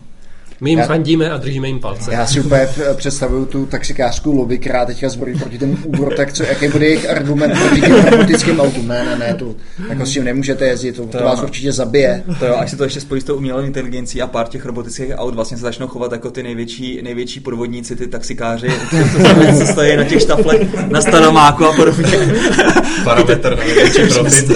My 0.63 0.69
jim 0.69 0.79
Já- 0.79 0.85
fandíme 0.85 1.29
a 1.29 1.37
držíme 1.37 1.67
jim 1.67 1.79
palce. 1.79 2.13
Já 2.13 2.25
si 2.27 2.39
úplně 2.41 2.67
p- 2.75 2.93
představuju 2.93 3.45
tu 3.45 3.65
taxikářskou 3.65 4.35
lobby, 4.35 4.57
která 4.57 4.85
teďka 4.85 5.09
zborí 5.09 5.39
proti 5.39 5.57
tomu 5.57 5.77
Uber, 5.85 6.13
tak 6.17 6.33
co, 6.33 6.43
jaký 6.43 6.67
bude 6.67 6.85
jejich 6.85 7.09
argument 7.09 7.53
proti 7.59 7.81
těm 7.81 8.05
robotickým 8.05 8.59
autům? 8.59 8.87
Ne, 8.87 9.05
ne, 9.05 9.15
ne, 9.19 9.33
to, 9.33 9.55
jako 9.89 10.05
s 10.05 10.09
tím 10.11 10.23
nemůžete 10.23 10.65
jezdit, 10.65 10.91
to, 10.95 11.05
to 11.07 11.17
jo. 11.17 11.23
vás 11.23 11.41
určitě 11.43 11.71
zabije. 11.71 12.23
To 12.39 12.45
jo, 12.45 12.55
až 12.57 12.69
se 12.71 12.77
to 12.77 12.83
ještě 12.83 13.01
spojí 13.01 13.21
s 13.21 13.23
tou 13.23 13.35
umělou 13.35 13.61
inteligencí 13.61 14.21
a 14.21 14.27
pár 14.27 14.47
těch 14.47 14.65
robotických 14.65 15.11
aut 15.15 15.35
vlastně 15.35 15.57
se 15.57 15.61
začnou 15.63 15.87
chovat 15.87 16.11
jako 16.11 16.31
ty 16.31 16.43
největší, 16.43 17.01
největší 17.03 17.39
podvodníci, 17.39 17.95
ty 17.95 18.07
taxikáři, 18.07 18.67
co, 18.89 19.59
co 19.59 19.65
stojí 19.65 19.97
na 19.97 20.03
těch 20.03 20.21
štaflech 20.21 20.87
na 20.89 21.01
staromáku 21.01 21.65
a 21.65 21.73
podobně. 21.73 22.05
Parametr 23.03 23.49
na 23.57 23.63
největší 23.63 24.01
profit. 24.13 24.51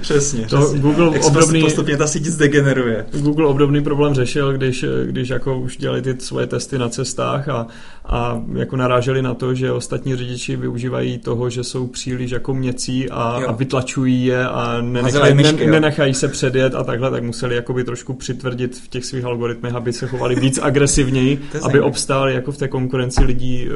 přesně, 0.00 0.46
To 0.46 0.56
přesně. 0.58 0.78
Google 0.80 1.10
Jak 1.12 1.22
se 1.24 1.28
obdobný- 1.30 1.60
postupně 1.60 1.96
ta 1.96 2.06
síť 2.06 2.24
zdegeneruje. 2.24 3.06
Google 3.12 3.46
obdobný 3.46 3.82
problém 3.82 4.14
řešil, 4.14 4.57
když, 4.58 4.84
když 5.04 5.28
jako 5.28 5.58
už 5.58 5.76
dělali 5.76 6.02
ty 6.02 6.14
svoje 6.18 6.46
testy 6.46 6.78
na 6.78 6.88
cestách 6.88 7.48
a, 7.48 7.66
a 8.04 8.42
jako 8.54 8.76
naráželi 8.76 9.22
na 9.22 9.34
to, 9.34 9.54
že 9.54 9.72
ostatní 9.72 10.16
řidiči 10.16 10.56
využívají 10.56 11.18
toho, 11.18 11.50
že 11.50 11.64
jsou 11.64 11.86
příliš 11.86 12.30
jako 12.30 12.54
měcí 12.54 13.10
a, 13.10 13.38
Jo. 13.40 13.48
a 13.48 13.52
vytlačují 13.52 14.24
je 14.24 14.48
a 14.48 14.80
nenechají, 14.80 15.34
myšky, 15.34 15.66
ne, 15.66 15.72
nenechají 15.72 16.14
se 16.14 16.28
předjet 16.28 16.74
a 16.74 16.84
takhle, 16.84 17.10
tak 17.10 17.22
museli 17.22 17.54
jakoby 17.54 17.84
trošku 17.84 18.14
přitvrdit 18.14 18.76
v 18.78 18.88
těch 18.88 19.04
svých 19.04 19.24
algoritmech, 19.24 19.74
aby 19.74 19.92
se 19.92 20.06
chovali 20.06 20.34
víc 20.34 20.58
agresivněji, 20.62 21.40
aby 21.62 21.80
obstáli 21.80 22.34
jako 22.34 22.52
v 22.52 22.56
té 22.56 22.68
konkurenci 22.68 23.24
lidí 23.24 23.68
eh, 23.68 23.74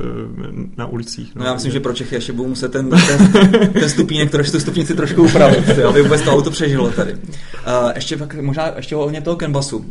na 0.77 0.87
ulicích. 0.87 1.35
No 1.35 1.45
já 1.45 1.55
myslím, 1.55 1.73
že 1.73 1.81
pro 1.81 1.93
Čechy 1.93 2.15
ještě 2.15 2.33
budou 2.33 2.49
muset 2.49 2.73
ten, 2.73 2.91
ten, 2.91 3.49
ten 3.73 3.89
stupínek, 3.89 4.31
trošku, 4.31 4.53
tu 4.53 4.61
stupnici 4.61 4.95
trošku 4.95 5.23
upravit, 5.23 5.79
aby 5.89 6.03
vůbec 6.03 6.23
to 6.23 6.33
auto 6.33 6.51
přežilo 6.51 6.91
tady. 6.91 7.13
Uh, 7.15 7.19
ještě 7.95 8.17
pak 8.17 8.35
možná 8.35 8.73
ještě 8.77 8.97
ohledně 8.97 9.21
toho 9.21 9.37
Canvasu. 9.37 9.85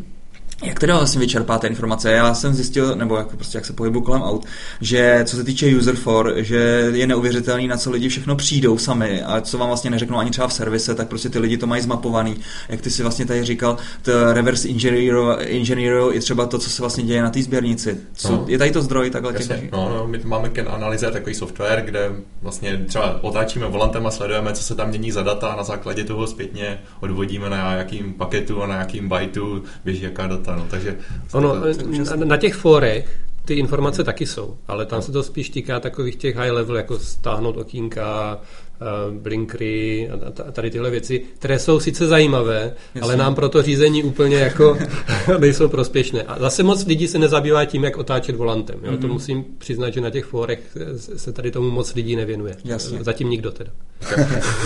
Jak 0.64 0.80
teda 0.80 0.98
vlastně 0.98 1.20
vyčerpáte 1.20 1.68
informace? 1.68 2.12
Já 2.12 2.34
jsem 2.34 2.54
zjistil, 2.54 2.96
nebo 2.96 3.16
jako 3.16 3.36
prostě 3.36 3.58
jak 3.58 3.66
se 3.66 3.74
pohybu 3.74 4.02
kolem 4.02 4.22
aut, 4.22 4.46
že 4.82 5.22
co 5.26 5.36
se 5.36 5.44
týče 5.44 5.76
user 5.78 5.96
for, 5.96 6.34
že 6.38 6.90
je 6.94 7.08
neuvěřitelný, 7.08 7.68
na 7.68 7.78
co 7.78 7.92
lidi 7.92 8.10
všechno 8.10 8.36
přijdou 8.36 8.78
sami 8.78 9.24
a 9.24 9.42
co 9.42 9.58
vám 9.58 9.68
vlastně 9.68 9.90
neřeknou 9.90 10.18
ani 10.18 10.32
třeba 10.32 10.48
v 10.48 10.54
servise, 10.54 10.96
tak 10.96 11.08
prostě 11.08 11.30
ty 11.30 11.40
lidi 11.40 11.58
to 11.58 11.68
mají 11.68 11.82
zmapovaný. 11.82 12.36
Jak 12.70 12.82
ty 12.82 12.92
si 12.92 13.02
vlastně 13.02 13.26
tady 13.26 13.46
říkal, 13.46 13.78
to 14.02 14.34
reverse 14.34 14.70
engineer 14.70 15.96
je 16.12 16.20
třeba 16.20 16.46
to, 16.46 16.60
co 16.60 16.70
se 16.70 16.82
vlastně 16.82 17.04
děje 17.04 17.22
na 17.22 17.30
té 17.30 17.44
sběrnici. 17.44 17.98
Co, 18.14 18.32
No. 18.32 18.46
Je 18.48 18.58
tady 18.58 18.72
to 18.72 18.82
zdroj 18.82 19.10
takhle 19.10 19.34
těch... 19.34 19.50
Jasně, 19.50 19.70
no, 19.72 19.90
no, 19.90 20.08
my 20.08 20.20
máme 20.24 20.50
Ken 20.50 20.68
Analyze, 20.70 21.12
takový 21.12 21.36
software, 21.36 21.82
kde 21.86 22.12
vlastně 22.42 22.86
třeba 22.88 23.24
otáčíme 23.24 23.68
volantem 23.68 24.08
a 24.08 24.12
sledujeme, 24.12 24.54
co 24.54 24.64
se 24.64 24.76
tam 24.76 24.90
mění 24.90 25.12
za 25.12 25.24
data 25.24 25.48
a 25.48 25.56
na 25.56 25.64
základě 25.64 26.04
toho 26.04 26.28
zpětně 26.28 26.82
odvodíme 27.00 27.50
na 27.50 27.74
jakým 27.74 28.14
paketu 28.14 28.64
a 28.64 28.68
na 28.68 28.76
jakým 28.76 29.10
byteu 29.10 29.64
běží 29.86 30.02
jaká 30.02 30.28
data. 30.28 30.51
No, 30.56 30.68
takže 30.70 30.98
Ono, 31.34 31.56
na 32.24 32.38
těch 32.38 32.56
fórech 32.56 33.20
ty 33.46 33.54
informace 33.54 34.04
taky 34.04 34.26
jsou, 34.26 34.58
ale 34.68 34.86
tam 34.86 35.02
se 35.02 35.12
to 35.12 35.24
spíš 35.24 35.50
týká 35.50 35.80
takových 35.80 36.16
těch 36.16 36.36
high 36.36 36.52
level, 36.52 36.78
jako 36.78 37.00
stáhnout 37.00 37.58
okýnka, 37.58 38.40
eh, 38.82 39.12
blinkry 39.12 40.10
a 40.10 40.14
a- 40.14 40.48
a 40.48 40.52
tady 40.52 40.70
tyhle 40.72 40.90
věci, 40.90 41.22
které 41.36 41.60
jsou 41.60 41.80
sice 41.80 42.08
zajímavé, 42.08 42.74
ale 43.02 43.16
nám 43.18 43.36
pro 43.36 43.50
to 43.50 43.62
řízení 43.62 44.04
úplně 44.04 44.36
jako 44.36 44.78
nejsou 45.40 45.68
prospěšné. 45.70 46.24
A 46.24 46.40
zase 46.40 46.64
moc 46.64 46.86
lidí 46.86 47.08
se 47.08 47.20
nezabývá 47.20 47.66
tím, 47.66 47.84
jak 47.84 47.98
otáčet 47.98 48.36
volantem. 48.36 48.80
Jo? 48.84 48.98
To 48.98 49.08
musím 49.08 49.46
přiznat, 49.58 49.90
že 49.94 50.02
na 50.02 50.10
těch 50.10 50.26
fórech 50.26 50.60
se 51.18 51.34
tady 51.34 51.52
tomu 51.52 51.70
moc 51.72 51.96
lidí 51.96 52.16
nevěnuje. 52.16 52.56
Jasně. 52.66 53.04
Zatím 53.04 53.30
nikdo 53.30 53.52
teda. 53.52 53.72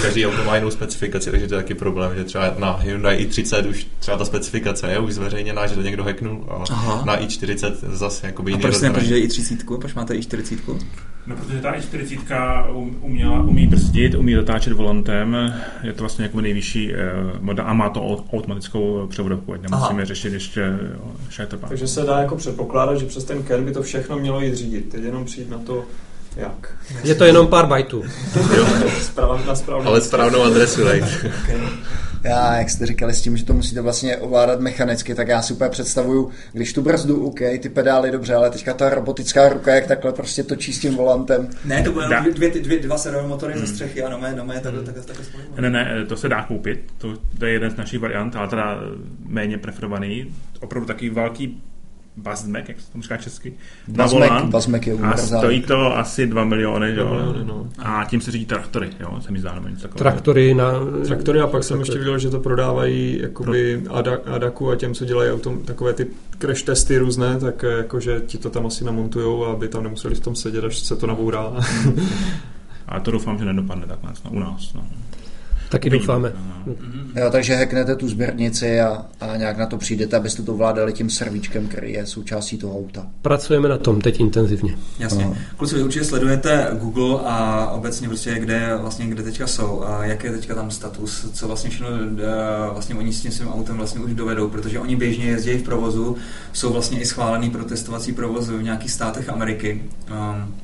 každý 0.01 0.25
auto 0.25 0.43
má 0.43 0.55
jinou 0.55 0.71
specifikaci, 0.71 1.31
takže 1.31 1.47
to 1.47 1.55
je 1.55 1.61
taky 1.61 1.73
problém, 1.73 2.15
že 2.15 2.23
třeba 2.23 2.55
na 2.57 2.71
Hyundai 2.75 3.25
i30 3.27 3.69
už 3.69 3.87
třeba 3.99 4.17
ta 4.17 4.25
specifikace 4.25 4.91
je 4.91 4.99
už 4.99 5.13
zveřejněná, 5.13 5.67
že 5.67 5.75
to 5.75 5.81
někdo 5.81 6.03
hacknul 6.03 6.45
a 6.49 6.63
Aha. 6.69 7.03
na 7.05 7.19
i40 7.21 7.73
zase 7.93 8.27
jakoby 8.27 8.51
A 8.51 8.53
jiný 8.53 8.61
proč 8.61 8.75
jste 8.75 8.87
rozhraní. 8.87 8.93
nepoužili 8.95 9.19
i 9.19 9.27
30, 9.27 9.59
proč 9.79 9.93
máte 9.93 10.15
i 10.15 10.21
40? 10.21 10.59
No, 11.27 11.35
protože 11.35 11.61
ta 11.61 11.71
i40 11.75 12.65
um- 12.73 12.95
uměla, 13.01 13.41
umí 13.41 13.67
brzdit, 13.67 14.15
umí 14.15 14.33
dotáčet 14.33 14.73
volantem, 14.73 15.53
je 15.83 15.93
to 15.93 15.99
vlastně 16.03 16.25
jako 16.25 16.41
nejvyšší 16.41 16.93
eh, 16.93 16.97
model 17.39 17.65
a 17.67 17.73
má 17.73 17.89
to 17.89 17.99
au- 18.01 18.23
automatickou 18.33 19.07
převodovku, 19.09 19.53
ať 19.53 19.61
nemusíme 19.61 19.89
Aha. 20.01 20.05
řešit 20.05 20.33
ještě 20.33 20.79
šajtrpán. 21.29 21.69
Takže 21.69 21.87
se 21.87 22.01
dá 22.03 22.19
jako 22.19 22.35
předpokládat, 22.35 22.95
že 22.95 23.05
přes 23.05 23.23
ten 23.23 23.43
Ken 23.43 23.65
by 23.65 23.71
to 23.71 23.83
všechno 23.83 24.19
mělo 24.19 24.41
jít 24.41 24.55
řídit. 24.55 24.89
Teď 24.89 25.03
jenom 25.03 25.25
přijít 25.25 25.49
na 25.49 25.57
to, 25.57 25.83
jak. 26.35 26.75
Je 27.03 27.15
to 27.15 27.23
jenom 27.23 27.47
pár 27.47 27.65
bajtů. 27.65 28.03
Ale 29.85 30.01
správnou 30.01 30.43
adresu, 30.43 30.91
right? 30.91 31.25
Já, 32.25 32.57
jak 32.57 32.69
jste 32.69 32.85
říkali 32.85 33.13
s 33.13 33.21
tím, 33.21 33.37
že 33.37 33.45
to 33.45 33.53
musíte 33.53 33.81
vlastně 33.81 34.17
ovládat 34.17 34.59
mechanicky, 34.59 35.15
tak 35.15 35.27
já 35.27 35.41
si 35.41 35.53
úplně 35.53 35.69
představuju, 35.69 36.31
když 36.53 36.73
tu 36.73 36.81
brzdu, 36.81 37.25
OK, 37.27 37.39
ty 37.61 37.69
pedály 37.69 38.11
dobře, 38.11 38.35
ale 38.35 38.49
teďka 38.49 38.73
ta 38.73 38.89
robotická 38.89 39.49
ruka, 39.49 39.75
jak 39.75 39.87
takhle 39.87 40.13
prostě 40.13 40.43
točí 40.43 40.73
s 40.73 40.79
tím 40.79 40.95
volantem. 40.95 41.49
Ne, 41.65 41.83
to 41.83 41.91
bude 41.91 42.05
dvě, 42.05 42.33
dvě, 42.33 42.49
dvě, 42.49 42.79
dva 42.79 42.97
servomotory 42.97 43.53
hmm. 43.53 43.61
ze 43.61 43.67
střechy 43.67 44.03
a 44.03 44.09
nomé, 44.09 44.35
nomé 44.35 44.59
takhle, 44.59 44.83
takhle, 44.83 45.03
takhle 45.03 45.25
spojíme. 45.25 45.61
Ne, 45.61 45.69
ne, 45.69 46.05
to 46.05 46.17
se 46.17 46.29
dá 46.29 46.43
koupit, 46.43 46.93
to, 46.97 47.13
to 47.39 47.45
je 47.45 47.53
jeden 47.53 47.71
z 47.71 47.75
našich 47.75 47.99
variant, 47.99 48.35
ale 48.35 48.47
teda 48.47 48.79
méně 49.25 49.57
preferovaný. 49.57 50.33
Opravdu 50.61 50.87
takový 50.87 51.09
velký 51.09 51.63
Bazmek, 52.17 52.69
jak 52.69 52.79
se 52.79 52.91
to 52.91 53.01
říká 53.01 53.17
česky, 53.17 53.53
na 53.87 54.05
volant. 54.05 54.49
Bazmek 54.49 54.87
je 54.87 54.93
a 54.93 55.17
stojí 55.17 55.61
to 55.61 55.97
asi 55.97 56.27
2 56.27 56.43
miliony, 56.43 56.95
jo. 56.95 57.09
Miliony, 57.09 57.45
no. 57.45 57.67
A 57.79 58.05
tím 58.05 58.21
se 58.21 58.31
řídí 58.31 58.45
traktory, 58.45 58.89
jo, 58.99 59.21
se 59.21 59.31
mi 59.31 59.39
zdá, 59.39 59.55
nebo 59.55 59.67
něco 59.67 59.87
Traktory 59.87 60.53
na... 60.53 60.71
Traktory 61.05 61.41
a 61.41 61.47
pak 61.47 61.63
jsem 61.63 61.79
ještě 61.79 61.97
viděl, 61.97 62.19
že 62.19 62.29
to 62.29 62.39
prodávají 62.39 63.19
jakoby 63.21 63.83
Adaku 64.25 64.71
a 64.71 64.75
těm, 64.75 64.93
co 64.93 65.05
dělají 65.05 65.31
autom, 65.31 65.59
takové 65.59 65.93
ty 65.93 66.07
crash 66.39 66.61
testy 66.63 66.97
různé, 66.97 67.39
tak 67.39 67.63
eh, 67.63 67.77
jakože 67.77 68.21
ti 68.25 68.37
to 68.37 68.49
tam 68.49 68.65
asi 68.65 68.83
namontujou, 68.83 69.45
aby 69.45 69.67
tam 69.67 69.83
nemuseli 69.83 70.15
v 70.15 70.19
tom 70.19 70.35
sedět, 70.35 70.63
až 70.63 70.79
se 70.79 70.95
to 70.95 71.07
nabourá. 71.07 71.53
a 72.87 72.99
to 72.99 73.11
doufám, 73.11 73.37
že 73.37 73.45
nedopadne 73.45 73.87
takhle 73.87 74.11
no, 74.25 74.31
u 74.31 74.39
nás. 74.39 74.73
No. 74.73 74.87
Taky 75.69 75.89
doufáme. 75.89 76.33
Jo, 77.15 77.29
takže 77.31 77.55
hacknete 77.55 77.95
tu 77.95 78.09
sběrnici 78.09 78.81
a, 78.81 79.05
a 79.21 79.37
nějak 79.37 79.57
na 79.57 79.65
to 79.65 79.77
přijdete, 79.77 80.17
abyste 80.17 80.43
to 80.43 80.53
vládali 80.53 80.93
tím 80.93 81.09
servíčkem, 81.09 81.67
který 81.67 81.93
je 81.93 82.05
součástí 82.05 82.57
toho 82.57 82.77
auta. 82.79 83.07
Pracujeme 83.21 83.69
na 83.69 83.77
tom 83.77 84.01
teď 84.01 84.19
intenzivně. 84.19 84.77
Jasně. 84.99 85.25
Aha. 85.25 85.35
Kluci, 85.57 85.75
vy 85.75 85.83
určitě 85.83 86.05
sledujete 86.05 86.67
Google 86.73 87.19
a 87.25 87.67
obecně 87.71 88.07
prostě 88.07 88.35
kde, 88.39 88.77
vlastně, 88.81 89.07
kde 89.07 89.23
teďka 89.23 89.47
jsou 89.47 89.83
a 89.83 90.05
jak 90.05 90.23
je 90.23 90.31
teďka 90.31 90.55
tam 90.55 90.71
status, 90.71 91.29
co 91.33 91.47
vlastně 91.47 91.69
všechno 91.69 91.87
eh, 91.89 92.23
vlastně 92.73 92.95
oni 92.95 93.13
s 93.13 93.21
tím 93.21 93.31
svým 93.31 93.49
autem 93.49 93.77
vlastně 93.77 94.01
už 94.01 94.13
dovedou, 94.13 94.49
protože 94.49 94.79
oni 94.79 94.95
běžně 94.95 95.25
jezdí 95.25 95.57
v 95.57 95.63
provozu, 95.63 96.15
jsou 96.53 96.73
vlastně 96.73 96.99
i 96.99 97.05
schválený 97.05 97.49
pro 97.49 97.63
testovací 97.63 98.13
provozy 98.13 98.57
v 98.57 98.63
nějakých 98.63 98.91
státech 98.91 99.29
Ameriky. 99.29 99.83
Um, 100.11 100.55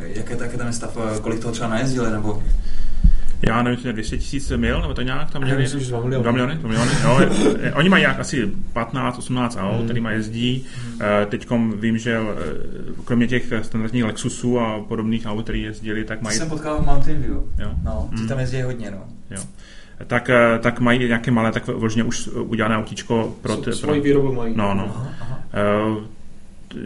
jaké 0.00 0.32
je 0.32 0.58
ten 0.58 0.72
stav, 0.72 0.96
kolik 1.20 1.40
toho 1.40 1.52
třeba 1.52 1.68
najezdili, 1.68 2.10
nebo 2.10 2.42
já 3.42 3.62
nevím, 3.62 3.92
200 3.92 4.18
tisíc 4.18 4.52
mil, 4.56 4.80
nebo 4.80 4.94
to 4.94 5.02
nějak 5.02 5.30
tam 5.30 5.42
měli. 5.42 5.62
Myslím, 5.62 5.80
2 5.80 6.00
miliony. 6.00 6.22
2 6.22 6.32
miliony, 6.32 6.54
2 6.54 6.68
miliony 6.68 6.92
jo. 7.04 7.70
Oni 7.74 7.88
mají 7.88 8.00
nějak 8.00 8.20
asi 8.20 8.52
15, 8.72 9.18
18 9.18 9.58
aut, 9.60 9.76
hmm. 9.76 9.84
kterýma 9.84 10.10
jezdí. 10.10 10.66
Hmm. 10.88 11.00
Teď 11.26 11.48
vím, 11.80 11.98
že 11.98 12.16
eh, 12.16 12.24
kromě 13.04 13.26
těch 13.26 13.52
standardních 13.62 14.04
Lexusů 14.04 14.60
a 14.60 14.80
podobných 14.88 15.26
aut, 15.26 15.42
které 15.42 15.58
jezdili, 15.58 16.04
tak 16.04 16.22
mají... 16.22 16.38
Jsem 16.38 16.48
potkal 16.48 16.82
v 16.82 16.86
Mountain 16.86 17.22
View. 17.22 17.42
Jo. 17.58 17.70
No, 17.84 18.08
ty 18.10 18.16
hmm. 18.16 18.28
tam 18.28 18.38
jezdí 18.38 18.62
hodně, 18.62 18.90
no. 18.90 19.04
Jo 19.30 19.40
tak, 20.06 20.30
eh, 20.30 20.58
tak 20.58 20.80
mají 20.80 20.98
nějaké 20.98 21.30
malé, 21.30 21.52
tak 21.52 21.66
vložně 21.66 22.04
už 22.04 22.28
udělané 22.28 22.76
autíčko 22.76 23.36
pro... 23.42 23.56
Ty, 23.56 23.72
Svoji 23.72 24.00
výrobu 24.00 24.32
mají. 24.32 24.54
No, 24.56 24.74
no. 24.74 24.84
Aha, 24.96 25.12
aha. 25.20 25.42
Uh, 25.86 26.02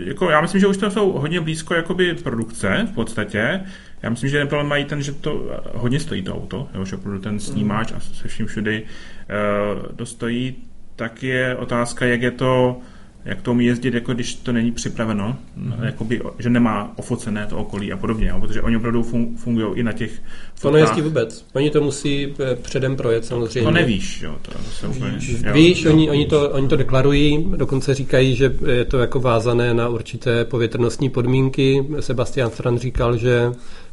jako, 0.04 0.30
já 0.30 0.40
myslím, 0.40 0.60
že 0.60 0.66
už 0.66 0.76
to 0.76 0.90
jsou 0.90 1.12
hodně 1.12 1.40
blízko 1.40 1.74
jakoby 1.74 2.14
produkce 2.14 2.88
v 2.92 2.94
podstatě. 2.94 3.60
Já 4.02 4.10
myslím, 4.10 4.30
že 4.30 4.46
problém 4.46 4.68
mají 4.68 4.84
ten, 4.84 5.02
že 5.02 5.12
to 5.12 5.60
hodně 5.74 6.00
stojí 6.00 6.22
to 6.22 6.34
auto, 6.34 6.68
jo, 6.74 6.84
že 6.84 6.96
opravdu 6.96 7.20
ten 7.20 7.40
snímač 7.40 7.92
a 7.92 8.00
se 8.00 8.28
vším 8.28 8.46
všudy 8.46 8.82
uh, 8.82 9.96
dostojí, 9.96 10.54
tak 10.96 11.22
je 11.22 11.56
otázka, 11.56 12.06
jak 12.06 12.22
je 12.22 12.30
to 12.30 12.80
jak 13.24 13.42
to 13.42 13.50
umí 13.50 13.66
jezdit, 13.66 13.94
jako 13.94 14.14
když 14.14 14.34
to 14.34 14.52
není 14.52 14.72
připraveno, 14.72 15.36
mm-hmm. 15.58 15.84
jakoby, 15.84 16.20
že 16.38 16.50
nemá 16.50 16.92
ofocené 16.96 17.46
to 17.46 17.56
okolí 17.56 17.92
a 17.92 17.96
podobně, 17.96 18.28
jo, 18.28 18.40
protože 18.40 18.62
oni 18.62 18.76
opravdu 18.76 19.02
fun, 19.02 19.36
fungují 19.36 19.66
i 19.74 19.82
na 19.82 19.92
těch 19.92 20.22
To 20.60 20.70
nejezdí 20.70 21.00
vůbec. 21.00 21.46
Oni 21.52 21.70
to 21.70 21.80
musí 21.80 22.34
eh, 22.40 22.56
předem 22.56 22.96
projet 22.96 23.24
samozřejmě. 23.24 23.62
To 23.62 23.70
nevíš, 23.70 24.22
jo. 24.22 24.36
To, 24.42 24.50
to 24.50 24.58
se 24.58 24.86
úplně, 24.86 25.10
víš, 25.10 25.42
jo, 25.46 25.52
víš 25.52 25.82
jo. 25.82 25.92
Oni, 25.92 26.10
oni, 26.10 26.26
to, 26.26 26.50
oni 26.50 26.68
to 26.68 26.76
deklarují, 26.76 27.46
dokonce 27.56 27.94
říkají, 27.94 28.36
že 28.36 28.54
je 28.66 28.84
to 28.84 28.98
jako 28.98 29.20
vázané 29.20 29.74
na 29.74 29.88
určité 29.88 30.44
povětrnostní 30.44 31.10
podmínky. 31.10 31.86
Sebastian 32.00 32.50
Strand 32.50 32.80
říkal, 32.80 33.16
že 33.16 33.52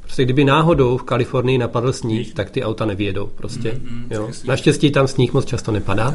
Prostě 0.10 0.24
kdyby 0.24 0.43
náhodou 0.43 0.97
v 0.97 1.03
Kalifornii 1.03 1.57
napadl 1.57 1.93
sníh, 1.93 2.34
tak 2.34 2.49
ty 2.49 2.64
auta 2.64 2.86
nevědou 2.86 3.28
prostě. 3.36 3.72
Mm, 3.72 3.89
mm, 3.89 4.07
jo. 4.12 4.30
Naštěstí 4.45 4.91
tam 4.91 5.07
sníh 5.07 5.34
moc 5.34 5.45
často 5.45 5.72
nepadá. 5.72 6.14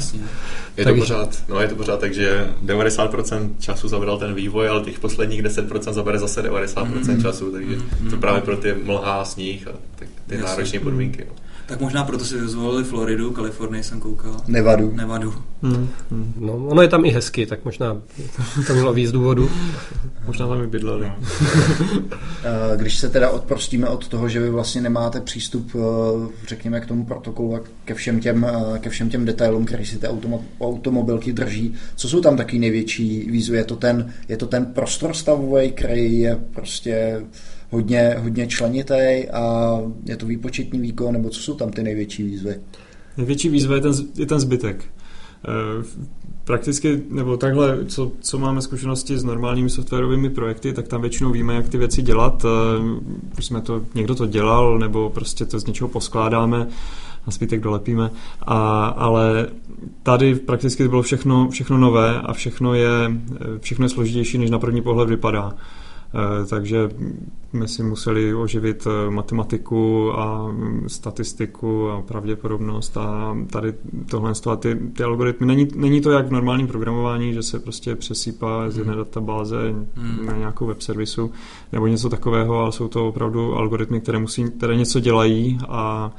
Je 0.76 0.84
to, 0.84 0.94
pořád, 0.94 1.42
no 1.48 1.60
je 1.60 1.68
to 1.68 1.76
pořád 1.76 2.00
tak, 2.00 2.14
že 2.14 2.48
90% 2.64 3.50
času 3.60 3.88
zabral 3.88 4.18
ten 4.18 4.34
vývoj, 4.34 4.68
ale 4.68 4.80
těch 4.80 4.98
posledních 4.98 5.42
10% 5.42 5.92
zabere 5.92 6.18
zase 6.18 6.42
90% 6.42 7.14
mm, 7.14 7.22
času, 7.22 7.52
takže 7.52 7.76
mm, 8.00 8.10
to 8.10 8.16
právě 8.16 8.40
pro 8.40 8.56
ty 8.56 8.74
mlhá 8.84 9.24
sníh 9.24 9.68
a 9.68 9.72
ty, 9.98 10.08
ty 10.26 10.38
náročné 10.38 10.80
podmínky. 10.80 11.26
No. 11.28 11.43
Tak 11.66 11.80
možná 11.80 12.04
proto 12.04 12.24
si 12.24 12.48
zvolili 12.48 12.84
Floridu, 12.84 13.30
Kalifornii 13.30 13.84
jsem 13.84 14.00
koukal. 14.00 14.36
Nevadu. 14.46 14.92
Nevadu. 14.94 15.34
Hmm, 15.62 15.88
hmm. 16.10 16.34
No, 16.40 16.52
ono 16.52 16.82
je 16.82 16.88
tam 16.88 17.04
i 17.04 17.10
hezky, 17.10 17.46
tak 17.46 17.64
možná 17.64 18.02
to 18.66 18.72
mělo 18.72 18.92
víc 18.92 19.12
důvodu. 19.12 19.50
možná 20.26 20.48
tam 20.48 20.62
i 20.62 20.66
bydleli. 20.66 21.06
No. 21.08 21.16
Když 22.76 22.98
se 22.98 23.08
teda 23.08 23.30
odprostíme 23.30 23.88
od 23.88 24.08
toho, 24.08 24.28
že 24.28 24.40
vy 24.40 24.50
vlastně 24.50 24.80
nemáte 24.80 25.20
přístup, 25.20 25.70
eh, 25.74 25.78
řekněme, 26.48 26.80
k 26.80 26.86
tomu 26.86 27.04
protokolu 27.04 27.56
a 27.56 27.60
ke 27.84 27.94
všem 27.94 28.20
těm, 28.20 28.46
eh, 28.74 28.78
ke 28.78 28.90
všem 28.90 29.10
těm 29.10 29.24
detailům, 29.24 29.64
který 29.64 29.86
si 29.86 29.98
ty 29.98 30.06
automobilky 30.60 31.32
drží, 31.32 31.74
co 31.96 32.08
jsou 32.08 32.20
tam 32.20 32.36
taky 32.36 32.58
největší 32.58 33.30
výzvy? 33.30 33.56
Je 33.56 33.64
to 33.64 33.76
ten, 33.76 34.12
je 34.28 34.36
to 34.36 34.46
ten 34.46 34.66
prostor 34.66 35.14
stavový, 35.14 35.72
který 35.72 36.20
je 36.20 36.40
prostě 36.54 37.20
hodně, 37.74 38.16
hodně 38.18 38.46
členitý 38.46 39.28
a 39.32 39.78
je 40.04 40.16
to 40.16 40.26
výpočetní 40.26 40.80
výkon, 40.80 41.12
nebo 41.12 41.28
co 41.28 41.40
jsou 41.40 41.54
tam 41.54 41.70
ty 41.70 41.82
největší 41.82 42.22
výzvy? 42.22 42.56
Největší 43.16 43.48
výzva 43.48 43.74
je 43.74 43.80
ten, 43.80 43.92
je 44.16 44.26
ten 44.26 44.40
zbytek. 44.40 44.84
Eh, 45.48 45.84
prakticky, 46.44 47.02
nebo 47.10 47.36
takhle, 47.36 47.84
co, 47.86 48.12
co 48.20 48.38
máme 48.38 48.62
zkušenosti 48.62 49.18
s 49.18 49.24
normálními 49.24 49.70
softwarovými 49.70 50.30
projekty, 50.30 50.72
tak 50.72 50.88
tam 50.88 51.00
většinou 51.00 51.30
víme, 51.30 51.54
jak 51.54 51.68
ty 51.68 51.78
věci 51.78 52.02
dělat. 52.02 52.44
Eh, 52.44 52.48
už 53.38 53.44
jsme 53.44 53.60
to, 53.60 53.82
někdo 53.94 54.14
to 54.14 54.26
dělal, 54.26 54.78
nebo 54.78 55.10
prostě 55.10 55.44
to 55.44 55.58
z 55.58 55.66
něčeho 55.66 55.88
poskládáme 55.88 56.66
a 57.26 57.30
zbytek 57.30 57.60
dolepíme. 57.60 58.10
A, 58.42 58.86
ale 58.86 59.46
tady 60.02 60.34
prakticky 60.34 60.88
bylo 60.88 61.02
všechno, 61.02 61.48
všechno 61.48 61.78
nové 61.78 62.20
a 62.20 62.32
všechno 62.32 62.74
je, 62.74 62.90
eh, 63.10 63.58
všechno 63.60 63.84
je 63.84 63.88
složitější, 63.88 64.38
než 64.38 64.50
na 64.50 64.58
první 64.58 64.82
pohled 64.82 65.08
vypadá. 65.08 65.54
Eh, 66.14 66.46
takže 66.46 66.88
my 67.52 67.68
si 67.68 67.82
museli 67.82 68.34
oživit 68.34 68.86
eh, 68.86 69.10
matematiku 69.10 70.12
a 70.12 70.48
mm, 70.48 70.88
statistiku 70.88 71.90
a 71.90 72.02
pravděpodobnost 72.02 72.96
a 72.96 73.36
tady 73.50 73.74
tohle 74.10 74.32
a 74.50 74.56
ty, 74.56 74.74
ty 74.74 75.02
algoritmy. 75.02 75.46
Není, 75.46 75.68
není 75.76 76.00
to 76.00 76.10
jak 76.10 76.26
v 76.26 76.32
normálním 76.32 76.66
programování, 76.66 77.32
že 77.32 77.42
se 77.42 77.58
prostě 77.58 77.96
přesýpá 77.96 78.70
z 78.70 78.78
jedné 78.78 78.92
hmm. 78.92 79.04
databáze 79.04 79.74
hmm. 79.94 80.26
na 80.26 80.36
nějakou 80.36 80.66
web 80.66 80.80
servisu 80.80 81.30
nebo 81.72 81.86
něco 81.86 82.08
takového, 82.08 82.58
ale 82.58 82.72
jsou 82.72 82.88
to 82.88 83.08
opravdu 83.08 83.54
algoritmy, 83.54 84.00
které, 84.00 84.18
musí, 84.18 84.44
které 84.44 84.76
něco 84.76 85.00
dělají 85.00 85.58
a 85.68 86.12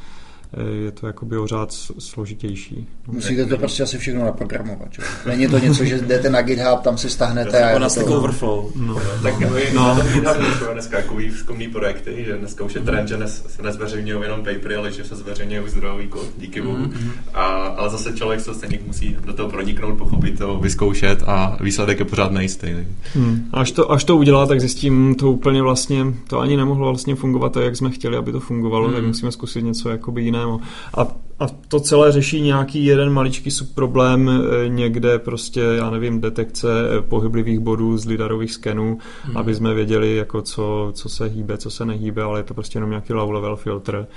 je 0.83 0.91
to 0.91 1.07
jakoby 1.07 1.37
ořád 1.37 1.73
složitější. 1.99 2.87
Musíte 3.07 3.45
to 3.45 3.57
prostě 3.57 3.83
asi 3.83 3.97
všechno 3.97 4.25
naprogramovat. 4.25 4.87
Že? 4.91 5.01
Není 5.25 5.47
to 5.47 5.59
něco, 5.59 5.85
že 5.85 5.97
jdete 5.97 6.29
na 6.29 6.41
GitHub, 6.41 6.81
tam 6.81 6.97
si 6.97 7.09
stáhnete 7.09 7.63
a... 7.63 7.67
Jako 7.67 7.79
na 7.79 7.89
Stack 7.89 8.09
Overflow. 8.09 8.71
No. 8.75 9.01
Tak 9.23 9.39
no. 9.39 9.49
no. 9.73 10.03
GitHub 10.13 10.37
dneska 10.73 10.97
jako 10.97 11.15
výzkumný 11.15 11.67
projekty, 11.67 12.25
že 12.25 12.37
dneska 12.37 12.63
už 12.63 12.75
je 12.75 12.81
trend, 12.81 13.07
že 13.07 13.17
se 13.27 13.61
nezveřejňují 13.61 14.21
jenom 14.21 14.39
papery, 14.39 14.75
ale 14.75 14.91
že 14.91 15.03
se 15.03 15.15
zveřejňují 15.15 15.69
zdrojový 15.69 16.07
kód, 16.07 16.27
díky 16.37 16.61
bohu. 16.61 16.77
Mm-hmm. 16.77 17.11
A, 17.33 17.45
ale 17.45 17.89
zase 17.89 18.13
člověk 18.13 18.41
se 18.41 18.53
stejně 18.53 18.79
musí 18.87 19.17
do 19.25 19.33
toho 19.33 19.49
proniknout, 19.49 19.97
pochopit 19.97 20.37
to, 20.37 20.59
vyzkoušet 20.59 21.23
a 21.27 21.57
výsledek 21.61 21.99
je 21.99 22.05
pořád 22.05 22.31
nejistý. 22.31 22.67
Hmm. 23.13 23.49
Až, 23.53 23.71
to, 23.71 23.91
až 23.91 24.03
to 24.03 24.17
udělá, 24.17 24.45
tak 24.45 24.59
zjistím, 24.59 25.15
to 25.15 25.31
úplně 25.31 25.61
vlastně, 25.61 26.05
to 26.27 26.39
ani 26.39 26.57
nemohlo 26.57 26.87
vlastně 26.87 27.15
fungovat 27.15 27.53
tak, 27.53 27.63
jak 27.63 27.75
jsme 27.75 27.91
chtěli, 27.91 28.17
aby 28.17 28.31
to 28.31 28.39
fungovalo, 28.39 28.85
hmm. 28.85 28.95
tak 28.95 29.05
musíme 29.05 29.31
zkusit 29.31 29.61
něco 29.61 29.89
jakoby 29.89 30.21
jiného 30.21 30.44
jiného. 30.45 30.59
A, 30.97 31.07
a 31.39 31.47
to 31.67 31.79
celé 31.79 32.11
řeší 32.11 32.41
nějaký 32.41 32.85
jeden 32.85 33.13
maličký 33.13 33.51
subproblém 33.51 34.29
eh, 34.29 34.69
někde 34.69 35.19
prostě, 35.19 35.61
já 35.61 35.89
nevím, 35.89 36.21
detekce 36.21 36.67
eh, 36.69 37.01
pohyblivých 37.01 37.59
bodů 37.59 37.97
z 37.97 38.05
lidarových 38.05 38.51
skenů, 38.51 38.97
hmm. 39.23 39.37
aby 39.37 39.55
jsme 39.55 39.73
věděli, 39.73 40.15
jako 40.15 40.41
co, 40.41 40.91
co 40.93 41.09
se 41.09 41.25
hýbe, 41.25 41.57
co 41.57 41.69
se 41.69 41.85
nehýbe, 41.85 42.23
ale 42.23 42.39
je 42.39 42.43
to 42.43 42.53
prostě 42.53 42.77
jenom 42.77 42.89
nějaký 42.89 43.13
low 43.13 43.31
level 43.31 43.55
filtr, 43.55 44.07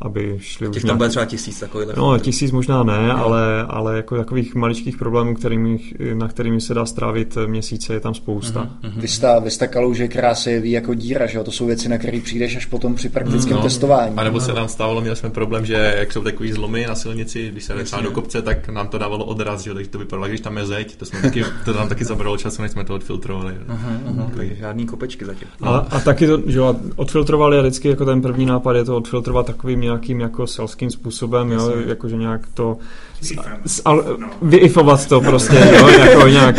aby 0.00 0.36
šli 0.40 0.66
Těch 0.66 0.76
už 0.76 0.82
tam 0.82 0.86
nějaký... 0.86 0.98
bude 0.98 1.08
třeba 1.08 1.24
tisíc 1.24 1.60
takových. 1.60 1.88
No, 1.96 2.18
tisíc 2.18 2.50
možná 2.50 2.82
ne, 2.82 3.08
no. 3.08 3.18
ale, 3.18 3.62
ale 3.68 3.96
jako 3.96 4.16
takových 4.16 4.54
maličkých 4.54 4.96
problémů, 4.96 5.34
kterými, 5.34 5.78
na 6.14 6.28
kterými 6.28 6.60
se 6.60 6.74
dá 6.74 6.86
strávit 6.86 7.38
měsíce, 7.46 7.94
je 7.94 8.00
tam 8.00 8.14
spousta. 8.14 8.70
Mm-hmm. 8.82 9.00
Vy 9.00 9.08
jste, 9.08 9.40
vy 9.40 9.50
jste 9.50 9.66
kalouže 9.66 10.08
krásy 10.08 10.60
ví 10.60 10.70
jako 10.70 10.94
díra, 10.94 11.26
že 11.26 11.38
jo? 11.38 11.44
To 11.44 11.50
jsou 11.50 11.66
věci, 11.66 11.88
na 11.88 11.98
které 11.98 12.20
přijdeš 12.20 12.56
až 12.56 12.66
potom 12.66 12.94
při 12.94 13.08
praktickém 13.08 13.52
mm, 13.52 13.56
no. 13.56 13.62
testování. 13.62 14.16
A 14.16 14.24
nebo 14.24 14.40
se 14.40 14.52
nám 14.52 14.68
stávalo, 14.68 15.00
měli 15.00 15.16
jsme 15.16 15.30
problém, 15.30 15.66
že 15.66 15.94
jak 15.98 16.12
jsou 16.12 16.22
takový 16.22 16.52
zlomy 16.52 16.86
na 16.88 16.94
silnici, 16.94 17.50
když 17.50 17.64
se 17.64 17.74
jde 17.74 17.84
do 18.02 18.10
kopce, 18.10 18.42
tak 18.42 18.68
nám 18.68 18.88
to 18.88 18.98
dávalo 18.98 19.24
odraz, 19.24 19.62
že? 19.62 19.74
takže 19.74 19.90
to 19.90 19.98
vypadalo, 19.98 20.28
když 20.28 20.40
tam 20.40 20.56
je 20.56 20.66
zeď, 20.66 20.96
to, 20.96 21.04
jsme 21.04 21.22
taky, 21.22 21.44
to 21.64 21.72
nám 21.72 21.88
taky 21.88 22.04
zabralo 22.04 22.36
času, 22.36 22.62
než 22.62 22.70
jsme 22.70 22.84
to 22.84 22.94
odfiltrovali. 22.94 23.54
Aha, 23.68 23.90
aha, 24.08 24.30
takže 24.36 24.54
žádný 24.54 24.86
kopečky 24.86 25.24
zatím. 25.24 25.48
A, 25.62 25.76
a 25.76 26.00
taky 26.00 26.26
to, 26.26 26.40
že 26.46 26.58
jo, 26.58 26.76
odfiltrovali 26.96 27.58
a 27.58 27.60
vždycky 27.60 27.88
jako 27.88 28.04
ten 28.04 28.22
první 28.22 28.46
nápad 28.46 28.76
je 28.76 28.84
to 28.84 28.96
odfiltrovat 29.24 29.46
takovým 29.46 29.80
nějakým 29.80 30.20
jako 30.20 30.46
selským 30.46 30.90
způsobem, 30.90 31.52
jo, 31.52 31.72
jakože 31.86 32.16
nějak 32.16 32.40
to 32.54 32.76
al, 33.84 34.18
vyifovat 34.42 35.08
to 35.08 35.20
prostě, 35.20 35.56
jo, 35.78 35.88
jako 35.88 36.28
nějak 36.28 36.56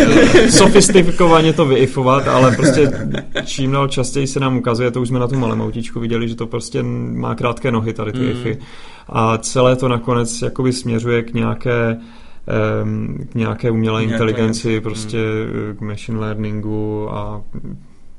sofistikovaně 0.50 1.54
to 1.54 1.66
vyifovat, 1.66 2.28
ale 2.28 2.56
prostě 2.56 2.92
čím 3.46 3.72
dál 3.72 3.88
častěji 3.88 4.28
se 4.28 4.40
nám 4.40 4.58
ukazuje, 4.58 4.92
to 4.92 5.02
už 5.02 5.08
jsme 5.08 5.20
na 5.20 5.28
tom 5.28 5.40
malém 5.40 5.62
autíčku 5.62 6.00
viděli, 6.00 6.28
že 6.28 6.36
to 6.36 6.48
prostě 6.48 6.84
má 6.84 7.36
krátké 7.36 7.72
nohy 7.72 7.94
tady 7.94 8.12
ty 8.12 8.20
mm. 8.20 8.30
ify 8.30 8.58
a 9.10 9.38
celé 9.38 9.76
to 9.76 9.88
nakonec 9.88 10.42
jakoby 10.42 10.74
směřuje 10.74 11.24
k 11.24 11.34
nějaké 11.34 11.98
k 13.32 13.36
nějaké 13.36 13.72
umělé 13.72 14.04
inteligenci, 14.04 14.82
prostě 14.82 15.18
mm. 15.18 15.78
k 15.78 15.82
machine 15.82 16.20
learningu 16.20 17.08
a 17.12 17.42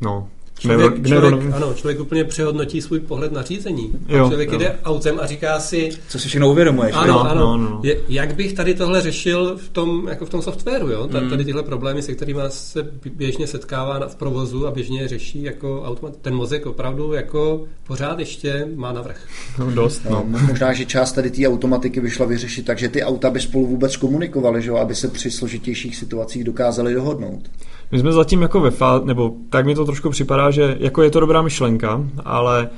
no, 0.00 0.28
Člověk, 0.58 1.06
člověk, 1.06 1.34
ano, 1.52 1.74
člověk 1.74 2.00
úplně 2.00 2.24
přehodnotí 2.24 2.82
svůj 2.82 3.00
pohled 3.00 3.32
na 3.32 3.42
řízení. 3.42 3.92
Jo, 4.08 4.28
člověk 4.28 4.52
jo. 4.52 4.58
jde 4.58 4.78
autem 4.84 5.18
a 5.20 5.26
říká 5.26 5.60
si... 5.60 5.90
Co 6.08 6.18
si 6.18 6.28
všechno 6.28 6.50
uvědomuješ. 6.50 6.94
Ano, 6.98 7.12
no, 7.12 7.30
ano. 7.30 7.56
No, 7.56 7.56
no. 7.56 7.80
Je, 7.82 7.96
jak 8.08 8.34
bych 8.34 8.52
tady 8.52 8.74
tohle 8.74 9.00
řešil 9.00 9.56
v 9.56 9.68
tom, 9.68 10.08
jako 10.08 10.26
v 10.26 10.30
tom 10.30 10.42
softwaru, 10.42 10.90
jo? 10.90 11.08
Mm. 11.20 11.30
Tady 11.30 11.44
tyhle 11.44 11.62
problémy, 11.62 12.02
se 12.02 12.14
kterými 12.14 12.40
se 12.48 12.82
běžně 13.14 13.46
setkává 13.46 14.08
v 14.08 14.16
provozu 14.16 14.66
a 14.66 14.70
běžně 14.70 15.08
řeší 15.08 15.42
jako 15.42 15.82
automat. 15.82 16.16
Ten 16.22 16.34
mozek 16.34 16.66
opravdu 16.66 17.12
jako 17.12 17.64
pořád 17.86 18.18
ještě 18.18 18.68
má 18.74 18.92
navrh. 18.92 19.20
No, 19.58 19.70
dost, 19.70 20.04
no. 20.04 20.24
no. 20.28 20.38
Možná, 20.38 20.72
že 20.72 20.84
část 20.84 21.12
tady 21.12 21.30
té 21.30 21.48
automatiky 21.48 22.00
vyšla 22.00 22.26
vyřešit 22.26 22.66
tak, 22.66 22.78
že 22.78 22.88
ty 22.88 23.02
auta 23.02 23.30
by 23.30 23.40
spolu 23.40 23.66
vůbec 23.66 23.96
komunikovaly, 23.96 24.62
že 24.62 24.70
jo? 24.70 24.76
aby 24.76 24.94
se 24.94 25.08
při 25.08 25.30
složitějších 25.30 25.96
situacích 25.96 26.44
dokázali 26.44 26.94
dohodnout. 26.94 27.50
My 27.92 27.98
jsme 27.98 28.12
zatím 28.12 28.42
jako 28.42 28.60
ve 28.60 28.70
fázi, 28.70 29.04
nebo 29.06 29.32
tak 29.50 29.66
mi 29.66 29.74
to 29.74 29.84
trošku 29.84 30.10
připadá, 30.10 30.50
že 30.50 30.76
jako 30.80 31.02
je 31.02 31.10
to 31.10 31.20
dobrá 31.20 31.42
myšlenka, 31.42 32.02
ale 32.24 32.68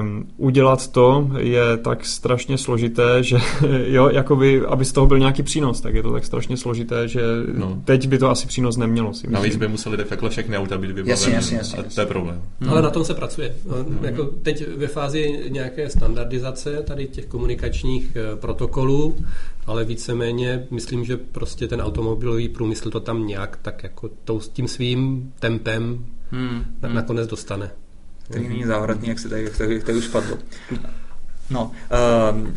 um, 0.00 0.28
udělat 0.36 0.92
to 0.92 1.30
je 1.38 1.76
tak 1.76 2.06
strašně 2.06 2.58
složité, 2.58 3.22
že 3.22 3.38
jo, 3.86 4.08
jakoby, 4.08 4.62
aby 4.66 4.84
z 4.84 4.92
toho 4.92 5.06
byl 5.06 5.18
nějaký 5.18 5.42
přínos, 5.42 5.80
tak 5.80 5.94
je 5.94 6.02
to 6.02 6.12
tak 6.12 6.24
strašně 6.24 6.56
složité, 6.56 7.08
že 7.08 7.22
no. 7.54 7.82
teď 7.84 8.08
by 8.08 8.18
to 8.18 8.30
asi 8.30 8.46
přínos 8.46 8.76
nemělo. 8.76 9.14
Si 9.14 9.30
Navíc 9.30 9.56
by 9.56 9.68
museli 9.68 9.96
de 9.96 10.04
facto 10.04 10.28
všechny 10.28 10.58
auta 10.58 10.78
být 10.78 10.86
vybaveny. 10.86 11.10
Jasně, 11.10 11.34
jasně, 11.34 11.56
jasně, 11.56 11.78
a 11.78 11.82
to 11.94 12.00
je 12.00 12.06
problém. 12.06 12.42
Hmm. 12.60 12.70
Ale 12.70 12.82
na 12.82 12.90
tom 12.90 13.04
se 13.04 13.14
pracuje. 13.14 13.54
No, 13.66 13.74
hmm. 13.76 13.98
jako 14.02 14.24
teď 14.24 14.68
ve 14.76 14.86
fázi 14.86 15.44
nějaké 15.48 15.90
standardizace 15.90 16.82
tady 16.82 17.06
těch 17.06 17.26
komunikačních 17.26 18.16
eh, 18.16 18.36
protokolů, 18.36 19.16
ale 19.66 19.84
víceméně 19.84 20.66
myslím, 20.70 21.04
že 21.04 21.16
prostě 21.16 21.68
ten 21.68 21.80
automobilový 21.80 22.48
průmysl 22.48 22.90
to 22.90 23.00
tam 23.00 23.26
nějak 23.26 23.58
tak 23.62 23.82
jako 23.82 24.10
tím 24.52 24.68
svým 24.68 25.32
tempem 25.38 26.06
hmm. 26.30 26.64
nakonec 26.92 27.28
dostane 27.28 27.70
který 28.30 28.48
není 28.48 28.64
závratný, 28.64 29.08
jak 29.08 29.18
se 29.18 29.28
tady, 29.28 29.44
jak 29.44 29.56
tady, 29.56 29.74
jak 29.74 29.84
tady 29.84 29.98
už 29.98 30.04
spadlo. 30.04 30.38
No, 31.50 31.70
uh, 32.32 32.48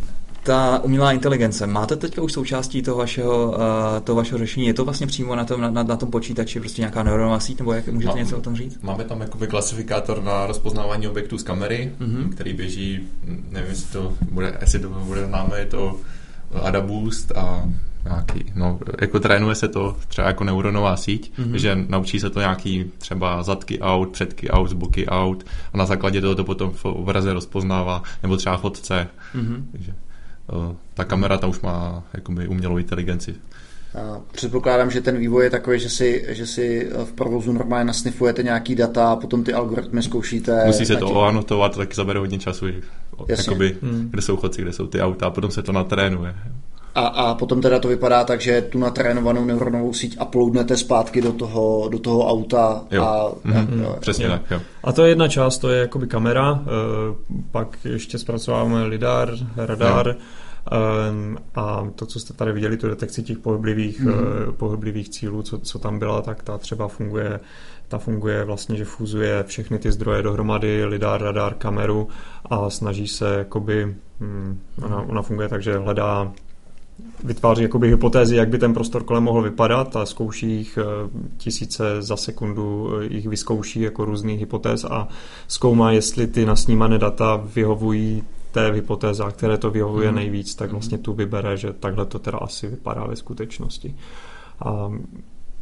ta 0.43 0.79
umělá 0.83 1.11
inteligence, 1.11 1.67
máte 1.67 1.95
teďka 1.95 2.21
už 2.21 2.33
součástí 2.33 2.81
toho 2.81 2.97
vašeho, 2.97 3.47
uh, 3.47 3.55
toho 4.03 4.15
vašeho 4.15 4.37
řešení? 4.37 4.67
Je 4.67 4.73
to 4.73 4.85
vlastně 4.85 5.07
přímo 5.07 5.35
na 5.35 5.45
tom, 5.45 5.61
na, 5.61 5.83
na, 5.83 5.95
tom 5.95 6.11
počítači 6.11 6.59
prostě 6.59 6.81
nějaká 6.81 7.03
neuronová 7.03 7.39
síť, 7.39 7.59
nebo 7.59 7.73
jak 7.73 7.87
můžete 7.87 8.13
no, 8.13 8.17
něco 8.19 8.37
o 8.37 8.41
tom 8.41 8.55
říct? 8.55 8.81
Máme 8.81 9.03
tam 9.03 9.21
jakoby 9.21 9.47
klasifikátor 9.47 10.23
na 10.23 10.47
rozpoznávání 10.47 11.07
objektů 11.07 11.37
z 11.37 11.43
kamery, 11.43 11.91
mm-hmm. 11.99 12.29
který 12.29 12.53
běží, 12.53 13.07
nevím, 13.49 13.69
jestli 13.69 13.91
to 13.93 14.13
bude, 14.31 14.57
jestli 14.61 14.79
to 14.79 14.89
bude 14.89 15.25
známe, 15.25 15.59
je 15.59 15.65
to 15.65 15.99
Adaboost 16.63 17.31
a 17.31 17.69
nějaký, 18.05 18.51
no, 18.55 18.79
jako 19.01 19.19
trénuje 19.19 19.55
se 19.55 19.67
to 19.67 19.97
třeba 20.07 20.27
jako 20.27 20.43
neuronová 20.43 20.97
síť, 20.97 21.33
mm-hmm. 21.37 21.53
že 21.53 21.77
naučí 21.87 22.19
se 22.19 22.29
to 22.29 22.39
nějaký 22.39 22.91
třeba 22.97 23.43
zadky 23.43 23.79
out, 23.79 24.09
předky 24.09 24.49
out, 24.49 24.73
boky 24.73 25.07
out 25.07 25.43
a 25.73 25.77
na 25.77 25.85
základě 25.85 26.21
toho 26.21 26.35
to 26.35 26.43
potom 26.43 26.71
v 26.71 26.85
obraze 26.85 27.33
rozpoznává, 27.33 28.03
nebo 28.23 28.37
třeba 28.37 28.57
fotce. 28.57 29.07
Mm-hmm. 29.35 29.63
Takže 29.71 29.93
uh, 30.53 30.75
ta 30.93 31.03
kamera 31.03 31.37
ta 31.37 31.47
už 31.47 31.61
má 31.61 32.03
jakoby 32.13 32.47
umělou 32.47 32.77
inteligenci. 32.77 33.35
A 33.95 34.21
předpokládám, 34.31 34.91
že 34.91 35.01
ten 35.01 35.17
vývoj 35.17 35.43
je 35.43 35.49
takový, 35.49 35.79
že 35.79 35.89
si, 35.89 36.25
že 36.29 36.47
si 36.47 36.89
v 37.03 37.11
provozu 37.11 37.53
normálně 37.53 37.85
nasnifujete 37.85 38.43
nějaký 38.43 38.75
data 38.75 39.11
a 39.11 39.15
potom 39.15 39.43
ty 39.43 39.53
algoritmy 39.53 40.03
zkoušíte. 40.03 40.65
Musí 40.65 40.85
se 40.85 40.95
to 40.95 41.11
oanotovat, 41.11 41.77
tak 41.77 41.95
zabere 41.95 42.19
hodně 42.19 42.39
času, 42.39 42.65
jakoby, 43.27 43.77
hmm. 43.81 44.09
kde 44.09 44.21
jsou 44.21 44.37
chodci, 44.37 44.61
kde 44.61 44.73
jsou 44.73 44.87
ty 44.87 45.01
auta 45.01 45.27
a 45.27 45.29
potom 45.29 45.51
se 45.51 45.61
to 45.61 45.71
natrénuje. 45.71 46.35
A, 46.95 47.07
a 47.07 47.33
potom 47.33 47.61
teda 47.61 47.79
to 47.79 47.87
vypadá 47.87 48.23
tak, 48.23 48.41
že 48.41 48.61
tu 48.61 48.79
natrénovanou 48.79 49.45
neuronovou 49.45 49.93
síť 49.93 50.21
uploadnete 50.21 50.77
zpátky 50.77 51.21
do 51.21 51.31
toho, 51.31 51.89
do 51.91 51.99
toho 51.99 52.27
auta. 52.27 52.81
Jo. 52.91 53.03
A, 53.03 53.31
mm-hmm. 53.45 53.83
jo, 53.83 53.95
Přesně 53.99 54.25
jo. 54.25 54.31
tak, 54.31 54.41
jo. 54.51 54.59
A 54.83 54.91
to 54.91 55.03
je 55.03 55.09
jedna 55.09 55.27
část, 55.27 55.57
to 55.57 55.69
je 55.69 55.79
jakoby 55.79 56.07
kamera, 56.07 56.61
e, 56.61 56.65
pak 57.51 57.77
ještě 57.85 58.17
zpracováváme 58.17 58.83
lidar, 58.85 59.29
radar, 59.55 60.07
jo. 60.07 60.15
Um, 60.71 61.37
a 61.55 61.87
to, 61.95 62.05
co 62.05 62.19
jste 62.19 62.33
tady 62.33 62.51
viděli, 62.51 62.77
tu 62.77 62.87
detekci 62.87 63.23
těch 63.23 63.37
pohyblivých, 63.37 64.01
mm. 64.01 64.13
pohyblivých 64.57 65.09
cílů, 65.09 65.41
co, 65.41 65.59
co 65.59 65.79
tam 65.79 65.99
byla, 65.99 66.21
tak 66.21 66.43
ta 66.43 66.57
třeba 66.57 66.87
funguje, 66.87 67.39
ta 67.87 67.97
funguje 67.97 68.43
vlastně, 68.43 68.77
že 68.77 68.85
fúzuje 68.85 69.43
všechny 69.43 69.79
ty 69.79 69.91
zdroje 69.91 70.21
dohromady, 70.21 70.85
lidar, 70.85 71.23
radar, 71.23 71.53
kameru 71.53 72.07
a 72.49 72.69
snaží 72.69 73.07
se 73.07 73.35
jakoby, 73.37 73.95
um, 74.21 74.59
ona, 74.85 75.01
ona 75.01 75.21
funguje 75.21 75.49
tak, 75.49 75.63
že 75.63 75.77
hledá 75.77 76.31
vytváří 77.23 77.63
jakoby 77.63 77.89
hypotézy, 77.89 78.35
jak 78.35 78.49
by 78.49 78.57
ten 78.57 78.73
prostor 78.73 79.03
kolem 79.03 79.23
mohl 79.23 79.41
vypadat 79.41 79.95
a 79.95 80.05
zkouší 80.05 80.51
jich 80.51 80.77
eh, 80.77 80.83
tisíce 81.37 82.01
za 82.01 82.17
sekundu, 82.17 82.91
eh, 82.99 83.13
jich 83.13 83.27
vyzkouší 83.27 83.81
jako 83.81 84.05
různých 84.05 84.39
hypotéz 84.39 84.85
a 84.85 85.07
zkoumá, 85.47 85.91
jestli 85.91 86.27
ty 86.27 86.45
nasnímané 86.45 86.97
data 86.97 87.35
vyhovují 87.55 88.23
té 88.51 88.71
hypotéze, 88.71 89.23
které 89.29 89.57
to 89.57 89.71
vyhovuje 89.71 90.09
mm. 90.09 90.15
nejvíc, 90.15 90.55
tak 90.55 90.71
vlastně 90.71 90.97
tu 90.97 91.13
vybere, 91.13 91.57
že 91.57 91.73
takhle 91.73 92.05
to 92.05 92.19
teda 92.19 92.37
asi 92.37 92.67
vypadá 92.67 93.07
ve 93.07 93.15
skutečnosti. 93.15 93.95
A 94.65 94.91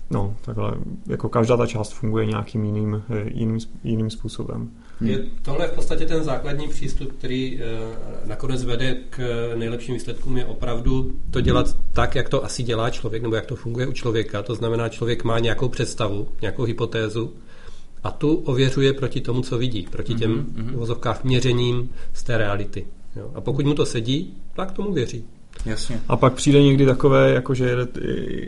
no, 0.09 0.35
takhle, 0.41 0.73
jako 1.07 1.29
každá 1.29 1.57
ta 1.57 1.67
část 1.67 1.91
funguje 1.91 2.25
nějakým 2.25 2.65
jiným, 2.65 3.03
eh, 3.09 3.29
jiným, 3.33 3.59
jiným 3.83 4.09
způsobem. 4.09 4.71
Je 5.01 5.23
tohle 5.41 5.67
v 5.67 5.71
podstatě 5.71 6.05
ten 6.05 6.23
základní 6.23 6.67
přístup, 6.67 7.11
který 7.11 7.59
eh, 7.59 7.65
nakonec 8.25 8.63
vede 8.63 8.97
k 9.09 9.19
nejlepším 9.55 9.93
výsledkům, 9.93 10.37
je 10.37 10.45
opravdu 10.45 11.11
to 11.31 11.41
dělat 11.41 11.75
tak, 11.93 12.15
jak 12.15 12.29
to 12.29 12.45
asi 12.45 12.63
dělá 12.63 12.89
člověk, 12.89 13.23
nebo 13.23 13.35
jak 13.35 13.45
to 13.45 13.55
funguje 13.55 13.87
u 13.87 13.91
člověka. 13.91 14.43
To 14.43 14.55
znamená, 14.55 14.89
člověk 14.89 15.23
má 15.23 15.39
nějakou 15.39 15.69
představu, 15.69 16.27
nějakou 16.41 16.63
hypotézu 16.63 17.33
a 18.03 18.11
tu 18.11 18.35
ověřuje 18.35 18.93
proti 18.93 19.21
tomu, 19.21 19.41
co 19.41 19.57
vidí, 19.57 19.87
proti 19.91 20.13
těm 20.13 20.45
mm-hmm. 20.45 20.75
vozovkách 20.75 21.23
měřením 21.23 21.89
z 22.13 22.23
té 22.23 22.37
reality. 22.37 22.87
Jo. 23.15 23.31
A 23.35 23.41
pokud 23.41 23.65
mu 23.65 23.73
to 23.73 23.85
sedí, 23.85 24.33
tak 24.55 24.71
tomu 24.71 24.93
věří. 24.93 25.25
Jasně. 25.65 26.01
A 26.07 26.17
pak 26.17 26.33
přijde 26.33 26.61
někdy 26.61 26.85
takové, 26.85 27.31
jako 27.31 27.53
že 27.53 27.65
jedete, 27.65 28.01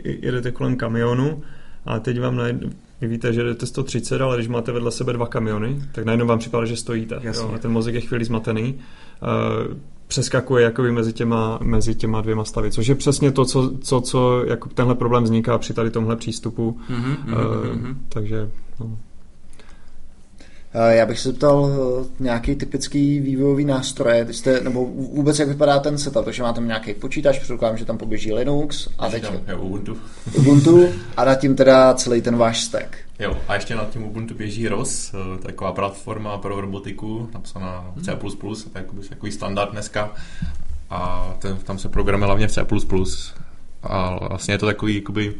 jedete 0.04 0.50
kolem 0.50 0.76
kamionu 0.76 1.42
a 1.84 1.98
teď 1.98 2.20
vám 2.20 2.36
najde, 2.36 2.70
vy 3.00 3.08
víte, 3.08 3.32
že 3.32 3.42
jdete 3.42 3.66
130, 3.66 4.20
ale 4.20 4.36
když 4.36 4.48
máte 4.48 4.72
vedle 4.72 4.90
sebe 4.90 5.12
dva 5.12 5.26
kamiony, 5.26 5.82
tak 5.92 6.04
najednou 6.04 6.26
vám 6.26 6.38
připadá, 6.38 6.64
že 6.64 6.76
stojíte. 6.76 7.20
Jo, 7.22 7.52
a 7.54 7.58
ten 7.58 7.70
mozek 7.70 7.94
je 7.94 8.00
chvíli 8.00 8.24
zmatený. 8.24 8.74
Uh, 8.74 9.76
přeskakuje 10.06 10.64
jakoby 10.64 10.92
mezi 10.92 11.12
těma, 11.12 11.58
mezi 11.62 11.94
těma 11.94 12.20
dvěma 12.20 12.44
stavy, 12.44 12.70
což 12.70 12.86
je 12.86 12.94
přesně 12.94 13.32
to, 13.32 13.44
co, 13.44 13.78
co, 13.78 14.00
co 14.00 14.44
jako 14.46 14.68
tenhle 14.68 14.94
problém 14.94 15.24
vzniká 15.24 15.58
při 15.58 15.74
tady 15.74 15.90
tomhle 15.90 16.16
přístupu. 16.16 16.80
Mm-hmm, 16.90 17.16
uh, 17.26 17.66
mm-hmm. 17.66 17.96
Takže 18.08 18.50
no. 18.80 18.98
Eh, 20.74 20.96
já 20.96 21.06
bych 21.06 21.20
se 21.20 21.28
zeptal 21.28 21.70
eh, 21.70 22.06
nějaký 22.20 22.54
typický 22.54 23.20
vývojový 23.20 23.64
nástroj, 23.64 24.26
jste, 24.30 24.60
nebo 24.60 24.86
vůbec 24.86 25.38
jak 25.38 25.48
vypadá 25.48 25.78
ten 25.78 25.98
setup, 25.98 26.24
takže 26.24 26.42
máte 26.42 26.60
nějaký 26.60 26.94
počítač, 26.94 27.38
předpokládám, 27.38 27.78
že 27.78 27.84
tam 27.84 27.98
poběží 27.98 28.32
Linux 28.32 28.88
a 28.98 29.08
teď 29.08 29.24
je 29.48 29.54
Ubuntu. 29.54 29.96
Ubuntu 30.34 30.88
a 31.16 31.24
nad 31.24 31.34
tím 31.34 31.56
teda 31.56 31.94
celý 31.94 32.22
ten 32.22 32.36
váš 32.36 32.64
stack. 32.64 32.96
Jo, 33.18 33.36
a 33.48 33.54
ještě 33.54 33.74
nad 33.74 33.90
tím 33.90 34.04
Ubuntu 34.04 34.34
běží 34.34 34.68
ROS, 34.68 35.14
eh, 35.14 35.38
taková 35.38 35.72
platforma 35.72 36.38
pro 36.38 36.60
robotiku, 36.60 37.28
napsaná 37.34 37.92
C++, 38.02 38.16
to 38.72 38.78
je 38.78 39.08
takový 39.08 39.32
standard 39.32 39.70
dneska 39.70 40.12
a 40.90 41.34
ten, 41.38 41.56
tam 41.56 41.78
se 41.78 41.88
programuje 41.88 42.26
hlavně 42.26 42.48
v 42.48 42.52
C++. 42.52 42.64
A 43.82 44.28
vlastně 44.28 44.54
je 44.54 44.58
to 44.58 44.66
takový 44.66 44.94
jakoby, 44.94 45.34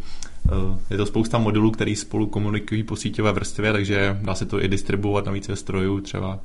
je 0.91 0.97
to 0.97 1.07
spousta 1.07 1.39
modulů, 1.39 1.71
který 1.71 1.97
spolu 1.97 2.27
komunikují 2.27 2.83
po 2.83 2.97
síťové 2.97 3.33
vrstvě, 3.33 3.73
takže 3.73 4.19
dá 4.23 4.35
se 4.35 4.47
to 4.47 4.65
i 4.65 4.69
distribuovat 4.69 5.27
na 5.27 5.33
více 5.33 5.57
strojů 5.57 6.01
třeba. 6.01 6.39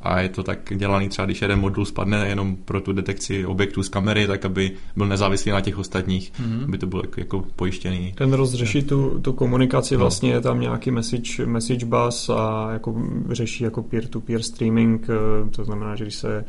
A 0.00 0.20
je 0.20 0.28
to 0.28 0.42
tak 0.42 0.72
dělaný 0.76 1.08
třeba, 1.08 1.26
když 1.26 1.42
jeden 1.42 1.60
modul 1.60 1.84
spadne 1.84 2.28
jenom 2.28 2.56
pro 2.56 2.80
tu 2.80 2.92
detekci 2.92 3.46
objektů 3.46 3.82
z 3.82 3.88
kamery, 3.88 4.26
tak 4.26 4.44
aby 4.44 4.70
byl 4.96 5.06
nezávislý 5.06 5.52
na 5.52 5.60
těch 5.60 5.78
ostatních, 5.78 6.32
mm-hmm. 6.32 6.64
aby 6.64 6.78
to 6.78 6.86
bylo 6.86 7.02
jako, 7.04 7.20
jako 7.20 7.44
pojištěný. 7.56 8.12
Ten 8.16 8.32
rozřeší 8.32 8.82
tu, 8.82 9.18
tu 9.20 9.32
komunikaci, 9.32 9.94
no. 9.94 10.00
vlastně 10.00 10.30
je 10.30 10.40
tam 10.40 10.60
nějaký 10.60 10.90
message, 10.90 11.46
message 11.46 11.86
bus 11.86 12.28
a 12.28 12.68
jako 12.72 13.02
řeší 13.30 13.64
jako 13.64 13.82
peer-to-peer 13.82 14.42
streaming, 14.42 15.06
eh, 15.08 15.50
to 15.50 15.64
znamená, 15.64 15.96
že 15.96 16.04
když 16.04 16.14
se 16.14 16.38
Eh, 16.38 16.44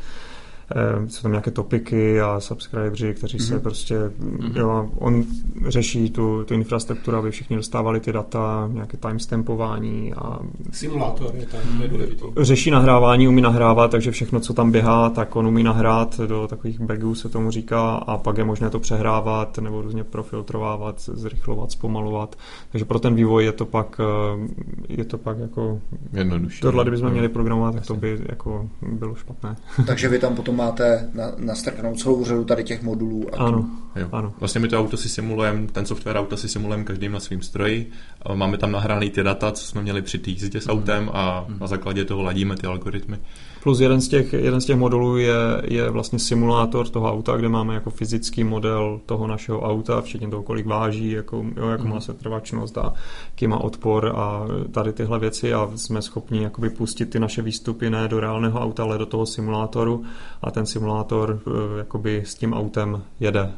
jsou 1.06 1.22
tam 1.22 1.32
nějaké 1.32 1.50
topiky 1.50 2.20
a 2.20 2.40
subscriberi, 2.40 3.14
kteří 3.14 3.38
mm-hmm. 3.38 3.48
se 3.48 3.54
mhm. 3.54 3.62
prostě, 3.62 3.98
mm-hmm. 3.98 4.56
jo, 4.56 4.90
on 4.98 5.24
řeší 5.66 6.10
tu, 6.10 6.44
tu 6.44 6.54
infrastrukturu, 6.54 7.16
aby 7.16 7.30
všichni 7.30 7.56
dostávali 7.56 8.00
ty 8.00 8.12
data, 8.12 8.68
nějaké 8.72 8.96
timestampování 8.96 10.14
a... 10.14 10.38
Simulátor 10.72 11.34
je 11.34 11.46
tam 11.46 11.60
důležitý. 11.88 12.22
Řeší 12.40 12.70
nahrávání, 12.70 13.28
umí 13.28 13.42
nahrávat, 13.42 13.90
takže 13.90 14.10
všechno, 14.10 14.40
co 14.40 14.54
tam 14.54 14.72
běhá, 14.72 15.10
tak 15.10 15.36
on 15.36 15.46
umí 15.46 15.62
nahrát 15.62 16.20
do 16.20 16.46
takových 16.46 16.80
bagů, 16.80 17.14
se 17.14 17.28
tomu 17.28 17.50
říká, 17.50 17.94
a 17.94 18.18
pak 18.18 18.38
je 18.38 18.44
možné 18.44 18.70
to 18.70 18.80
přehrávat 18.80 19.58
nebo 19.58 19.82
různě 19.82 20.04
profiltrovávat, 20.04 21.00
zrychlovat, 21.00 21.72
zpomalovat. 21.72 22.36
Takže 22.72 22.84
pro 22.84 22.98
ten 22.98 23.14
vývoj 23.14 23.44
je 23.44 23.52
to 23.52 23.66
pak, 23.66 24.00
eh, 24.00 24.48
je 24.88 25.04
to 25.04 25.18
pak 25.18 25.38
jako... 25.38 25.80
Jednodušší. 26.12 26.60
Tohle, 26.60 26.84
kdybychom 26.84 27.10
měli 27.10 27.28
programovat, 27.28 27.74
tak 27.74 27.86
to 27.86 27.94
by 27.94 28.18
jako 28.28 28.68
bylo 28.82 29.14
špatné. 29.14 29.56
Takže 29.86 30.08
vy 30.08 30.18
tam 30.18 30.36
potom 30.36 30.53
máte 30.54 31.10
na, 31.14 31.32
nastrknout 31.38 31.98
celou 31.98 32.24
řadu 32.24 32.44
tady 32.44 32.64
těch 32.64 32.82
modulů. 32.82 33.26
A 33.34 33.44
ano, 33.44 33.70
jo. 33.96 34.08
ano. 34.12 34.34
Vlastně 34.40 34.60
my 34.60 34.68
to 34.68 34.80
auto 34.80 34.96
si 34.96 35.08
simulujeme, 35.08 35.66
ten 35.66 35.86
software 35.86 36.16
auto 36.16 36.36
si 36.36 36.48
simulujeme 36.48 36.84
každým 36.84 37.12
na 37.12 37.20
svým 37.20 37.42
stroji. 37.42 37.90
Máme 38.34 38.58
tam 38.58 38.72
nahraný 38.72 39.10
ty 39.10 39.22
data, 39.22 39.52
co 39.52 39.66
jsme 39.66 39.82
měli 39.82 40.02
při 40.02 40.18
té 40.18 40.30
jízdě 40.30 40.60
s 40.60 40.68
autem 40.68 41.10
a 41.12 41.46
na 41.60 41.66
základě 41.66 42.04
toho 42.04 42.22
ladíme 42.22 42.56
ty 42.56 42.66
algoritmy. 42.66 43.18
Plus 43.64 43.80
jeden 43.80 44.00
z 44.00 44.08
těch, 44.08 44.32
jeden 44.32 44.60
z 44.60 44.64
těch 44.64 44.76
modulů 44.76 45.16
je, 45.16 45.34
je 45.64 45.90
vlastně 45.90 46.18
simulátor 46.18 46.88
toho 46.88 47.12
auta, 47.12 47.36
kde 47.36 47.48
máme 47.48 47.74
jako 47.74 47.90
fyzický 47.90 48.44
model 48.44 49.00
toho 49.06 49.26
našeho 49.26 49.60
auta, 49.60 50.00
včetně 50.00 50.28
toho, 50.28 50.42
kolik 50.42 50.66
váží, 50.66 51.10
jako, 51.10 51.44
jo, 51.56 51.68
jak 51.68 51.84
má 51.84 52.00
setrvačnost 52.00 52.78
a 52.78 52.94
jaký 53.30 53.46
má 53.46 53.58
odpor 53.58 54.12
a 54.16 54.46
tady 54.72 54.92
tyhle 54.92 55.18
věci 55.18 55.54
a 55.54 55.70
jsme 55.74 56.02
schopni 56.02 56.42
jakoby 56.42 56.70
pustit 56.70 57.06
ty 57.06 57.20
naše 57.20 57.42
výstupy 57.42 57.90
ne 57.90 58.08
do 58.08 58.20
reálného 58.20 58.60
auta, 58.60 58.82
ale 58.82 58.98
do 58.98 59.06
toho 59.06 59.26
simulátoru 59.26 60.04
a 60.42 60.50
ten 60.50 60.66
simulátor 60.66 61.40
eh, 61.46 61.78
jakoby 61.78 62.22
s 62.26 62.34
tím 62.34 62.54
autem 62.54 63.02
jede. 63.20 63.52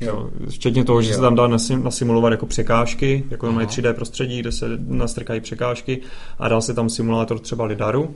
Jo. 0.00 0.30
Včetně 0.48 0.84
toho, 0.84 1.02
že 1.02 1.10
jo. 1.10 1.14
se 1.14 1.20
tam 1.20 1.34
dá 1.34 1.48
nasimulovat 1.82 2.32
jako 2.32 2.46
překážky, 2.46 3.24
jako 3.30 3.52
mají 3.52 3.66
3D 3.66 3.92
prostředí, 3.94 4.40
kde 4.40 4.52
se 4.52 4.66
nastrkají 4.88 5.40
překážky 5.40 6.00
a 6.38 6.48
dá 6.48 6.60
se 6.60 6.74
tam 6.74 6.88
simulátor 6.88 7.38
třeba 7.38 7.64
lidaru, 7.64 8.14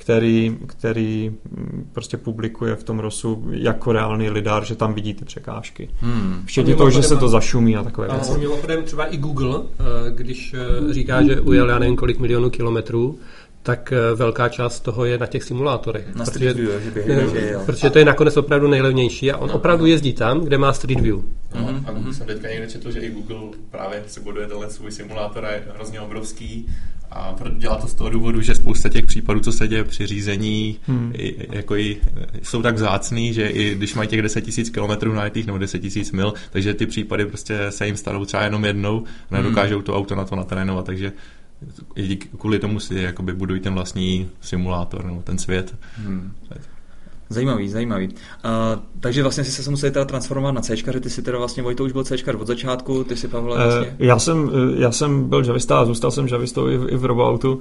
který, 0.00 0.58
který 0.66 1.30
mm, 1.30 1.90
prostě 1.92 2.16
publikuje 2.16 2.76
v 2.76 2.84
tom 2.84 2.98
ROSu 2.98 3.44
jako 3.50 3.92
reálný 3.92 4.30
lidar, 4.30 4.64
že 4.64 4.74
tam 4.74 4.94
vidí 4.94 5.14
ty 5.14 5.24
překážky. 5.24 5.90
Hmm. 6.00 6.42
Včetně 6.44 6.76
toho, 6.76 6.90
že 6.90 7.02
se 7.02 7.16
to 7.16 7.28
zašumí 7.28 7.76
a 7.76 7.82
takové 7.82 8.08
věci. 8.08 8.38
Mimochodem 8.38 8.82
třeba 8.82 9.04
i 9.04 9.16
Google, 9.16 9.60
eh, 9.60 9.84
když 10.10 10.54
eh, 10.54 10.92
říká, 10.92 11.22
že 11.22 11.40
ujel 11.40 11.68
já 11.68 11.78
nevím 11.78 11.96
kolik 11.96 12.18
milionů 12.18 12.50
kilometrů, 12.50 13.18
tak 13.62 13.92
eh, 13.92 14.14
velká 14.14 14.48
část 14.48 14.80
toho 14.80 15.04
je 15.04 15.18
na 15.18 15.26
těch 15.26 15.44
simulátorech. 15.44 16.14
Na 16.14 16.24
protože, 16.24 16.30
Street 16.30 16.56
View, 16.56 16.82
že 16.82 16.90
běhej, 16.90 17.28
že 17.30 17.56
protože 17.66 17.90
to 17.90 17.98
je 17.98 18.04
nakonec 18.04 18.36
opravdu 18.36 18.68
nejlevnější 18.68 19.32
a 19.32 19.36
on 19.36 19.50
opravdu 19.50 19.86
jezdí 19.86 20.12
tam, 20.12 20.40
kde 20.40 20.58
má 20.58 20.72
Street 20.72 21.00
View. 21.00 21.20
No, 21.54 21.60
mm-hmm. 21.60 21.82
a 21.86 21.92
Google 21.92 22.14
jsem 22.14 22.26
teďka 22.26 22.48
někde 22.48 22.66
četl, 22.66 22.90
že 22.90 23.00
i 23.00 23.10
Google 23.10 23.58
právě 23.70 24.02
se 24.06 24.20
buduje 24.20 24.46
tenhle 24.46 24.70
svůj 24.70 24.92
simulátor 24.92 25.44
a 25.44 25.50
je 25.50 25.62
hrozně 25.74 26.00
obrovský 26.00 26.68
a 27.10 27.36
dělá 27.56 27.76
to 27.76 27.86
z 27.86 27.94
toho 27.94 28.10
důvodu, 28.10 28.40
že 28.40 28.54
spousta 28.54 28.88
těch 28.88 29.06
případů, 29.06 29.40
co 29.40 29.52
se 29.52 29.68
děje 29.68 29.84
při 29.84 30.06
řízení, 30.06 30.76
hmm. 30.86 31.12
jako 31.52 31.76
i, 31.76 32.00
jsou 32.42 32.62
tak 32.62 32.74
vzácný, 32.74 33.32
že 33.32 33.46
i 33.46 33.74
když 33.74 33.94
mají 33.94 34.08
těch 34.08 34.22
10 34.22 34.44
000 34.78 34.96
km 34.98 35.14
najetých 35.14 35.46
nebo 35.46 35.58
10 35.58 35.82
000 35.96 36.08
mil, 36.12 36.34
takže 36.50 36.74
ty 36.74 36.86
případy 36.86 37.26
prostě 37.26 37.58
se 37.70 37.86
jim 37.86 37.96
stanou 37.96 38.24
třeba 38.24 38.42
jenom 38.42 38.64
jednou, 38.64 39.04
nedokážou 39.30 39.76
hmm. 39.76 39.84
to 39.84 39.96
auto 39.96 40.14
na 40.14 40.24
to 40.24 40.36
natrénovat, 40.36 40.86
takže 40.86 41.12
i 41.96 42.16
kvůli 42.16 42.58
tomu 42.58 42.80
si 42.80 42.94
jakoby 42.94 43.32
budují 43.32 43.60
ten 43.60 43.74
vlastní 43.74 44.28
simulátor 44.40 45.04
nebo 45.04 45.22
ten 45.22 45.38
svět. 45.38 45.74
Hmm. 45.96 46.32
Zajímavý, 47.32 47.68
zajímavý. 47.68 48.08
Uh, 48.08 48.12
takže 49.00 49.22
vlastně 49.22 49.44
si 49.44 49.62
se 49.62 49.70
museli 49.70 49.92
teda 49.92 50.04
transformovat 50.04 50.52
na 50.52 50.60
C, 50.60 50.76
že 50.76 51.00
ty 51.00 51.10
si 51.10 51.22
teda 51.22 51.38
vlastně, 51.38 51.62
Vojto 51.62 51.84
už 51.84 51.92
byl 51.92 52.04
C 52.04 52.16
od 52.40 52.46
začátku, 52.46 53.04
ty 53.04 53.16
si 53.16 53.28
Pavel 53.28 53.54
eh, 53.54 53.64
vlastně... 53.64 53.88
Uh, 53.90 53.94
já, 53.98 54.18
jsem, 54.18 54.50
eh, 54.52 54.80
já 54.80 54.92
jsem 54.92 55.28
byl 55.28 55.44
javista 55.46 55.80
a 55.80 55.84
zůstal 55.84 56.10
jsem 56.10 56.28
javistou 56.28 56.68
i, 56.68 56.74
i 56.74 56.96
v 56.96 57.04
Roboautu, 57.04 57.52
uh, 57.52 57.60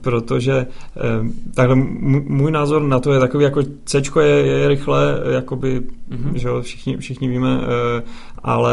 protože 0.00 0.66
uh, 0.66 1.28
takhle 1.54 1.76
můj 2.26 2.50
názor 2.50 2.82
na 2.82 3.00
to 3.00 3.12
je 3.12 3.20
takový, 3.20 3.44
jako 3.44 3.62
C 3.84 4.02
je, 4.20 4.46
je 4.46 4.68
rychle, 4.68 5.20
jakoby, 5.30 5.80
uh-huh. 5.80 6.34
že 6.34 6.48
všichni, 6.62 6.96
všichni 6.96 7.28
víme, 7.28 7.58
uh, 7.58 7.64
ale 8.42 8.72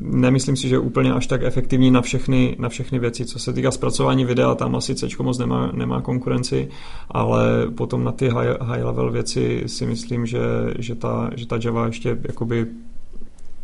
nemyslím 0.00 0.56
si, 0.56 0.68
že 0.68 0.74
je 0.74 0.78
úplně 0.78 1.12
až 1.12 1.26
tak 1.26 1.42
efektivní 1.42 1.90
na 1.90 2.02
všechny, 2.02 2.56
na 2.58 2.68
všechny 2.68 2.98
věci. 2.98 3.24
Co 3.24 3.38
se 3.38 3.52
týká 3.52 3.70
zpracování 3.70 4.24
videa, 4.24 4.54
tam 4.54 4.76
asi 4.76 4.94
C 4.94 5.06
moc 5.22 5.38
nemá, 5.38 5.70
nemá 5.74 6.00
konkurenci, 6.00 6.68
ale 7.10 7.66
potom 7.74 8.04
na 8.04 8.12
ty 8.12 8.28
high, 8.28 8.56
high 8.60 8.84
level 8.84 9.10
věci 9.10 9.62
si 9.66 9.86
myslím, 9.86 10.26
že, 10.26 10.40
že, 10.78 10.94
ta, 10.94 11.30
že 11.34 11.46
ta 11.46 11.58
Java 11.64 11.86
ještě 11.86 12.18
jakoby 12.22 12.66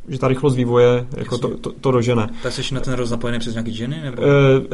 že 0.08 0.18
ta 0.18 0.28
rychlost 0.28 0.56
vývoje 0.56 1.06
jako 1.16 1.38
to, 1.38 1.56
to, 1.56 1.72
to 1.72 1.90
dožene. 1.90 2.28
Tak 2.42 2.52
jsi 2.52 2.74
na 2.74 2.80
ten 2.80 2.94
roz 2.94 3.10
napojený 3.10 3.38
přes 3.38 3.54
nějaký 3.54 3.74
ženy? 3.74 4.00
Nebo? 4.02 4.22
E, 4.22 4.26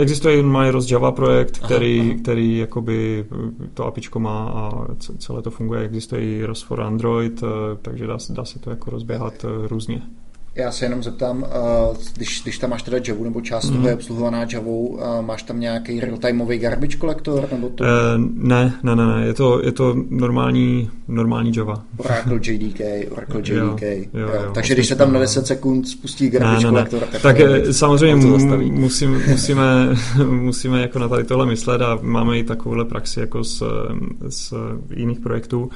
existuje 0.03 0.43
My 0.43 0.71
Roz 0.71 0.91
Java 0.91 1.13
projekt, 1.13 1.59
který, 1.59 2.01
aha, 2.01 2.11
aha. 2.11 2.19
který 2.23 2.59
jakoby 2.59 3.27
to 3.75 3.87
apičko 3.87 4.21
má 4.21 4.49
a 4.49 4.87
celé 5.19 5.43
to 5.43 5.51
funguje. 5.51 5.81
Existuje 5.81 6.23
i 6.23 6.45
Roz 6.45 6.63
for 6.63 6.81
Android, 6.81 7.43
eh, 7.43 7.47
takže 7.83 8.07
dá, 8.07 8.17
dá 8.31 8.45
se 8.45 8.59
to 8.59 8.71
jako 8.71 8.91
rozběhat 8.91 9.45
eh, 9.45 9.69
různě. 9.69 10.03
Já 10.55 10.73
se 10.73 10.85
jenom 10.85 11.03
zeptám, 11.03 11.47
když, 12.15 12.43
když 12.43 12.59
tam 12.59 12.71
máš 12.71 12.83
teda 12.83 12.99
Javu 13.09 13.25
nebo 13.25 13.41
část 13.41 13.71
mm. 13.71 13.77
toho 13.77 13.89
je 13.89 13.95
obsluhovaná 13.95 14.47
Javou, 14.53 15.01
máš 15.21 15.43
tam 15.43 15.61
nějaký 15.61 16.01
real-timeový 16.01 16.59
garbage 16.59 16.99
collector? 16.99 17.49
Nebo 17.53 17.69
to... 17.69 17.85
Uh, 17.85 17.89
ne, 18.35 18.75
ne, 18.83 18.97
ne, 18.97 19.07
ne, 19.07 19.27
je 19.27 19.35
to, 19.35 19.65
je 19.65 19.73
to 19.73 19.97
normální, 20.11 20.91
normální 21.09 21.53
Java. 21.57 21.85
Oracle 21.97 22.35
JDK, 22.43 22.81
Oracle 23.11 23.41
JDK. 23.41 23.83
jo, 23.83 24.05
jo, 24.15 24.29
jo, 24.35 24.51
Takže 24.55 24.75
když 24.75 24.89
se 24.89 24.97
tam 24.97 25.13
na 25.13 25.21
10 25.21 25.47
sekund 25.47 25.89
spustí 25.89 26.31
garbage 26.31 26.67
ne, 26.67 26.73
ne, 26.73 26.81
ne. 26.83 26.89
collector, 26.89 27.09
tak, 27.13 27.23
tak 27.23 27.41
eh, 27.41 27.73
samozřejmě 27.73 28.17
musím, 28.61 29.23
musíme, 29.27 29.97
musíme 30.27 30.81
jako 30.81 30.99
na 30.99 31.09
tady 31.09 31.25
tohle 31.25 31.47
myslet 31.47 31.83
a 31.83 31.99
máme 32.03 32.39
i 32.39 32.45
takovouhle 32.45 32.85
praxi 32.85 33.21
jako 33.21 33.45
z, 33.45 33.63
z 34.29 34.53
jiných 34.95 35.21
projektů. 35.21 35.71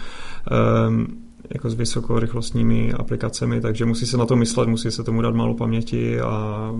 Um, 0.88 1.25
jako 1.54 1.70
s 1.70 1.74
vysokorychlostními 1.74 2.92
aplikacemi, 2.92 3.60
takže 3.60 3.84
musí 3.84 4.06
se 4.06 4.16
na 4.16 4.26
to 4.26 4.36
myslet, 4.36 4.68
musí 4.68 4.90
se 4.90 5.04
tomu 5.04 5.22
dát 5.22 5.34
málo 5.34 5.54
paměti, 5.54 6.20
a, 6.20 6.72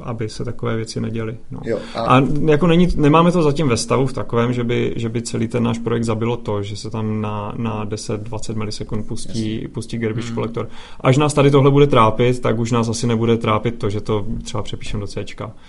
aby 0.00 0.28
se 0.28 0.44
takové 0.44 0.76
věci 0.76 1.00
neděly. 1.00 1.36
No. 1.50 1.60
Jo, 1.64 1.78
a... 1.94 2.00
a 2.00 2.22
jako 2.44 2.66
není, 2.66 2.88
nemáme 2.96 3.32
to 3.32 3.42
zatím 3.42 3.68
ve 3.68 3.76
stavu 3.76 4.06
v 4.06 4.12
takovém, 4.12 4.52
že 4.52 4.64
by, 4.64 4.92
že 4.96 5.08
by 5.08 5.22
celý 5.22 5.48
ten 5.48 5.62
náš 5.62 5.78
projekt 5.78 6.04
zabilo 6.04 6.36
to, 6.36 6.62
že 6.62 6.76
se 6.76 6.90
tam 6.90 7.20
na, 7.20 7.52
na 7.56 7.86
10-20 7.86 8.56
milisekund 8.56 9.06
pustí, 9.06 9.68
pustí 9.68 9.98
garbage 9.98 10.26
hmm. 10.26 10.34
collector. 10.34 10.68
Až 11.00 11.16
nás 11.16 11.34
tady 11.34 11.50
tohle 11.50 11.70
bude 11.70 11.86
trápit, 11.86 12.40
tak 12.40 12.58
už 12.58 12.72
nás 12.72 12.88
asi 12.88 13.06
nebude 13.06 13.36
trápit 13.36 13.78
to, 13.78 13.90
že 13.90 14.00
to 14.00 14.26
třeba 14.42 14.62
přepíšeme 14.62 15.00
do 15.00 15.06
C. 15.06 15.24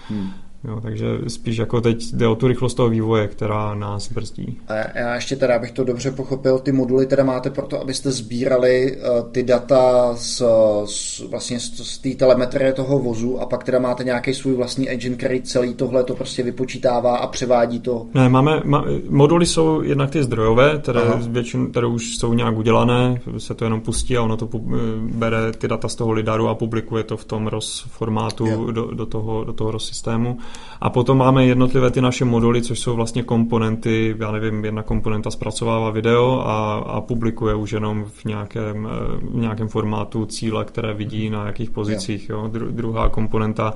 Hmm. 0.10 0.30
Jo, 0.64 0.80
takže 0.82 1.05
spíš 1.28 1.57
jako 1.57 1.82
teď 1.82 2.14
jde 2.14 2.28
o 2.28 2.36
tu 2.36 2.47
rychlost 2.47 2.74
toho 2.74 2.89
vývoje, 2.89 3.28
která 3.28 3.76
nás 3.76 4.12
brzdí. 4.12 4.57
A 4.68 4.99
já 4.99 5.16
ještě 5.16 5.36
teda, 5.36 5.55
abych 5.55 5.72
to 5.72 5.84
dobře 5.84 6.12
pochopil, 6.12 6.60
ty 6.60 6.72
moduly 6.72 7.05
teda 7.05 7.24
máte 7.24 7.49
proto, 7.49 7.82
abyste 7.82 8.12
sbírali 8.12 8.97
uh, 8.97 9.32
ty 9.32 9.43
data 9.43 10.14
z, 10.16 10.41
z 10.86 11.20
vlastně 11.30 11.60
z, 11.60 11.76
z 11.76 11.97
té 11.97 12.10
telemetrie 12.10 12.74
toho 12.74 12.99
vozu 12.99 13.39
a 13.41 13.45
pak 13.45 13.64
teda 13.64 13.80
máte 13.80 14.03
nějaký 14.03 14.34
svůj 14.34 14.53
vlastní 14.53 14.89
engine, 14.89 15.16
který 15.16 15.41
celý 15.41 15.74
tohle 15.74 16.03
to 16.03 16.16
prostě 16.16 16.43
vypočítává 16.43 17.18
a 17.18 17.28
převádí 17.28 17.80
to. 17.80 18.05
Ne, 18.14 18.30
máme, 18.30 18.62
ma, 18.66 18.86
moduly 19.10 19.45
jsou 19.45 19.82
jednak 19.82 20.10
ty 20.10 20.24
zdrojové, 20.24 20.78
které, 20.78 21.01
většin, 21.30 21.72
které 21.72 21.88
už 21.88 22.18
jsou 22.18 22.34
nějak 22.34 22.57
udělané, 22.57 23.22
se 23.38 23.53
to 23.53 23.64
jenom 23.64 23.82
pustí 23.82 24.18
a 24.18 24.22
ono 24.22 24.38
to 24.38 24.47
pu, 24.47 24.72
bere 25.01 25.51
ty 25.51 25.68
data 25.68 25.88
z 25.88 25.95
toho 25.95 26.12
lidaru 26.12 26.47
a 26.47 26.55
publikuje 26.55 27.03
to 27.03 27.18
v 27.18 27.26
tom 27.26 27.47
ROS 27.47 27.86
formátu 27.89 28.72
do, 28.72 28.86
do, 28.86 29.05
toho, 29.05 29.43
do 29.43 29.53
toho 29.53 29.72
ROS 29.72 29.88
systému. 29.88 30.38
A 30.82 30.89
potom 30.89 31.18
máme 31.18 31.45
jednotlivé 31.45 31.91
ty 31.91 32.02
naše 32.02 32.26
moduly, 32.26 32.62
což 32.62 32.80
jsou 32.80 32.95
vlastně 32.95 33.24
komponenty, 33.24 34.16
já 34.20 34.32
nevím, 34.32 34.66
jedna 34.66 34.84
komponenta 34.84 35.32
zpracovává 35.32 35.89
video 35.89 36.41
a, 36.47 36.76
a 36.76 37.02
publikuje 37.02 37.56
už 37.56 37.72
jenom 37.72 38.06
v 38.06 38.26
nějakém, 38.26 38.89
eh, 38.91 39.18
v 39.22 39.36
nějakém 39.36 39.68
formátu 39.68 40.26
cíle, 40.26 40.66
které 40.66 40.93
vidí 40.93 41.30
na 41.30 41.45
jakých 41.45 41.70
pozicích. 41.70 42.30
Jo. 42.30 42.47
Dru, 42.47 42.72
druhá 42.72 43.10
komponenta 43.10 43.74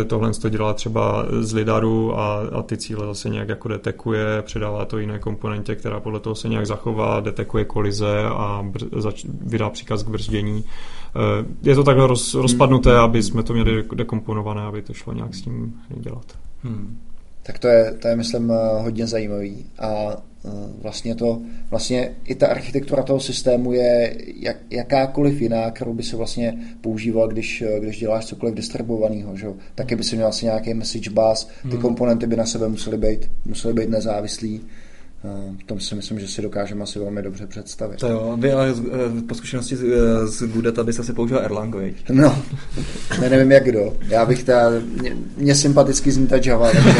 eh, 0.00 0.04
tohle 0.04 0.30
to 0.30 0.48
dělá 0.48 0.74
třeba 0.74 1.26
z 1.40 1.52
lidaru 1.52 2.18
a, 2.18 2.40
a 2.52 2.62
ty 2.62 2.76
cíle 2.76 3.06
zase 3.06 3.28
nějak 3.28 3.48
jako 3.48 3.68
detekuje, 3.68 4.42
předává 4.42 4.84
to 4.84 4.98
jiné 4.98 5.18
komponentě, 5.18 5.74
která 5.74 6.00
podle 6.00 6.20
toho 6.20 6.34
se 6.34 6.48
nějak 6.48 6.66
zachová, 6.66 7.20
detekuje 7.20 7.64
kolize 7.64 8.22
a 8.24 8.62
br- 8.70 9.00
zač- 9.00 9.26
vydá 9.40 9.70
příkaz 9.70 10.02
k 10.02 10.08
brzdění. 10.08 10.64
Eh, 11.16 11.44
je 11.62 11.74
to 11.74 11.84
takhle 11.84 12.06
roz, 12.06 12.34
rozpadnuté, 12.34 12.90
hmm. 12.90 13.00
aby 13.00 13.22
jsme 13.22 13.42
to 13.42 13.52
měli 13.52 13.84
dekomponované, 13.94 14.62
aby 14.62 14.82
to 14.82 14.94
šlo 14.94 15.12
nějak 15.12 15.34
s 15.34 15.42
tím 15.42 15.74
dělat. 15.88 16.24
Hmm. 16.62 16.98
Tak 17.42 17.58
to 17.58 17.68
je, 17.68 17.92
to 17.92 18.08
je, 18.08 18.16
myslím, 18.16 18.50
eh, 18.50 18.82
hodně 18.82 19.06
zajímavý. 19.06 19.66
A 19.78 20.16
eh, 20.44 20.50
vlastně 20.82 21.14
to, 21.14 21.40
vlastně 21.70 22.10
i 22.24 22.34
ta 22.34 22.46
architektura 22.46 23.02
toho 23.02 23.20
systému 23.20 23.72
je 23.72 24.16
jak, 24.36 24.56
jakákoliv 24.70 25.40
jiná, 25.40 25.70
kterou 25.70 25.94
by 25.94 26.02
se 26.02 26.16
vlastně 26.16 26.58
používal, 26.80 27.28
když, 27.28 27.64
když 27.78 27.98
děláš 27.98 28.26
cokoliv 28.26 28.54
distribuovaného, 28.54 29.36
že? 29.36 29.46
Taky 29.74 29.96
by 29.96 30.04
se 30.04 30.16
měl 30.16 30.28
asi 30.28 30.44
nějaký 30.44 30.74
message 30.74 31.10
bus, 31.10 31.48
ty 31.62 31.68
hmm. 31.68 31.80
komponenty 31.80 32.26
by 32.26 32.36
na 32.36 32.46
sebe 32.46 32.68
musely 32.68 32.98
být, 32.98 33.30
musely 33.44 33.74
být 33.74 33.90
nezávislí. 33.90 34.60
Tom 35.66 35.80
si 35.80 35.94
myslím, 35.94 36.20
že 36.20 36.28
si 36.28 36.42
dokážeme 36.42 36.82
asi 36.82 36.98
velmi 36.98 37.22
dobře 37.22 37.46
představit. 37.46 38.00
To 38.00 38.08
jo, 38.08 38.36
vy 38.40 38.52
ale 38.52 38.74
po 39.28 39.34
zkušenosti 39.34 39.76
z, 39.76 39.84
z 40.24 40.42
Goodata 40.42 40.84
byste 40.84 41.04
se 41.04 41.12
použil 41.12 41.38
Erlang, 41.38 41.74
viď? 41.74 42.10
No, 42.10 42.42
ne, 43.20 43.30
nevím 43.30 43.52
jak 43.52 43.64
kdo. 43.64 43.96
Já 44.08 44.26
bych 44.26 44.44
ta, 44.44 44.70
mě, 45.02 45.16
mě 45.36 45.54
sympaticky 45.54 46.12
zní 46.12 46.26
ta 46.26 46.36
Java, 46.44 46.70
takže 46.72 46.94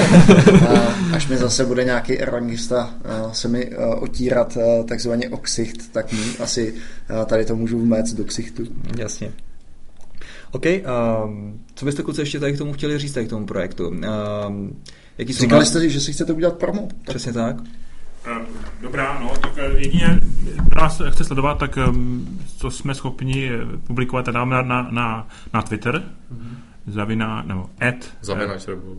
až 1.13 1.29
mi 1.29 1.37
zase 1.37 1.65
bude 1.65 1.85
nějaký 1.85 2.19
Erlangista 2.19 2.95
se 3.33 3.49
mi 3.49 3.71
otírat 3.77 4.59
takzvaně 4.89 5.29
o 5.29 5.37
ksicht, 5.37 5.93
tak 5.93 6.15
asi 6.41 6.75
tady 7.27 7.45
to 7.45 7.57
můžu 7.57 7.79
vmést 7.79 8.15
do 8.15 8.25
ksichtu. 8.25 8.63
Jasně. 8.99 9.33
OK, 10.53 10.65
um, 10.67 11.61
co 11.75 11.85
byste 11.85 12.03
kluci 12.03 12.21
ještě 12.21 12.41
tady 12.41 12.53
k 12.53 12.59
tomu 12.59 12.73
chtěli 12.73 12.99
říct, 12.99 13.13
tady 13.13 13.27
k 13.27 13.31
tomu 13.31 13.47
projektu? 13.47 13.89
Um, 13.89 14.83
jaký 15.19 15.33
Říkali 15.33 15.67
jste 15.67 15.81
si, 15.81 15.91
že 15.91 16.01
si 16.01 16.13
chcete 16.13 16.33
udělat 16.33 16.59
promo. 16.59 16.89
Přesně 17.09 17.33
tak. 17.33 17.57
Eh, 18.27 18.47
dobrá, 18.81 19.19
no, 19.21 19.29
tak 19.37 19.53
eh, 19.59 19.71
jedině, 19.79 20.21
kdo 20.63 20.81
nás 20.81 21.03
chce 21.11 21.25
sledovat, 21.25 21.59
tak 21.59 21.79
ehm, 21.79 22.39
co 22.57 22.71
jsme 22.71 22.95
schopni 22.95 23.51
eh, 23.51 23.59
publikovat, 23.87 24.29
dáme 24.29 24.57
na, 24.57 24.63
na, 24.63 24.89
na, 24.91 25.27
na 25.55 25.63
Twitter, 25.63 25.95
mm-hmm. 25.95 26.57
zavina, 26.87 27.43
nebo 27.47 27.71
ad, 27.81 27.95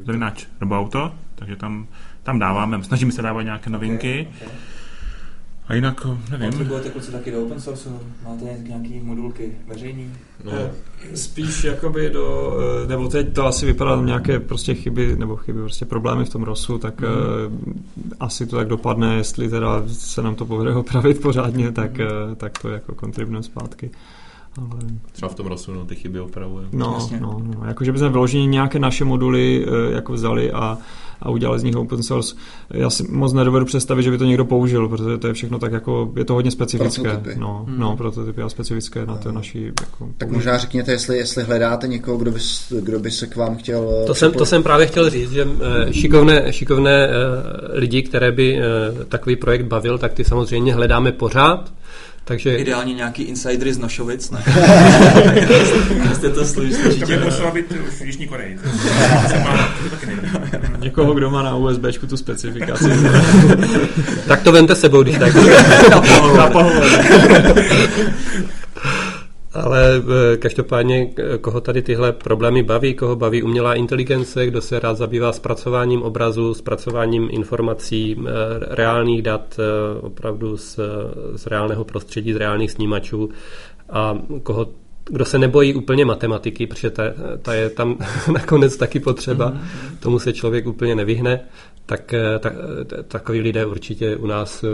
zavinač 0.06 0.46
Robauto, 0.62 1.16
takže 1.36 1.56
tam, 1.56 1.88
tam 2.24 2.40
dáváme, 2.40 2.84
snažíme 2.84 3.12
se 3.12 3.22
dávat 3.22 3.42
nějaké 3.42 3.70
novinky. 3.70 4.28
Okay, 4.36 4.48
okay. 4.48 4.58
A 5.68 5.74
jinak, 5.74 6.08
nevím. 6.32 6.50
Potřebujete 6.50 6.90
kluci 6.90 7.12
taky 7.12 7.32
do 7.32 7.46
open 7.46 7.62
source? 7.62 7.90
Máte 8.24 8.46
nějaký 8.68 9.00
modulky 9.00 9.52
veřejný? 9.68 10.14
No. 10.44 10.52
Spíš 11.16 11.64
jakoby 11.64 12.10
do, 12.10 12.54
nebo 12.88 13.08
teď 13.08 13.34
to 13.34 13.46
asi 13.46 13.66
vypadá 13.66 14.02
nějaké 14.02 14.40
prostě 14.40 14.74
chyby, 14.74 15.16
nebo 15.16 15.36
chyby, 15.36 15.60
prostě 15.60 15.86
problémy 15.86 16.26
v 16.26 16.30
tom 16.30 16.44
ROSu, 16.44 16.78
tak 16.78 17.02
mm. 17.02 17.86
asi 18.20 18.46
to 18.46 18.56
tak 18.56 18.68
dopadne, 18.68 19.16
jestli 19.16 19.50
teda 19.50 19.84
se 19.88 20.22
nám 20.22 20.36
to 20.36 20.46
povede 20.46 20.76
opravit 20.76 21.22
pořádně, 21.22 21.72
tak, 21.72 21.92
uh, 21.92 22.36
tak 22.36 22.60
to 22.60 22.70
jako 22.70 22.96
kontribujeme 22.96 23.44
zpátky. 23.44 23.92
Ale... 24.58 24.80
Třeba 25.12 25.30
v 25.30 25.36
tom 25.36 25.48
ROSu 25.48 25.74
no, 25.74 25.86
ty 25.86 25.96
chyby 25.96 26.20
opravujeme. 26.20 26.70
No, 26.72 27.10
no, 27.20 27.42
no, 27.44 27.68
jakože 27.68 27.92
bychom 27.92 28.12
vyloženě 28.12 28.46
nějaké 28.46 28.80
naše 28.80 29.06
moduly 29.06 29.66
uh, 29.66 29.94
jako 29.94 30.14
vzali 30.14 30.52
a 30.52 30.78
a 31.22 31.30
udělali 31.30 31.60
z 31.60 31.64
nich 31.64 31.76
open 31.76 32.04
source. 32.04 32.36
Já 32.70 32.90
si 32.90 33.04
moc 33.12 33.34
nedovedu 33.34 33.66
představit, 33.66 34.04
že 34.04 34.12
by 34.12 34.18
to 34.18 34.26
někdo 34.26 34.46
použil, 34.46 34.90
protože 34.90 35.18
to 35.18 35.28
je 35.28 35.34
všechno 35.34 35.60
tak 35.60 35.72
jako, 35.72 36.12
je 36.16 36.26
to 36.26 36.34
hodně 36.34 36.52
specifické. 36.52 37.02
Prototypy. 37.02 37.36
No, 37.40 37.66
hmm. 37.68 37.80
no, 37.80 37.98
prototypy 37.98 38.42
a 38.42 38.50
specifické 38.50 39.06
na 39.06 39.18
to 39.18 39.32
naší. 39.32 39.64
Jako, 39.64 40.10
tak 40.18 40.32
možná 40.32 40.58
řekněte, 40.58 40.92
jestli, 40.92 41.18
jestli 41.18 41.44
hledáte 41.44 41.88
někoho, 41.88 42.18
kdo 42.18 42.32
by, 42.32 42.40
kdo 42.82 43.00
by 43.00 43.12
se 43.12 43.28
k 43.28 43.36
vám 43.36 43.56
chtěl... 43.56 44.04
To 44.08 44.16
jsem, 44.16 44.32
to 44.32 44.46
jsem 44.46 44.64
právě 44.64 44.88
chtěl 44.88 45.10
říct, 45.10 45.32
že 45.32 45.48
eh, 45.88 45.94
šikovné, 45.94 46.54
šikovné 46.54 47.08
eh, 47.08 47.12
lidi, 47.80 48.04
které 48.04 48.32
by 48.32 48.60
eh, 48.60 48.64
takový 49.06 49.36
projekt 49.36 49.66
bavil, 49.66 49.98
tak 49.98 50.14
ty 50.14 50.24
samozřejmě 50.24 50.74
hledáme 50.74 51.12
pořád. 51.12 51.74
Takže... 52.28 52.56
Ideálně 52.56 52.94
nějaký 52.94 53.24
insidery 53.24 53.74
z 53.74 53.78
Nošovic, 53.78 54.32
ne? 54.32 54.44
Jste 56.16 56.30
to 56.36 56.46
slyšeli. 56.46 56.96
To 56.96 57.06
by 57.06 57.18
muselo 57.18 57.52
být 57.52 57.72
už 57.72 57.94
v 57.94 58.02
Jižní 58.02 58.28
Koreji. 58.28 58.60
Někoho, 60.80 61.14
kdo 61.14 61.30
má 61.30 61.44
na 61.44 61.56
USB 61.56 62.10
tu 62.10 62.18
specifikaci. 62.18 62.90
tak 64.28 64.44
to 64.44 64.52
vente 64.52 64.76
sebou, 64.76 65.04
když 65.04 65.18
tak. 65.18 65.36
na 66.38 66.48
pohovor. 66.48 66.86
Ale 69.58 70.04
eh, 70.34 70.38
každopádně, 70.38 71.10
koho 71.42 71.62
tady 71.62 71.82
tyhle 71.82 72.12
problémy 72.12 72.64
baví, 72.64 72.94
koho 72.94 73.16
baví 73.16 73.44
umělá 73.44 73.76
inteligence, 73.76 74.46
kdo 74.46 74.62
se 74.62 74.80
rád 74.80 74.98
zabývá 74.98 75.34
zpracováním 75.34 76.02
obrazu, 76.02 76.54
zpracováním 76.54 77.28
informací, 77.32 78.16
eh, 78.20 78.32
reálných 78.60 79.22
dat, 79.22 79.60
eh, 79.60 80.00
opravdu 80.00 80.58
z, 80.58 80.80
z 81.36 81.48
reálného 81.48 81.84
prostředí, 81.84 82.34
z 82.34 82.36
reálných 82.36 82.72
snímačů? 82.72 83.30
A 83.90 84.18
koho 84.44 84.68
kdo 85.10 85.26
se 85.26 85.40
nebojí 85.40 85.74
úplně 85.74 86.06
matematiky, 86.06 86.68
protože 86.68 86.90
ta, 86.90 87.04
ta 87.42 87.54
je 87.54 87.70
tam 87.70 87.98
nakonec 88.34 88.78
taky 88.78 89.00
potřeba, 89.00 89.52
mm-hmm. 89.52 90.00
tomu 90.00 90.20
se 90.20 90.34
člověk 90.34 90.68
úplně 90.68 90.96
nevyhne, 90.96 91.40
tak 91.86 92.14
ta, 92.40 92.52
takový 93.08 93.40
lidé 93.40 93.66
určitě 93.66 94.16
u 94.16 94.28
nás 94.28 94.66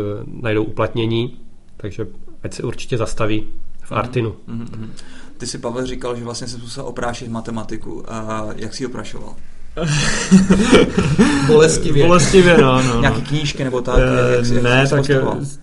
najdou 0.41 0.63
uplatnění, 0.63 1.37
takže 1.77 2.07
ať 2.43 2.53
se 2.53 2.63
určitě 2.63 2.97
zastaví 2.97 3.47
Artinu. 3.93 4.35
Mm-hmm. 4.47 4.89
Ty 5.37 5.47
si, 5.47 5.57
Pavel, 5.57 5.85
říkal, 5.85 6.15
že 6.15 6.23
vlastně 6.23 6.47
se 6.47 6.57
musel 6.57 6.85
oprášit 6.85 7.27
matematiku. 7.29 8.11
A 8.11 8.47
jak 8.55 8.73
jsi 8.73 8.83
ji 8.83 8.87
oprašoval? 8.87 9.35
Bolestivě. 11.47 12.07
Bolestivě, 12.07 12.57
no, 12.57 12.81
no, 12.83 13.01
Nějaké 13.01 13.21
knížky 13.21 13.63
nebo 13.63 13.81
tak? 13.81 13.99
E, 13.99 14.35
jak, 14.35 14.45
jak 14.45 14.63
ne, 14.63 14.87
tak 14.87 15.05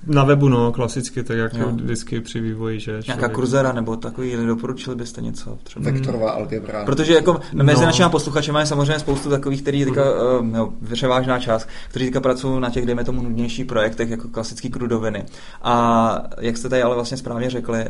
na 0.07 0.25
webu, 0.25 0.49
no, 0.49 0.73
klasicky, 0.73 1.23
tak 1.23 1.37
jak 1.37 1.55
jo. 1.55 1.69
vždycky 1.73 2.21
při 2.21 2.41
vývoji, 2.41 2.81
že 2.81 3.01
Nějaká 3.07 3.29
kurzera 3.29 3.73
nebo 3.73 3.97
takový, 3.97 4.37
doporučili 4.47 4.97
byste 4.97 5.21
něco? 5.21 5.59
Třeba? 5.63 5.91
Vektorová 5.91 6.31
algebra. 6.31 6.85
Protože 6.85 7.15
jako 7.15 7.41
mezi 7.53 7.81
no. 7.81 7.87
našimi 7.87 8.11
posluchači 8.11 8.53
máme 8.53 8.67
samozřejmě 8.67 8.99
spoustu 8.99 9.31
takových, 9.31 9.63
který 9.63 9.85
teďka, 9.85 10.03
mm. 10.41 10.53
no, 10.53 10.73
převážná 10.93 11.39
část, 11.39 11.69
kteří 11.89 12.05
teďka 12.05 12.21
pracují 12.21 12.61
na 12.61 12.71
těch, 12.71 12.87
dejme 12.87 13.05
tomu, 13.05 13.23
nudnějších 13.23 13.67
projektech, 13.67 14.11
jako 14.11 14.29
klasický 14.29 14.71
krudoviny. 14.71 15.25
A 15.63 16.23
jak 16.39 16.57
jste 16.57 16.69
tady 16.69 16.83
ale 16.83 16.95
vlastně 16.95 17.17
správně 17.17 17.51
řekli, 17.51 17.79
uh, 17.81 17.89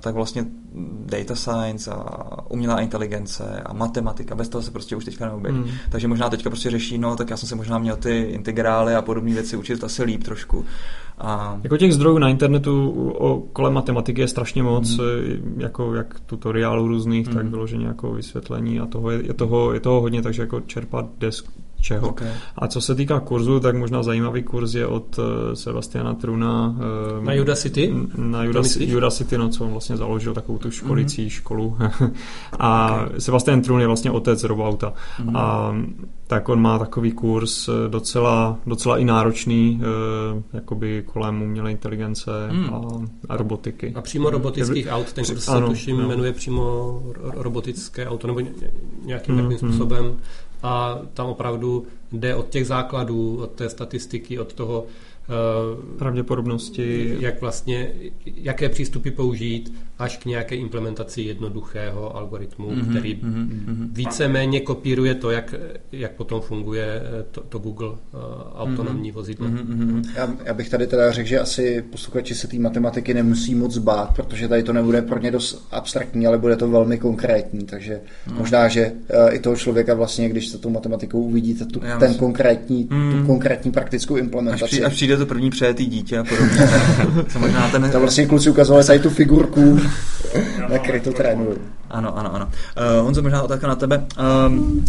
tak 0.00 0.14
vlastně 0.14 0.44
data 1.06 1.34
science 1.34 1.90
a 1.90 2.50
umělá 2.50 2.80
inteligence 2.80 3.62
a 3.66 3.72
matematika, 3.72 4.34
bez 4.34 4.48
toho 4.48 4.62
se 4.62 4.70
prostě 4.70 4.96
už 4.96 5.04
teďka 5.04 5.26
Mm. 5.52 5.64
Takže 5.90 6.08
možná 6.08 6.30
teďka 6.30 6.50
prostě 6.50 6.70
řeší, 6.70 6.98
no 6.98 7.16
tak 7.16 7.30
já 7.30 7.36
jsem 7.36 7.48
se 7.48 7.54
možná 7.54 7.78
měl 7.78 7.96
ty 7.96 8.18
integrály 8.18 8.94
a 8.94 9.02
podobné 9.02 9.32
věci 9.32 9.56
učit 9.56 9.84
asi 9.84 10.02
líp 10.02 10.22
trošku. 10.22 10.64
A... 11.18 11.60
Jako 11.62 11.76
těch 11.76 11.94
zdrojů 11.94 12.18
na 12.18 12.28
internetu 12.28 12.90
o 13.18 13.42
kolem 13.52 13.72
matematiky 13.72 14.20
je 14.20 14.28
strašně 14.28 14.62
moc, 14.62 14.98
mm. 14.98 15.04
jako 15.56 15.94
jak 15.94 16.20
tutoriálů 16.20 16.88
různých, 16.88 17.28
mm. 17.28 17.34
tak 17.34 17.46
vyloženě 17.46 17.86
jako 17.86 18.12
vysvětlení 18.12 18.80
a 18.80 18.86
toho 18.86 19.10
je, 19.10 19.26
je, 19.26 19.34
toho, 19.34 19.72
je 19.72 19.80
toho 19.80 20.00
hodně, 20.00 20.22
takže 20.22 20.42
jako 20.42 20.60
čerpat 20.60 21.06
desk, 21.18 21.46
čeho. 21.80 22.08
Okay. 22.08 22.32
A 22.56 22.68
co 22.68 22.80
se 22.80 22.94
týká 22.94 23.20
kurzu, 23.20 23.60
tak 23.60 23.76
možná 23.76 24.02
zajímavý 24.02 24.42
kurz 24.42 24.74
je 24.74 24.86
od 24.86 25.18
uh, 25.18 25.24
Sebastiana 25.54 26.14
Truna. 26.14 26.76
Uh, 27.18 27.24
na 27.24 27.42
Udacity? 27.42 27.94
Na 28.16 28.42
Udacity, 28.44 28.96
Udacity, 28.96 29.38
no, 29.38 29.48
co 29.48 29.64
on 29.64 29.70
vlastně 29.70 29.96
založil, 29.96 30.34
takovou 30.34 30.58
tu 30.58 30.70
školicí 30.70 31.26
mm-hmm. 31.26 31.30
školu. 31.30 31.76
a 32.58 32.94
okay. 32.94 33.20
Sebastian 33.20 33.62
Trun 33.62 33.80
je 33.80 33.86
vlastně 33.86 34.10
otec 34.10 34.44
robauta. 34.44 34.92
Mm-hmm. 35.20 35.38
A 35.38 35.74
tak 36.26 36.48
on 36.48 36.60
má 36.60 36.78
takový 36.78 37.12
kurz 37.12 37.68
eh, 37.68 37.88
docela, 37.88 38.58
docela 38.66 38.98
i 38.98 39.04
náročný, 39.04 39.80
jakoby 40.52 41.04
kolem 41.06 41.42
umělé 41.42 41.70
inteligence 41.70 42.30
mm. 42.52 42.74
a, 42.74 42.80
a 43.28 43.36
robotiky. 43.36 43.92
A 43.94 44.00
přímo 44.00 44.30
robotických 44.30 44.86
aut, 44.90 45.12
ten 45.12 45.24
kurz 45.24 45.44
se 45.44 45.60
tuším 45.66 45.98
no. 45.98 46.08
jmenuje 46.08 46.32
přímo 46.32 47.02
robotické 47.34 48.06
auto, 48.06 48.26
nebo 48.26 48.40
nějakým 49.04 49.34
mm, 49.34 49.40
takovým 49.40 49.58
způsobem 49.58 50.16
a 50.62 50.98
tam 51.14 51.26
opravdu 51.26 51.86
jde 52.12 52.34
od 52.34 52.48
těch 52.48 52.66
základů, 52.66 53.42
od 53.42 53.50
té 53.50 53.68
statistiky, 53.68 54.38
od 54.38 54.52
toho 54.52 54.86
pravděpodobnosti. 55.98 57.16
Jak 57.20 57.40
vlastně, 57.40 57.92
jaké 58.26 58.68
přístupy 58.68 59.10
použít 59.10 59.72
až 59.98 60.16
k 60.16 60.24
nějaké 60.24 60.56
implementaci 60.56 61.22
jednoduchého 61.22 62.16
algoritmu, 62.16 62.70
mm-hmm, 62.70 62.90
který 62.90 63.16
mm-hmm. 63.16 63.88
víceméně 63.92 64.60
kopíruje 64.60 65.14
to, 65.14 65.30
jak, 65.30 65.54
jak 65.92 66.12
potom 66.12 66.40
funguje 66.40 67.02
eh, 67.04 67.24
to, 67.30 67.40
to 67.40 67.58
Google 67.58 67.88
uh, 67.88 67.96
autonomní 68.54 69.10
mm-hmm. 69.10 69.14
vozidlo. 69.14 69.48
Mm-hmm. 69.48 70.04
Já, 70.16 70.34
já 70.44 70.54
bych 70.54 70.68
tady 70.68 70.86
teda 70.86 71.12
řekl, 71.12 71.28
že 71.28 71.40
asi 71.40 71.84
posluchači 71.90 72.34
se 72.34 72.48
té 72.48 72.58
matematiky 72.58 73.14
nemusí 73.14 73.54
moc 73.54 73.78
bát, 73.78 74.14
protože 74.16 74.48
tady 74.48 74.62
to 74.62 74.72
nebude 74.72 75.02
pro 75.02 75.18
ně 75.18 75.30
dost 75.30 75.68
abstraktní, 75.70 76.26
ale 76.26 76.38
bude 76.38 76.56
to 76.56 76.68
velmi 76.68 76.98
konkrétní, 76.98 77.66
takže 77.66 78.00
mm. 78.30 78.38
možná, 78.38 78.68
že 78.68 78.92
uh, 79.26 79.34
i 79.34 79.38
toho 79.38 79.56
člověka 79.56 79.94
vlastně, 79.94 80.28
když 80.28 80.48
se 80.48 80.58
tou 80.58 80.70
matematikou 80.70 81.22
uvidíte 81.22 81.64
tu, 81.64 81.80
ten 81.98 82.14
konkrétní, 82.14 82.88
mm. 82.90 83.12
tu 83.12 83.26
konkrétní 83.26 83.72
praktickou 83.72 84.16
implementaci. 84.16 84.64
Až, 84.64 84.70
při, 84.70 84.84
až 84.84 84.92
přijde 84.92 85.16
to 85.20 85.26
první 85.26 85.50
přejetý 85.50 85.86
dítě 85.86 86.18
a 86.18 86.24
podobně. 86.24 86.68
Co 87.28 87.38
možná 87.38 87.70
ten... 87.70 87.90
To 87.90 88.00
vlastně 88.00 88.26
kluci 88.26 88.50
ukazovali 88.50 88.84
tady 88.84 88.98
tu 88.98 89.10
figurku, 89.10 89.80
na 90.70 90.78
který 90.78 91.00
to 91.00 91.12
trénují. 91.12 91.56
Ano, 91.90 92.18
ano, 92.18 92.34
ano. 92.34 92.46
Uh, 92.46 93.04
Honzo, 93.04 93.22
možná 93.22 93.42
otázka 93.42 93.66
na 93.66 93.76
tebe. 93.76 94.06
Um, 94.46 94.84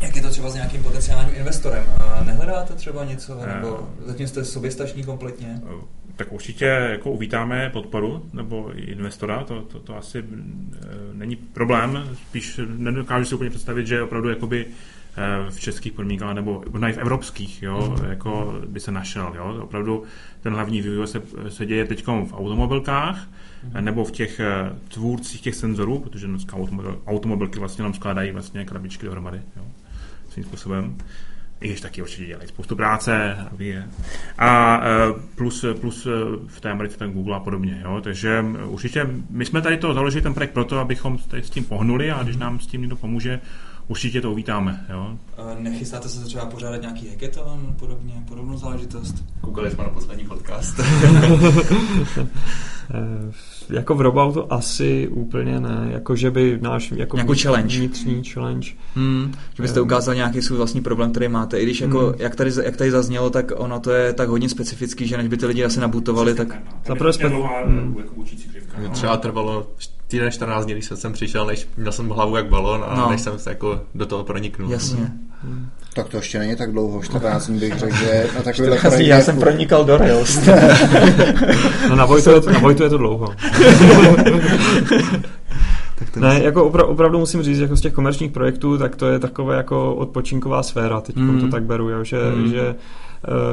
jak 0.00 0.16
je 0.16 0.22
to 0.22 0.30
třeba 0.30 0.50
s 0.50 0.54
nějakým 0.54 0.82
potenciálním 0.82 1.34
investorem? 1.34 1.84
Uh, 1.96 2.26
nehledáte 2.26 2.74
třeba 2.74 3.04
něco, 3.04 3.40
nebo 3.46 3.88
zatím 4.06 4.26
jste 4.26 4.44
soběstační 4.44 5.04
kompletně? 5.04 5.60
Tak 6.16 6.32
určitě 6.32 6.64
jako 6.64 7.10
uvítáme 7.10 7.70
podporu 7.72 8.22
nebo 8.32 8.72
investora, 8.72 9.44
to, 9.44 9.62
to, 9.62 9.78
to 9.78 9.96
asi 9.96 10.24
není 11.12 11.36
problém, 11.36 12.08
spíš 12.28 12.60
nedokážu 12.76 13.24
si 13.24 13.34
úplně 13.34 13.50
představit, 13.50 13.86
že 13.86 14.02
opravdu 14.02 14.28
jakoby 14.28 14.66
Eh, 14.66 15.03
v 15.50 15.60
českých 15.60 15.92
podmínkách 15.92 16.34
nebo 16.34 16.64
možná 16.70 16.88
i 16.88 16.92
v 16.92 16.98
evropských, 16.98 17.62
jo, 17.62 17.96
mm. 17.98 18.10
jako 18.10 18.60
by 18.68 18.80
se 18.80 18.92
našel. 18.92 19.32
Jo. 19.36 19.58
Opravdu 19.62 20.02
ten 20.40 20.54
hlavní 20.54 20.82
vývoj 20.82 21.06
se, 21.06 21.22
se 21.48 21.66
děje 21.66 21.84
teď 21.84 22.06
v 22.06 22.32
automobilkách 22.32 23.28
mm. 23.62 23.84
nebo 23.84 24.04
v 24.04 24.10
těch 24.10 24.40
eh, 24.40 24.72
tvůrcích 24.88 25.40
těch 25.40 25.54
senzorů, 25.54 25.98
protože 25.98 26.26
dneska 26.26 26.56
automobil, 26.56 27.02
automobilky 27.06 27.58
vlastně 27.58 27.82
nám 27.82 27.94
skládají 27.94 28.30
vlastně 28.30 28.64
krabičky 28.64 29.06
dohromady. 29.06 29.42
Jo, 29.56 29.62
svým 30.28 30.44
způsobem. 30.44 30.96
i 31.60 31.68
když 31.68 31.80
taky 31.80 32.02
určitě 32.02 32.26
dělají 32.26 32.48
spoustu 32.48 32.76
práce. 32.76 33.36
A 34.38 34.80
plus, 35.34 35.64
plus 35.80 36.06
v 36.46 36.60
té 36.60 36.70
Americe 36.70 36.98
ten 36.98 37.12
Google 37.12 37.36
a 37.36 37.40
podobně. 37.40 37.80
Jo? 37.84 38.00
Takže 38.00 38.44
určitě 38.66 39.06
my 39.30 39.44
jsme 39.44 39.62
tady 39.62 39.76
to 39.76 39.94
založili 39.94 40.22
ten 40.22 40.34
projekt 40.34 40.52
proto, 40.52 40.78
abychom 40.78 41.18
tady 41.18 41.42
s 41.42 41.50
tím 41.50 41.64
pohnuli 41.64 42.10
a 42.10 42.22
když 42.22 42.36
nám 42.36 42.60
s 42.60 42.66
tím 42.66 42.80
někdo 42.80 42.96
pomůže, 42.96 43.40
určitě 43.88 44.20
to 44.20 44.32
uvítáme. 44.32 44.86
Jo? 44.90 45.18
Nechystáte 45.58 46.08
se 46.08 46.24
třeba 46.24 46.46
pořádat 46.46 46.80
nějaký 46.80 47.08
hackathon, 47.08 47.74
podobně, 47.78 48.14
podobnou 48.28 48.56
záležitost? 48.56 49.14
Koukali 49.40 49.70
jsme 49.70 49.84
na 49.84 49.90
poslední 49.90 50.24
podcast. 50.24 50.80
Eh, 52.90 53.32
jako 53.70 53.94
v 53.94 54.00
Robautu 54.00 54.52
asi 54.52 55.08
úplně 55.08 55.60
ne, 55.60 55.88
jako 55.90 56.16
že 56.16 56.30
by 56.30 56.58
náš 56.62 56.92
jako, 56.96 57.18
jako 57.18 57.34
challenge. 57.42 57.78
vnitřní 57.78 58.24
challenge. 58.24 58.70
Hmm, 58.94 59.32
že 59.54 59.62
byste 59.62 59.80
ukázal 59.80 60.14
nějaký 60.14 60.42
svůj 60.42 60.58
vlastní 60.58 60.80
problém, 60.80 61.10
který 61.10 61.28
máte. 61.28 61.60
I 61.60 61.62
když 61.64 61.80
jako, 61.80 61.98
hmm. 61.98 62.14
jak, 62.18 62.36
tady, 62.36 62.50
jak 62.64 62.76
tady 62.76 62.90
zaznělo, 62.90 63.30
tak 63.30 63.52
ono 63.56 63.80
to 63.80 63.90
je 63.90 64.12
tak 64.12 64.28
hodně 64.28 64.48
specifický, 64.48 65.06
že 65.06 65.16
než 65.16 65.28
by 65.28 65.36
ty 65.36 65.46
lidi 65.46 65.64
asi 65.64 65.80
nabutovali, 65.80 66.34
tak... 66.34 66.48
Zaprvé 66.86 67.12
spe... 67.12 67.28
hmm. 67.28 67.96
jako 67.98 68.14
Třeba 68.92 69.16
trvalo 69.16 69.66
týden 70.08 70.30
14 70.30 70.64
dní, 70.64 70.74
když 70.74 70.90
jsem 70.94 71.12
přišel, 71.12 71.46
než 71.46 71.68
měl 71.76 71.92
jsem 71.92 72.08
hlavu 72.08 72.36
jak 72.36 72.48
balon 72.48 72.84
a 72.88 72.94
no. 72.94 73.10
než 73.10 73.20
jsem 73.20 73.38
se 73.38 73.50
jako 73.50 73.80
do 73.94 74.06
toho 74.06 74.24
proniknul. 74.24 74.70
Jasně. 74.70 75.12
Hmm. 75.42 75.68
Tak 75.94 76.08
to 76.08 76.16
ještě 76.16 76.38
není 76.38 76.56
tak 76.56 76.72
dlouho, 76.72 77.02
14 77.02 77.46
dní 77.46 77.58
bych 77.58 77.78
řekl, 77.78 77.96
že 77.96 78.26
na 78.36 78.42
takovýhle 78.42 78.76
projektu... 78.76 79.02
Já 79.02 79.20
jsem 79.20 79.38
pronikal 79.38 79.84
do 79.84 79.96
Rails. 79.96 80.38
no 81.88 81.96
na 81.96 82.06
Vojtu, 82.06 82.30
je 82.30 82.40
to, 82.40 82.50
na 82.50 82.58
Vojtu 82.58 82.82
je 82.82 82.88
to 82.88 82.98
dlouho. 82.98 83.28
tak 85.98 86.10
to 86.10 86.20
ne, 86.20 86.40
jako 86.42 86.70
opra- 86.70 86.88
opravdu 86.88 87.18
musím 87.18 87.42
říct, 87.42 87.58
jako 87.58 87.76
z 87.76 87.80
těch 87.80 87.92
komerčních 87.92 88.32
projektů, 88.32 88.78
tak 88.78 88.96
to 88.96 89.06
je 89.06 89.18
takové 89.18 89.56
jako 89.56 89.94
odpočinková 89.94 90.62
sféra, 90.62 91.00
teď 91.00 91.16
mm. 91.16 91.40
to 91.40 91.48
tak 91.48 91.62
beru, 91.62 91.90
jo, 91.90 92.04
že, 92.04 92.18
mm. 92.34 92.50
že 92.50 92.74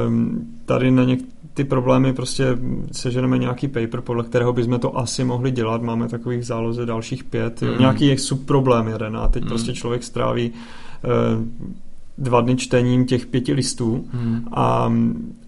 um, 0.06 0.46
tady 0.64 0.90
na 0.90 1.04
něk- 1.04 1.24
ty 1.54 1.64
problémy 1.64 2.12
prostě 2.12 2.58
seženeme 2.92 3.38
nějaký 3.38 3.68
paper, 3.68 4.00
podle 4.00 4.24
kterého 4.24 4.52
bychom 4.52 4.78
to 4.78 4.98
asi 4.98 5.24
mohli 5.24 5.50
dělat, 5.50 5.82
máme 5.82 6.08
takových 6.08 6.46
záloze 6.46 6.86
dalších 6.86 7.24
pět, 7.24 7.62
mm. 7.62 7.78
nějaký 7.78 8.18
subproblém 8.18 8.88
jeden 8.88 9.16
a 9.16 9.28
teď 9.28 9.42
mm. 9.42 9.48
prostě 9.48 9.72
člověk 9.72 10.02
stráví 10.02 10.50
uh, 10.50 11.72
dva 12.18 12.40
dny 12.40 12.56
čtením 12.56 13.06
těch 13.06 13.26
pěti 13.26 13.52
listů 13.52 14.04
hmm. 14.12 14.48
a, 14.52 14.92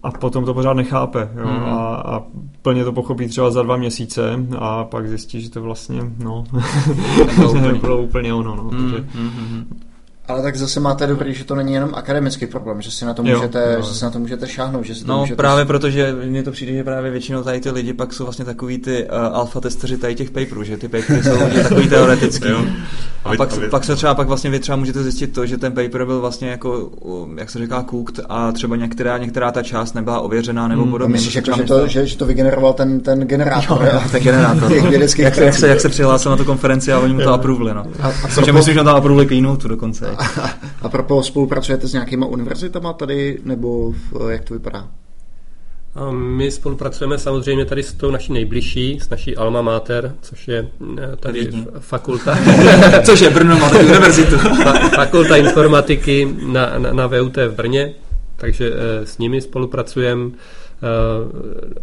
a 0.02 0.10
potom 0.10 0.44
to 0.44 0.54
pořád 0.54 0.74
nechápe 0.74 1.30
jo? 1.36 1.46
Hmm. 1.48 1.64
A, 1.64 1.94
a 1.94 2.22
plně 2.62 2.84
to 2.84 2.92
pochopí 2.92 3.28
třeba 3.28 3.50
za 3.50 3.62
dva 3.62 3.76
měsíce 3.76 4.46
a 4.58 4.84
pak 4.84 5.08
zjistí, 5.08 5.40
že 5.40 5.50
to 5.50 5.62
vlastně 5.62 6.00
no, 6.18 6.44
nebylo 7.60 8.02
úplně 8.02 8.34
ono. 8.34 8.56
No, 8.56 8.62
hmm. 8.62 8.92
takže, 8.92 9.06
hmm. 9.14 9.80
Ale 10.28 10.42
tak 10.42 10.56
zase 10.56 10.80
máte 10.80 11.06
dobrý, 11.06 11.34
že 11.34 11.44
to 11.44 11.54
není 11.54 11.72
jenom 11.72 11.90
akademický 11.94 12.46
problém, 12.46 12.82
že 12.82 12.90
si 12.90 13.04
na 13.04 13.14
to 13.14 13.22
můžete, 13.22 13.58
jo, 13.58 13.76
jo. 13.76 13.82
Že 13.82 13.94
si 13.94 14.04
na 14.04 14.10
to 14.10 14.18
můžete 14.18 14.48
šáhnout. 14.48 14.84
Že 14.84 14.94
si 14.94 15.04
to 15.04 15.12
no 15.12 15.20
můžete... 15.20 15.36
právě 15.36 15.64
protože 15.64 16.12
mně 16.24 16.42
to 16.42 16.52
přijde, 16.52 16.72
že 16.72 16.84
právě 16.84 17.10
většinou 17.10 17.42
tady 17.42 17.60
ty 17.60 17.70
lidi 17.70 17.92
pak 17.92 18.12
jsou 18.12 18.24
vlastně 18.24 18.44
takový 18.44 18.78
ty 18.78 19.04
uh, 19.04 19.36
alfa 19.36 19.60
testeři 19.60 19.96
tady 19.96 20.14
těch 20.14 20.30
paperů, 20.30 20.64
že 20.64 20.76
ty 20.76 20.88
papery 20.88 21.22
jsou 21.22 21.62
takový 21.62 21.88
teoretický. 21.88 22.48
jo. 22.48 22.64
A, 23.24 23.30
a, 23.30 23.36
pak, 23.36 23.52
a 23.52 23.70
pak 23.70 23.84
se 23.84 23.96
třeba 23.96 24.14
pak 24.14 24.28
vlastně 24.28 24.50
vy 24.50 24.60
třeba 24.60 24.76
můžete 24.76 25.02
zjistit 25.02 25.26
to, 25.26 25.46
že 25.46 25.58
ten 25.58 25.72
paper 25.72 26.04
byl 26.04 26.20
vlastně 26.20 26.48
jako, 26.48 26.90
jak 27.36 27.50
se 27.50 27.58
říká, 27.58 27.84
cooked 27.90 28.20
a 28.28 28.52
třeba 28.52 28.76
některá, 28.76 29.18
některá 29.18 29.52
ta 29.52 29.62
část 29.62 29.94
nebyla 29.94 30.20
ověřená 30.20 30.68
nebo 30.68 30.82
hmm, 30.82 30.90
podobně. 30.90 31.12
Myslíš, 31.12 31.34
jako, 31.34 31.56
že, 31.56 31.62
to, 31.62 31.86
že, 31.86 32.06
že, 32.06 32.16
to 32.16 32.26
vygeneroval 32.26 32.72
ten, 32.72 33.00
ten 33.00 33.20
generátor? 33.20 33.90
Jo, 33.92 34.00
ten 34.12 34.22
generátor. 34.22 34.72
No. 34.84 34.90
jak, 35.18 35.38
jak, 35.38 35.54
se, 35.54 35.68
jak 35.68 35.80
se 35.80 35.88
přihlásil 35.88 36.30
na 36.30 36.36
tu 36.36 36.44
konferenci 36.44 36.92
a 36.92 36.98
oni 36.98 37.14
mu 37.14 37.20
to 37.20 37.32
aprovali. 37.32 37.74
No. 37.74 37.86
A, 38.00 38.08
a 38.08 38.12
proto... 38.34 38.52
myslím, 38.52 38.74
že 38.74 38.84
tam 38.84 38.96
aprovali 38.96 39.26
keynote 39.26 39.68
dokonce. 39.68 40.13
A, 40.18 40.50
a 40.82 40.88
propos 40.88 41.26
spolupracujete 41.26 41.88
s 41.88 41.92
nějakýma 41.92 42.26
univerzitama 42.26 42.92
tady, 42.92 43.38
nebo 43.44 43.92
v, 43.92 44.30
jak 44.30 44.44
to 44.44 44.54
vypadá? 44.54 44.90
A 45.94 46.10
my 46.10 46.50
spolupracujeme 46.50 47.18
samozřejmě 47.18 47.64
tady 47.64 47.82
s 47.82 47.92
tou 47.92 48.10
naší 48.10 48.32
nejbližší, 48.32 49.00
s 49.00 49.10
naší 49.10 49.36
Alma 49.36 49.62
Mater, 49.62 50.14
což 50.22 50.48
je 50.48 50.68
eh, 50.98 51.16
tady 51.16 51.40
Vidím. 51.40 51.66
fakulta. 51.78 52.38
což 53.04 53.20
je 53.20 53.30
Brno 53.30 53.58
má 53.58 53.70
univerzitu. 53.78 54.36
fakulta 54.94 55.36
informatiky 55.36 56.36
na, 56.46 56.78
na, 56.78 56.92
na 56.92 57.06
VUT 57.06 57.36
v 57.36 57.54
Brně, 57.54 57.94
takže 58.36 58.72
e, 58.72 59.06
s 59.06 59.18
nimi 59.18 59.40
spolupracujeme. 59.40 60.30
E, 60.30 60.30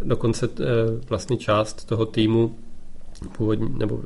dokonce 0.04 0.48
vlastně 1.08 1.36
část 1.36 1.84
toho 1.84 2.06
týmu, 2.06 2.54
původní, 3.36 3.74
nebo 3.78 4.00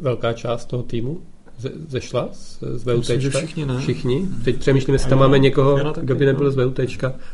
velká 0.00 0.32
část 0.32 0.64
toho 0.64 0.82
týmu 0.82 1.20
ze, 1.58 1.72
zešla 1.88 2.28
z, 2.32 2.58
z 2.74 2.84
VUT? 2.84 3.04
Všichni, 3.04 3.66
ne? 3.66 3.78
Všichni? 3.78 4.28
Teď 4.44 4.56
přemýšlím, 4.56 4.92
jestli 4.92 5.10
tam 5.10 5.18
máme 5.18 5.38
někoho, 5.38 5.92
kdo 6.00 6.14
by 6.14 6.26
nebyl 6.26 6.50
z 6.50 6.56
VUT. 6.56 6.80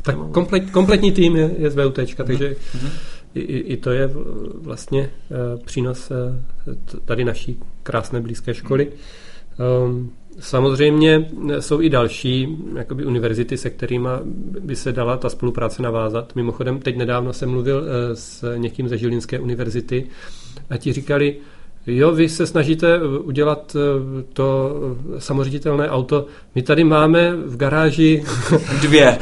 Tak 0.02 0.16
komplet, 0.32 0.70
kompletní 0.70 1.12
tým 1.12 1.36
je, 1.36 1.50
je 1.58 1.70
z 1.70 1.76
VUT, 1.76 1.98
takže 2.16 2.50
mm-hmm. 2.50 2.90
i, 3.34 3.40
i 3.40 3.76
to 3.76 3.90
je 3.90 4.10
vlastně 4.54 5.10
uh, 5.30 5.64
přínos 5.64 6.10
uh, 6.10 6.74
tady 7.04 7.24
naší 7.24 7.58
krásné 7.82 8.20
blízké 8.20 8.54
školy. 8.54 8.92
Um, 9.86 10.10
Samozřejmě 10.38 11.30
jsou 11.60 11.80
i 11.80 11.90
další 11.90 12.58
jakoby 12.76 13.06
univerzity, 13.06 13.56
se 13.56 13.70
kterými 13.70 14.08
by 14.60 14.76
se 14.76 14.92
dala 14.92 15.16
ta 15.16 15.28
spolupráce 15.28 15.82
navázat. 15.82 16.36
Mimochodem, 16.36 16.78
teď 16.78 16.96
nedávno 16.96 17.32
jsem 17.32 17.50
mluvil 17.50 17.84
s 18.14 18.56
někým 18.56 18.88
ze 18.88 18.98
Žilinské 18.98 19.40
univerzity 19.40 20.06
a 20.70 20.76
ti 20.76 20.92
říkali, 20.92 21.36
Jo, 21.86 22.12
vy 22.12 22.28
se 22.28 22.46
snažíte 22.46 23.02
udělat 23.02 23.76
eh, 23.76 24.22
to 24.32 24.76
samoředitelné 25.18 25.90
auto. 25.90 26.26
My 26.54 26.62
tady 26.62 26.84
máme 26.84 27.36
v 27.36 27.56
garáži 27.56 28.24
dvě 28.80 29.18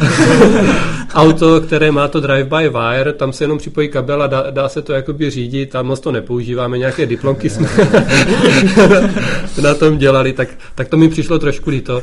auto, 1.14 1.60
které 1.60 1.90
má 1.90 2.08
to 2.08 2.20
drive-by-wire, 2.20 3.12
tam 3.12 3.32
se 3.32 3.44
jenom 3.44 3.58
připojí 3.58 3.88
kabel 3.88 4.22
a 4.22 4.26
dá, 4.26 4.50
dá 4.50 4.68
se 4.68 4.82
to 4.82 4.92
jakoby 4.92 5.30
řídit 5.30 5.76
a 5.76 5.82
moc 5.82 6.00
to 6.00 6.12
nepoužíváme, 6.12 6.78
nějaké 6.78 7.06
diplomky 7.06 7.50
jsme 7.50 7.68
na 9.62 9.74
tom 9.74 9.98
dělali, 9.98 10.32
tak, 10.32 10.48
tak 10.74 10.88
to 10.88 10.96
mi 10.96 11.08
přišlo 11.08 11.38
trošku 11.38 11.70
líto. 11.70 12.02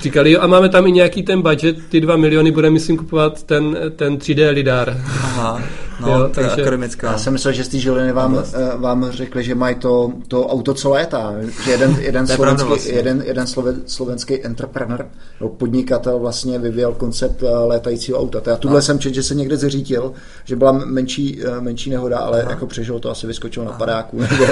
Říkali, 0.00 0.30
jo, 0.30 0.40
a 0.40 0.46
máme 0.46 0.68
tam 0.68 0.86
i 0.86 0.92
nějaký 0.92 1.22
ten 1.22 1.42
budget, 1.42 1.76
ty 1.88 2.00
dva 2.00 2.16
miliony 2.16 2.50
bude 2.50 2.70
myslím 2.70 2.96
kupovat 2.96 3.42
ten, 3.42 3.76
ten 3.96 4.16
3D 4.16 4.50
lidar. 4.50 4.96
Aha. 5.06 5.62
No, 6.00 6.08
jo, 6.08 6.28
to 6.28 6.40
je 6.40 6.50
akademická. 6.50 7.12
Já 7.12 7.18
jsem 7.18 7.32
myslel, 7.32 7.54
že 7.54 7.64
z 7.64 7.68
té 7.68 7.78
Žiliny 7.78 8.12
vám, 8.12 8.38
eh, 8.38 8.76
vám 8.76 9.10
řekli, 9.10 9.44
že 9.44 9.54
mají 9.54 9.74
to, 9.74 10.12
to 10.28 10.46
auto, 10.46 10.74
co 10.74 10.90
létá. 10.90 11.34
Že 11.64 11.70
jeden, 11.70 11.96
jeden, 12.00 12.26
slovenský, 12.26 12.68
vlastně. 12.68 12.92
jeden, 12.92 13.22
jeden 13.26 13.46
slove, 13.46 13.74
slovenský 13.86 14.44
entrepreneur, 14.44 15.06
no, 15.40 15.48
podnikatel 15.48 16.18
vlastně 16.18 16.58
vyvíjel 16.58 16.92
koncept 16.92 17.42
eh, 17.42 17.46
létajícího 17.50 18.18
auta. 18.18 18.40
Já 18.46 18.56
tuhle 18.56 18.78
no. 18.78 18.82
jsem 18.82 18.98
čet, 18.98 19.14
že 19.14 19.22
se 19.22 19.34
někde 19.34 19.56
zřítil, 19.56 20.12
že 20.44 20.56
byla 20.56 20.72
menší, 20.72 21.40
eh, 21.44 21.60
menší 21.60 21.90
nehoda, 21.90 22.18
ale 22.18 22.42
Aha. 22.42 22.50
jako 22.50 22.66
přežil 22.66 23.00
to, 23.00 23.10
asi 23.10 23.26
vyskočil 23.26 23.64
na 23.64 23.72
padáku. 23.72 24.18
Nebo... 24.30 24.46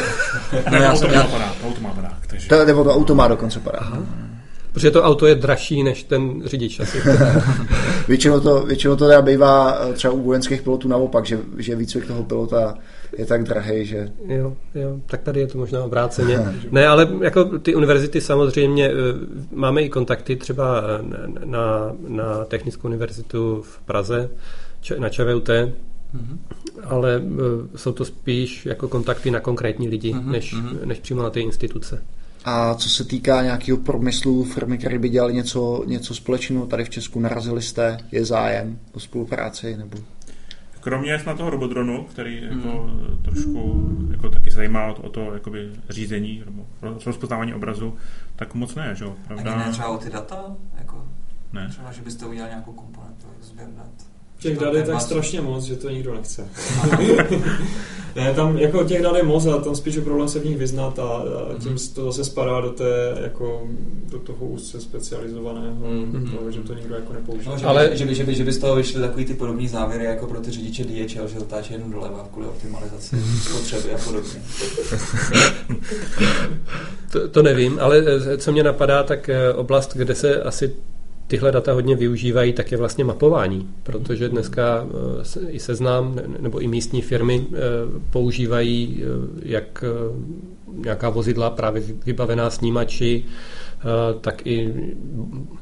no, 0.70 0.76
já 0.82 0.96
jsem, 0.96 1.10
já... 1.10 1.26
auto 1.66 1.80
má 1.80 1.90
padák. 1.90 2.26
Takže... 2.26 2.48
To, 2.48 2.64
nebo 2.64 2.84
to 2.84 2.94
auto 2.94 3.14
má 3.14 3.28
dokonce 3.28 3.60
padák. 3.60 3.82
Aha. 3.82 4.25
Protože 4.76 4.90
to 4.90 5.02
auto 5.02 5.26
je 5.26 5.34
dražší 5.34 5.82
než 5.82 6.02
ten 6.02 6.42
řidič 6.44 6.80
asi. 6.80 6.98
většinou, 8.08 8.40
to, 8.40 8.60
většinou 8.60 8.96
to 8.96 9.06
teda 9.06 9.22
bývá 9.22 9.78
eh, 9.80 9.92
třeba 9.92 10.14
u 10.14 10.22
vojenských 10.22 10.62
pilotů 10.62 10.88
naopak, 10.88 11.26
že, 11.26 11.38
že 11.58 11.76
výcvik 11.76 12.06
toho 12.06 12.24
pilota 12.24 12.78
je 13.18 13.26
tak 13.26 13.44
drahý, 13.44 13.86
že... 13.86 14.12
Jo, 14.28 14.56
jo, 14.74 15.00
tak 15.06 15.22
tady 15.22 15.40
je 15.40 15.46
to 15.46 15.58
možná 15.58 15.84
obráceně. 15.84 16.38
ne, 16.70 16.86
ale 16.86 17.08
jako 17.20 17.44
ty 17.58 17.74
univerzity 17.74 18.20
samozřejmě, 18.20 18.88
eh, 18.88 18.92
máme 19.52 19.82
i 19.82 19.88
kontakty 19.88 20.36
třeba 20.36 20.82
na, 21.44 21.92
na 22.08 22.44
Technickou 22.44 22.88
univerzitu 22.88 23.62
v 23.62 23.80
Praze, 23.80 24.30
na 24.98 25.08
ČVUT, 25.08 25.50
Mm-hmm. 26.14 26.38
ale 26.84 27.18
uh, 27.18 27.38
jsou 27.76 27.92
to 27.92 28.04
spíš 28.04 28.66
jako 28.66 28.88
kontakty 28.88 29.30
na 29.30 29.40
konkrétní 29.40 29.88
lidi, 29.88 30.12
mm-hmm. 30.14 30.30
než, 30.30 30.54
mm-hmm. 30.54 30.84
než 30.84 30.98
přímo 30.98 31.22
na 31.22 31.30
ty 31.30 31.40
instituce. 31.40 32.02
A 32.48 32.74
co 32.74 32.88
se 32.88 33.04
týká 33.04 33.42
nějakého 33.42 33.78
promyslu, 33.78 34.44
firmy, 34.44 34.78
které 34.78 34.98
by 34.98 35.08
dělali 35.08 35.34
něco, 35.34 35.84
něco 35.86 36.14
společného 36.14 36.66
tady 36.66 36.84
v 36.84 36.90
Česku, 36.90 37.20
narazili 37.20 37.62
jste, 37.62 37.98
je 38.12 38.24
zájem 38.24 38.78
o 38.92 39.00
spolupráci? 39.00 39.76
Nebo... 39.76 39.98
Kromě 40.80 41.18
na 41.26 41.34
toho 41.34 41.50
robodronu, 41.50 42.04
který 42.04 42.40
hmm. 42.40 42.58
jako 42.58 42.90
trošku 43.22 43.88
jako 44.10 44.28
taky 44.28 44.50
se 44.50 44.56
zajímá 44.56 44.86
o 44.86 45.08
to 45.08 45.34
jakoby 45.34 45.70
řízení 45.88 46.42
nebo 46.46 46.66
rozpoznávání 47.06 47.54
obrazu, 47.54 47.96
tak 48.36 48.54
moc 48.54 48.74
ne, 48.74 48.94
že 48.94 49.04
jo? 49.04 49.16
Pravda? 49.26 49.52
Ani 49.52 49.64
ne 49.64 49.72
třeba 49.72 49.88
o 49.88 49.98
ty 49.98 50.10
data? 50.10 50.56
Jako, 50.78 51.04
ne. 51.52 51.68
Třeba, 51.68 51.92
že 51.92 52.02
byste 52.02 52.26
udělali 52.26 52.50
nějakou 52.50 52.72
komponentu 52.72 53.26
sběr 53.42 53.68
dat? 53.76 54.05
Těch 54.38 54.58
dat 54.58 54.74
je 54.74 54.82
tak 54.82 55.00
strašně 55.00 55.40
moc, 55.40 55.64
že 55.64 55.76
to 55.76 55.90
nikdo 55.90 56.14
nechce. 56.14 56.48
ne, 58.16 58.34
tam 58.34 58.58
jako 58.58 58.84
těch 58.84 59.02
dat 59.02 59.16
je 59.16 59.22
moc 59.22 59.46
a 59.46 59.58
tam 59.58 59.76
spíš 59.76 59.94
je 59.94 60.02
problém 60.02 60.28
se 60.28 60.38
v 60.38 60.44
nich 60.44 60.56
vyznat 60.56 60.98
a, 60.98 61.02
a 61.02 61.54
tím 61.58 61.72
mm. 61.72 61.78
to 61.94 62.04
zase 62.04 62.24
spadá 62.24 62.60
do 62.60 62.70
té, 62.70 63.18
jako, 63.22 63.68
do 64.10 64.18
toho 64.18 64.46
úzce 64.46 64.80
specializovaného, 64.80 65.90
mm. 65.90 66.30
toho, 66.36 66.50
že 66.50 66.60
to 66.60 66.74
nikdo 66.74 66.94
jako 66.94 67.12
nepoužívá. 67.12 67.52
No, 67.52 67.58
že, 67.58 67.66
Ale 67.66 67.88
by, 67.88 67.96
že, 67.96 68.06
by, 68.06 68.14
že, 68.14 68.24
by, 68.24 68.34
že 68.34 68.44
by 68.44 68.52
z 68.52 68.58
toho 68.58 68.76
vyšly 68.76 69.00
takový 69.00 69.24
ty 69.24 69.34
podobný 69.34 69.68
závěry 69.68 70.04
jako 70.04 70.26
pro 70.26 70.40
ty 70.40 70.50
řidiče 70.50 70.84
DHL, 70.84 71.28
že 71.28 71.38
zatáčí 71.38 71.72
jenom 71.72 71.92
doleva 71.92 72.28
kvůli 72.32 72.46
optimalizaci 72.46 73.16
spotřeby 73.42 73.94
a 73.94 73.98
podobně. 74.04 74.42
to, 77.12 77.28
to 77.28 77.42
nevím, 77.42 77.78
ale 77.80 78.04
eh, 78.06 78.38
co 78.38 78.52
mě 78.52 78.62
napadá, 78.62 79.02
tak 79.02 79.28
eh, 79.28 79.52
oblast, 79.52 79.96
kde 79.96 80.14
se 80.14 80.42
asi 80.42 80.72
tyhle 81.26 81.52
data 81.52 81.72
hodně 81.72 81.96
využívají, 81.96 82.52
tak 82.52 82.72
je 82.72 82.78
vlastně 82.78 83.04
mapování, 83.04 83.68
protože 83.82 84.28
dneska 84.28 84.86
eh, 85.46 85.50
i 85.50 85.60
seznám 85.60 86.18
nebo 86.40 86.58
i 86.58 86.68
místní 86.68 87.02
firmy 87.02 87.46
eh, 87.52 87.56
používají 88.10 89.04
jak 89.42 89.84
nějaká 90.74 91.10
vozidla 91.10 91.50
právě 91.50 91.82
vybavená 92.06 92.50
snímači, 92.50 93.24
tak 94.20 94.46
i 94.46 94.74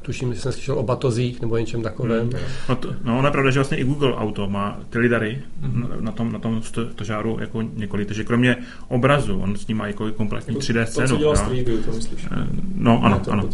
tuším, 0.01 0.33
že 0.33 0.39
jsem 0.39 0.51
slyšel 0.51 0.79
o 0.79 0.83
batozích 0.83 1.41
nebo 1.41 1.57
něčem 1.57 1.81
takovém. 1.81 2.29
Hmm. 2.29 2.41
No, 2.69 2.75
to, 2.75 2.89
no, 3.03 3.19
ono 3.19 3.27
je 3.27 3.31
pravda, 3.31 3.51
že 3.51 3.59
vlastně 3.59 3.77
i 3.77 3.83
Google 3.83 4.15
Auto 4.15 4.47
má 4.47 4.79
ty 4.89 4.99
lidary 4.99 5.41
hmm. 5.61 5.87
na, 5.99 6.11
tom, 6.11 6.31
na 6.31 6.39
tom 6.39 6.61
stožáru 6.63 7.37
jako 7.41 7.61
několik, 7.61 8.07
takže 8.07 8.23
kromě 8.23 8.57
obrazu, 8.87 9.39
on 9.39 9.55
s 9.55 9.67
ním 9.67 9.77
má 9.77 9.87
jako 9.87 10.11
kompletní 10.11 10.55
3D 10.55 10.79
jako 10.79 10.91
scénu. 10.91 11.07
To, 11.07 11.13
co 11.13 11.19
dělá 11.19 11.35
Street 11.35 11.67
View, 11.67 11.85
to 11.85 11.91
myslíš? 11.91 12.27
No, 12.75 13.03
ano, 13.03 13.21
ano. 13.29 13.49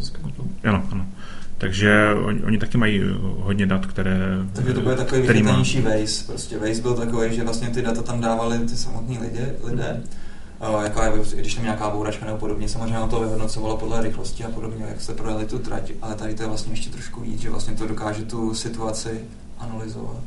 Ano, 0.63 0.83
ano. 0.91 1.05
Takže 1.61 2.13
oni, 2.25 2.43
oni 2.43 2.57
taky 2.57 2.77
mají 2.77 3.01
hodně 3.21 3.65
dat, 3.65 3.85
které... 3.85 4.19
Takže 4.53 4.73
to 4.73 4.81
bude 4.81 4.95
takový 4.95 5.21
vychytanější 5.21 5.81
Waze. 5.81 6.23
Prostě 6.27 6.57
Waze 6.57 6.81
byl 6.81 6.93
takový, 6.93 7.35
že 7.35 7.43
vlastně 7.43 7.69
ty 7.69 7.81
data 7.81 8.01
tam 8.01 8.21
dávali 8.21 8.59
ty 8.59 8.77
samotní 8.77 9.19
lidé, 9.19 9.55
lidé. 9.63 10.01
Uh, 10.75 10.83
jako 10.83 11.01
když 11.35 11.55
tam 11.55 11.63
nějaká 11.63 11.89
bouračka 11.89 12.25
nebo 12.25 12.37
podobně, 12.37 12.69
samozřejmě 12.69 13.07
to 13.09 13.19
vyhodnocovalo 13.19 13.77
podle 13.77 14.01
rychlosti 14.01 14.43
a 14.43 14.49
podobně, 14.49 14.85
jak 14.87 15.01
se 15.01 15.13
projeli 15.13 15.45
tu 15.45 15.59
trať, 15.59 15.91
ale 16.01 16.15
tady 16.15 16.35
to 16.35 16.43
je 16.43 16.47
vlastně 16.47 16.73
ještě 16.73 16.89
trošku 16.89 17.21
víc, 17.21 17.41
že 17.41 17.49
vlastně 17.49 17.73
to 17.73 17.87
dokáže 17.87 18.23
tu 18.23 18.53
situaci 18.55 19.21
analyzovat. 19.59 20.23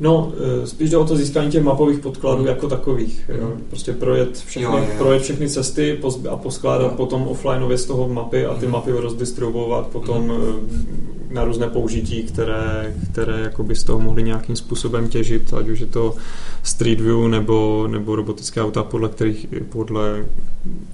No, 0.00 0.32
eh, 0.62 0.66
spíš 0.66 0.90
jde 0.90 0.96
o 0.96 1.04
to 1.04 1.16
získání 1.16 1.50
těch 1.50 1.62
mapových 1.62 1.98
podkladů 1.98 2.46
jako 2.46 2.68
takových. 2.68 3.24
Jo. 3.28 3.48
Mhm. 3.48 3.64
Prostě 3.68 3.92
projet 3.92 4.38
všechny, 4.38 4.62
jo, 4.62 4.78
jo. 4.78 4.94
projet 4.98 5.22
všechny 5.22 5.48
cesty 5.48 6.00
a 6.30 6.36
poskládat 6.36 6.90
jo. 6.90 6.96
potom 6.96 7.22
offlineově 7.28 7.78
z 7.78 7.84
toho 7.84 8.08
mapy 8.08 8.46
a 8.46 8.54
ty 8.54 8.66
mm. 8.66 8.72
mapy 8.72 8.90
rozdistribuovat 8.90 9.86
potom 9.86 10.24
mm. 10.24 11.28
na 11.30 11.44
různé 11.44 11.68
použití, 11.68 12.22
které, 12.22 12.94
které 13.12 13.40
jakoby 13.40 13.76
z 13.76 13.84
toho 13.84 14.00
mohly 14.00 14.22
nějakým 14.22 14.56
způsobem 14.56 15.08
těžit, 15.08 15.54
ať 15.54 15.68
už 15.68 15.80
je 15.80 15.86
to 15.86 16.14
Street 16.62 17.00
View 17.00 17.28
nebo, 17.28 17.88
nebo 17.90 18.16
robotické 18.16 18.62
auta, 18.62 18.82
podle 18.82 19.08
kterých 19.08 19.46
podle 19.68 20.24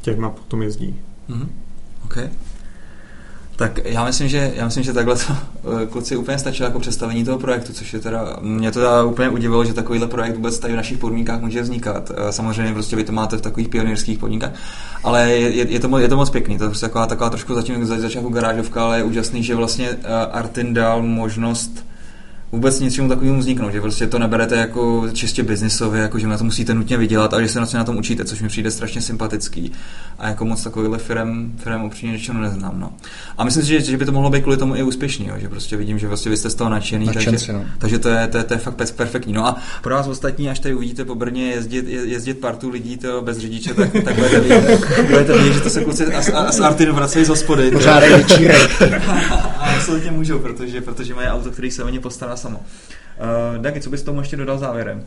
těch 0.03 0.19
map 0.19 0.39
potom 0.39 0.63
jezdí. 0.63 1.01
Mm. 1.29 1.49
Okay. 2.05 2.29
Tak 3.57 3.81
já 3.85 4.05
myslím, 4.05 4.29
že, 4.29 4.53
já 4.57 4.65
myslím, 4.65 4.85
že 4.85 4.93
takhle 4.93 5.17
to 5.17 5.23
eh, 5.83 5.87
kluci 5.87 6.17
úplně 6.17 6.39
stačilo 6.39 6.67
jako 6.67 6.81
představení 6.81 7.25
toho 7.25 7.39
projektu, 7.39 7.73
což 7.73 7.93
je 7.93 8.01
teda, 8.01 8.37
mě 8.41 8.73
to 8.73 8.79
teda 8.79 9.03
úplně 9.03 9.29
udivilo, 9.29 9.65
že 9.65 9.75
takovýhle 9.75 10.07
projekt 10.07 10.37
vůbec 10.37 10.59
tady 10.59 10.73
v 10.73 10.77
našich 10.77 10.99
podmínkách 10.99 11.41
může 11.41 11.63
vznikat. 11.63 12.11
Eh, 12.17 12.33
samozřejmě 12.33 12.73
prostě 12.73 12.97
vy 12.97 13.05
to 13.05 13.13
máte 13.13 13.37
v 13.37 13.41
takových 13.41 13.69
pionýrských 13.69 14.19
podmínkách, 14.19 14.51
ale 15.05 15.31
je, 15.31 15.73
je, 15.73 15.81
to, 15.81 15.99
je 15.99 16.09
to 16.09 16.17
moc 16.17 16.31
pěkný, 16.31 16.59
to 16.59 16.65
je 16.65 16.69
prostě 16.69 16.87
taková, 16.87 17.07
taková 17.07 17.31
trošku 17.31 17.55
zatím 17.55 17.87
začátku 17.87 18.29
garážovka, 18.29 18.85
ale 18.85 18.99
je 18.99 19.05
úžasný, 19.05 19.43
že 19.43 19.55
vlastně 19.55 19.89
eh, 19.89 20.07
Artin 20.33 20.75
dal 20.75 21.03
možnost 21.03 21.85
vůbec 22.55 22.81
něčemu 22.81 23.09
takovému 23.09 23.39
vzniknout, 23.39 23.71
že 23.71 23.81
prostě 23.81 24.07
to 24.07 24.19
neberete 24.19 24.57
jako 24.57 25.05
čistě 25.13 25.43
biznisově, 25.43 26.03
jako 26.03 26.19
že 26.19 26.27
na 26.27 26.39
to 26.39 26.45
musíte 26.45 26.75
nutně 26.75 26.97
vydělat, 26.97 27.35
ale 27.35 27.43
že 27.43 27.49
se 27.49 27.61
na, 27.61 27.67
na 27.75 27.85
tom 27.85 27.97
učíte, 27.97 28.25
což 28.25 28.43
mi 28.43 28.49
přijde 28.49 28.71
strašně 28.71 29.01
sympatický. 29.01 29.73
A 30.19 30.29
jako 30.29 30.45
moc 30.45 30.63
takovýhle 30.65 30.99
firm, 30.99 31.53
firm 31.57 31.85
upřímně 31.85 32.19
řečeno 32.19 32.41
neznám. 32.41 32.81
No. 32.81 32.93
A 33.39 33.45
myslím 33.45 33.63
si, 33.63 33.69
že, 33.69 33.81
že, 33.81 33.97
by 33.97 34.05
to 34.05 34.13
mohlo 34.13 34.31
být 34.31 34.41
kvůli 34.41 34.57
tomu 34.57 34.77
i 34.77 34.83
úspěšný, 34.83 35.27
jo, 35.27 35.35
že 35.39 35.49
prostě 35.49 35.77
vidím, 35.77 35.99
že 35.99 36.07
prostě 36.07 36.31
vy 36.31 36.37
jste 36.37 36.51
z 36.51 36.55
toho 36.55 36.71
nadšený, 36.71 37.09
takže, 37.09 37.53
no. 37.53 37.65
takže 37.79 37.99
to, 37.99 38.09
je, 38.09 38.27
to, 38.27 38.39
je, 38.39 38.45
to 38.45 38.55
je 38.55 38.59
fakt 38.59 38.93
perfektní. 38.97 39.33
No 39.33 39.47
a 39.47 39.57
pro 39.83 39.95
vás 39.95 40.07
ostatní, 40.07 40.51
až 40.51 40.59
tady 40.59 40.75
uvidíte 40.75 41.05
po 41.05 41.15
Brně 41.15 41.51
jezdit, 41.51 41.89
jezdit 41.89 42.35
partu 42.35 42.71
lidí 42.71 42.97
to 42.97 43.23
bez 43.23 43.39
řidiče, 43.39 43.75
tak, 43.75 43.93
tak 44.05 44.15
budete 44.15 44.41
vidět, 44.41 44.81
budete 45.11 45.39
vidět, 45.39 45.53
že 45.53 45.61
to 45.61 45.71
se 45.71 45.85
kluci 45.85 46.07
z 46.51 46.61
Artinu 46.61 46.95
vracejí 46.95 47.25
z 47.25 47.29
hospody. 47.29 47.73
absolutně 49.77 50.11
můžou, 50.11 50.39
protože, 50.39 50.81
protože 50.81 51.15
mají 51.15 51.29
auto, 51.29 51.51
který 51.51 51.71
se 51.71 51.85
o 51.85 51.89
ně 51.89 52.01
postará 52.01 52.37
samo. 52.37 52.59
Uh, 52.59 53.59
Dagi, 53.59 53.81
co 53.81 53.91
bys 53.91 54.03
tomu 54.03 54.21
ještě 54.21 54.37
dodal 54.37 54.59
závěrem? 54.59 55.05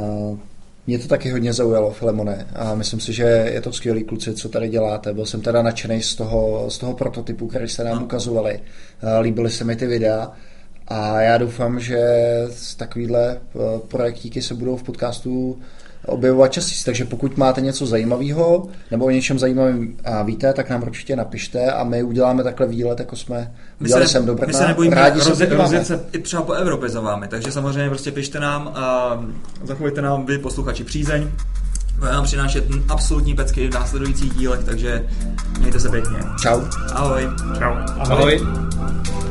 Uh, 0.00 0.38
mě 0.86 0.98
to 0.98 1.08
taky 1.08 1.30
hodně 1.30 1.52
zaujalo, 1.52 1.90
Filemone, 1.90 2.46
a 2.54 2.74
myslím 2.74 3.00
si, 3.00 3.12
že 3.12 3.22
je 3.22 3.60
to 3.60 3.72
skvělý 3.72 4.04
kluci, 4.04 4.34
co 4.34 4.48
tady 4.48 4.68
děláte. 4.68 5.14
Byl 5.14 5.26
jsem 5.26 5.40
teda 5.40 5.62
nadšený 5.62 6.02
z 6.02 6.14
toho, 6.14 6.70
z 6.70 6.78
toho 6.78 6.94
prototypu, 6.94 7.46
který 7.46 7.68
jste 7.68 7.84
nám 7.84 7.98
no. 7.98 8.04
ukazovali. 8.04 8.60
Uh, 9.02 9.20
líbily 9.20 9.50
se 9.50 9.64
mi 9.64 9.76
ty 9.76 9.86
videa 9.86 10.32
a 10.88 11.20
já 11.20 11.38
doufám, 11.38 11.80
že 11.80 12.00
takovýhle 12.76 13.40
projektíky 13.88 14.42
se 14.42 14.54
budou 14.54 14.76
v 14.76 14.82
podcastu 14.82 15.60
objevovat 16.06 16.52
častěji. 16.52 16.84
Takže 16.84 17.04
pokud 17.04 17.36
máte 17.36 17.60
něco 17.60 17.86
zajímavého 17.86 18.68
nebo 18.90 19.04
o 19.04 19.10
něčem 19.10 19.38
zajímavém 19.38 19.94
a 20.04 20.22
víte, 20.22 20.52
tak 20.52 20.70
nám 20.70 20.82
určitě 20.82 21.16
napište 21.16 21.72
a 21.72 21.84
my 21.84 22.02
uděláme 22.02 22.42
takhle 22.42 22.66
výlet, 22.66 22.98
jako 22.98 23.16
jsme 23.16 23.52
my 23.80 23.84
udělali 23.84 24.06
se, 24.06 24.12
sem 24.12 24.26
do 24.26 24.34
Brna. 24.34 24.46
My 24.46 24.54
se 24.54 24.68
nebojíme 24.68 24.96
Rádi 24.96 25.18
rozje, 25.18 25.48
se 25.48 25.56
rozjet 25.56 25.86
se 25.86 26.04
i 26.12 26.18
třeba 26.18 26.42
po 26.42 26.52
Evropě 26.52 26.88
za 26.88 27.00
vámi, 27.00 27.28
takže 27.28 27.52
samozřejmě 27.52 27.88
prostě 27.88 28.10
pište 28.10 28.40
nám 28.40 28.70
a 28.74 29.18
zachovejte 29.64 30.02
nám 30.02 30.26
vy 30.26 30.38
posluchači 30.38 30.84
přízeň. 30.84 31.30
Bude 31.98 32.12
nám 32.12 32.24
přinášet 32.24 32.64
absolutní 32.88 33.34
pecky 33.34 33.68
v 33.68 33.74
následujících 33.74 34.34
dílech, 34.34 34.64
takže 34.64 35.06
mějte 35.58 35.80
se 35.80 35.88
pěkně. 35.88 36.18
Čau. 36.42 36.60
Ahoj. 36.92 37.28
Čau. 37.58 37.72
Ahoj. 37.98 38.40
Ahoj. 38.40 39.29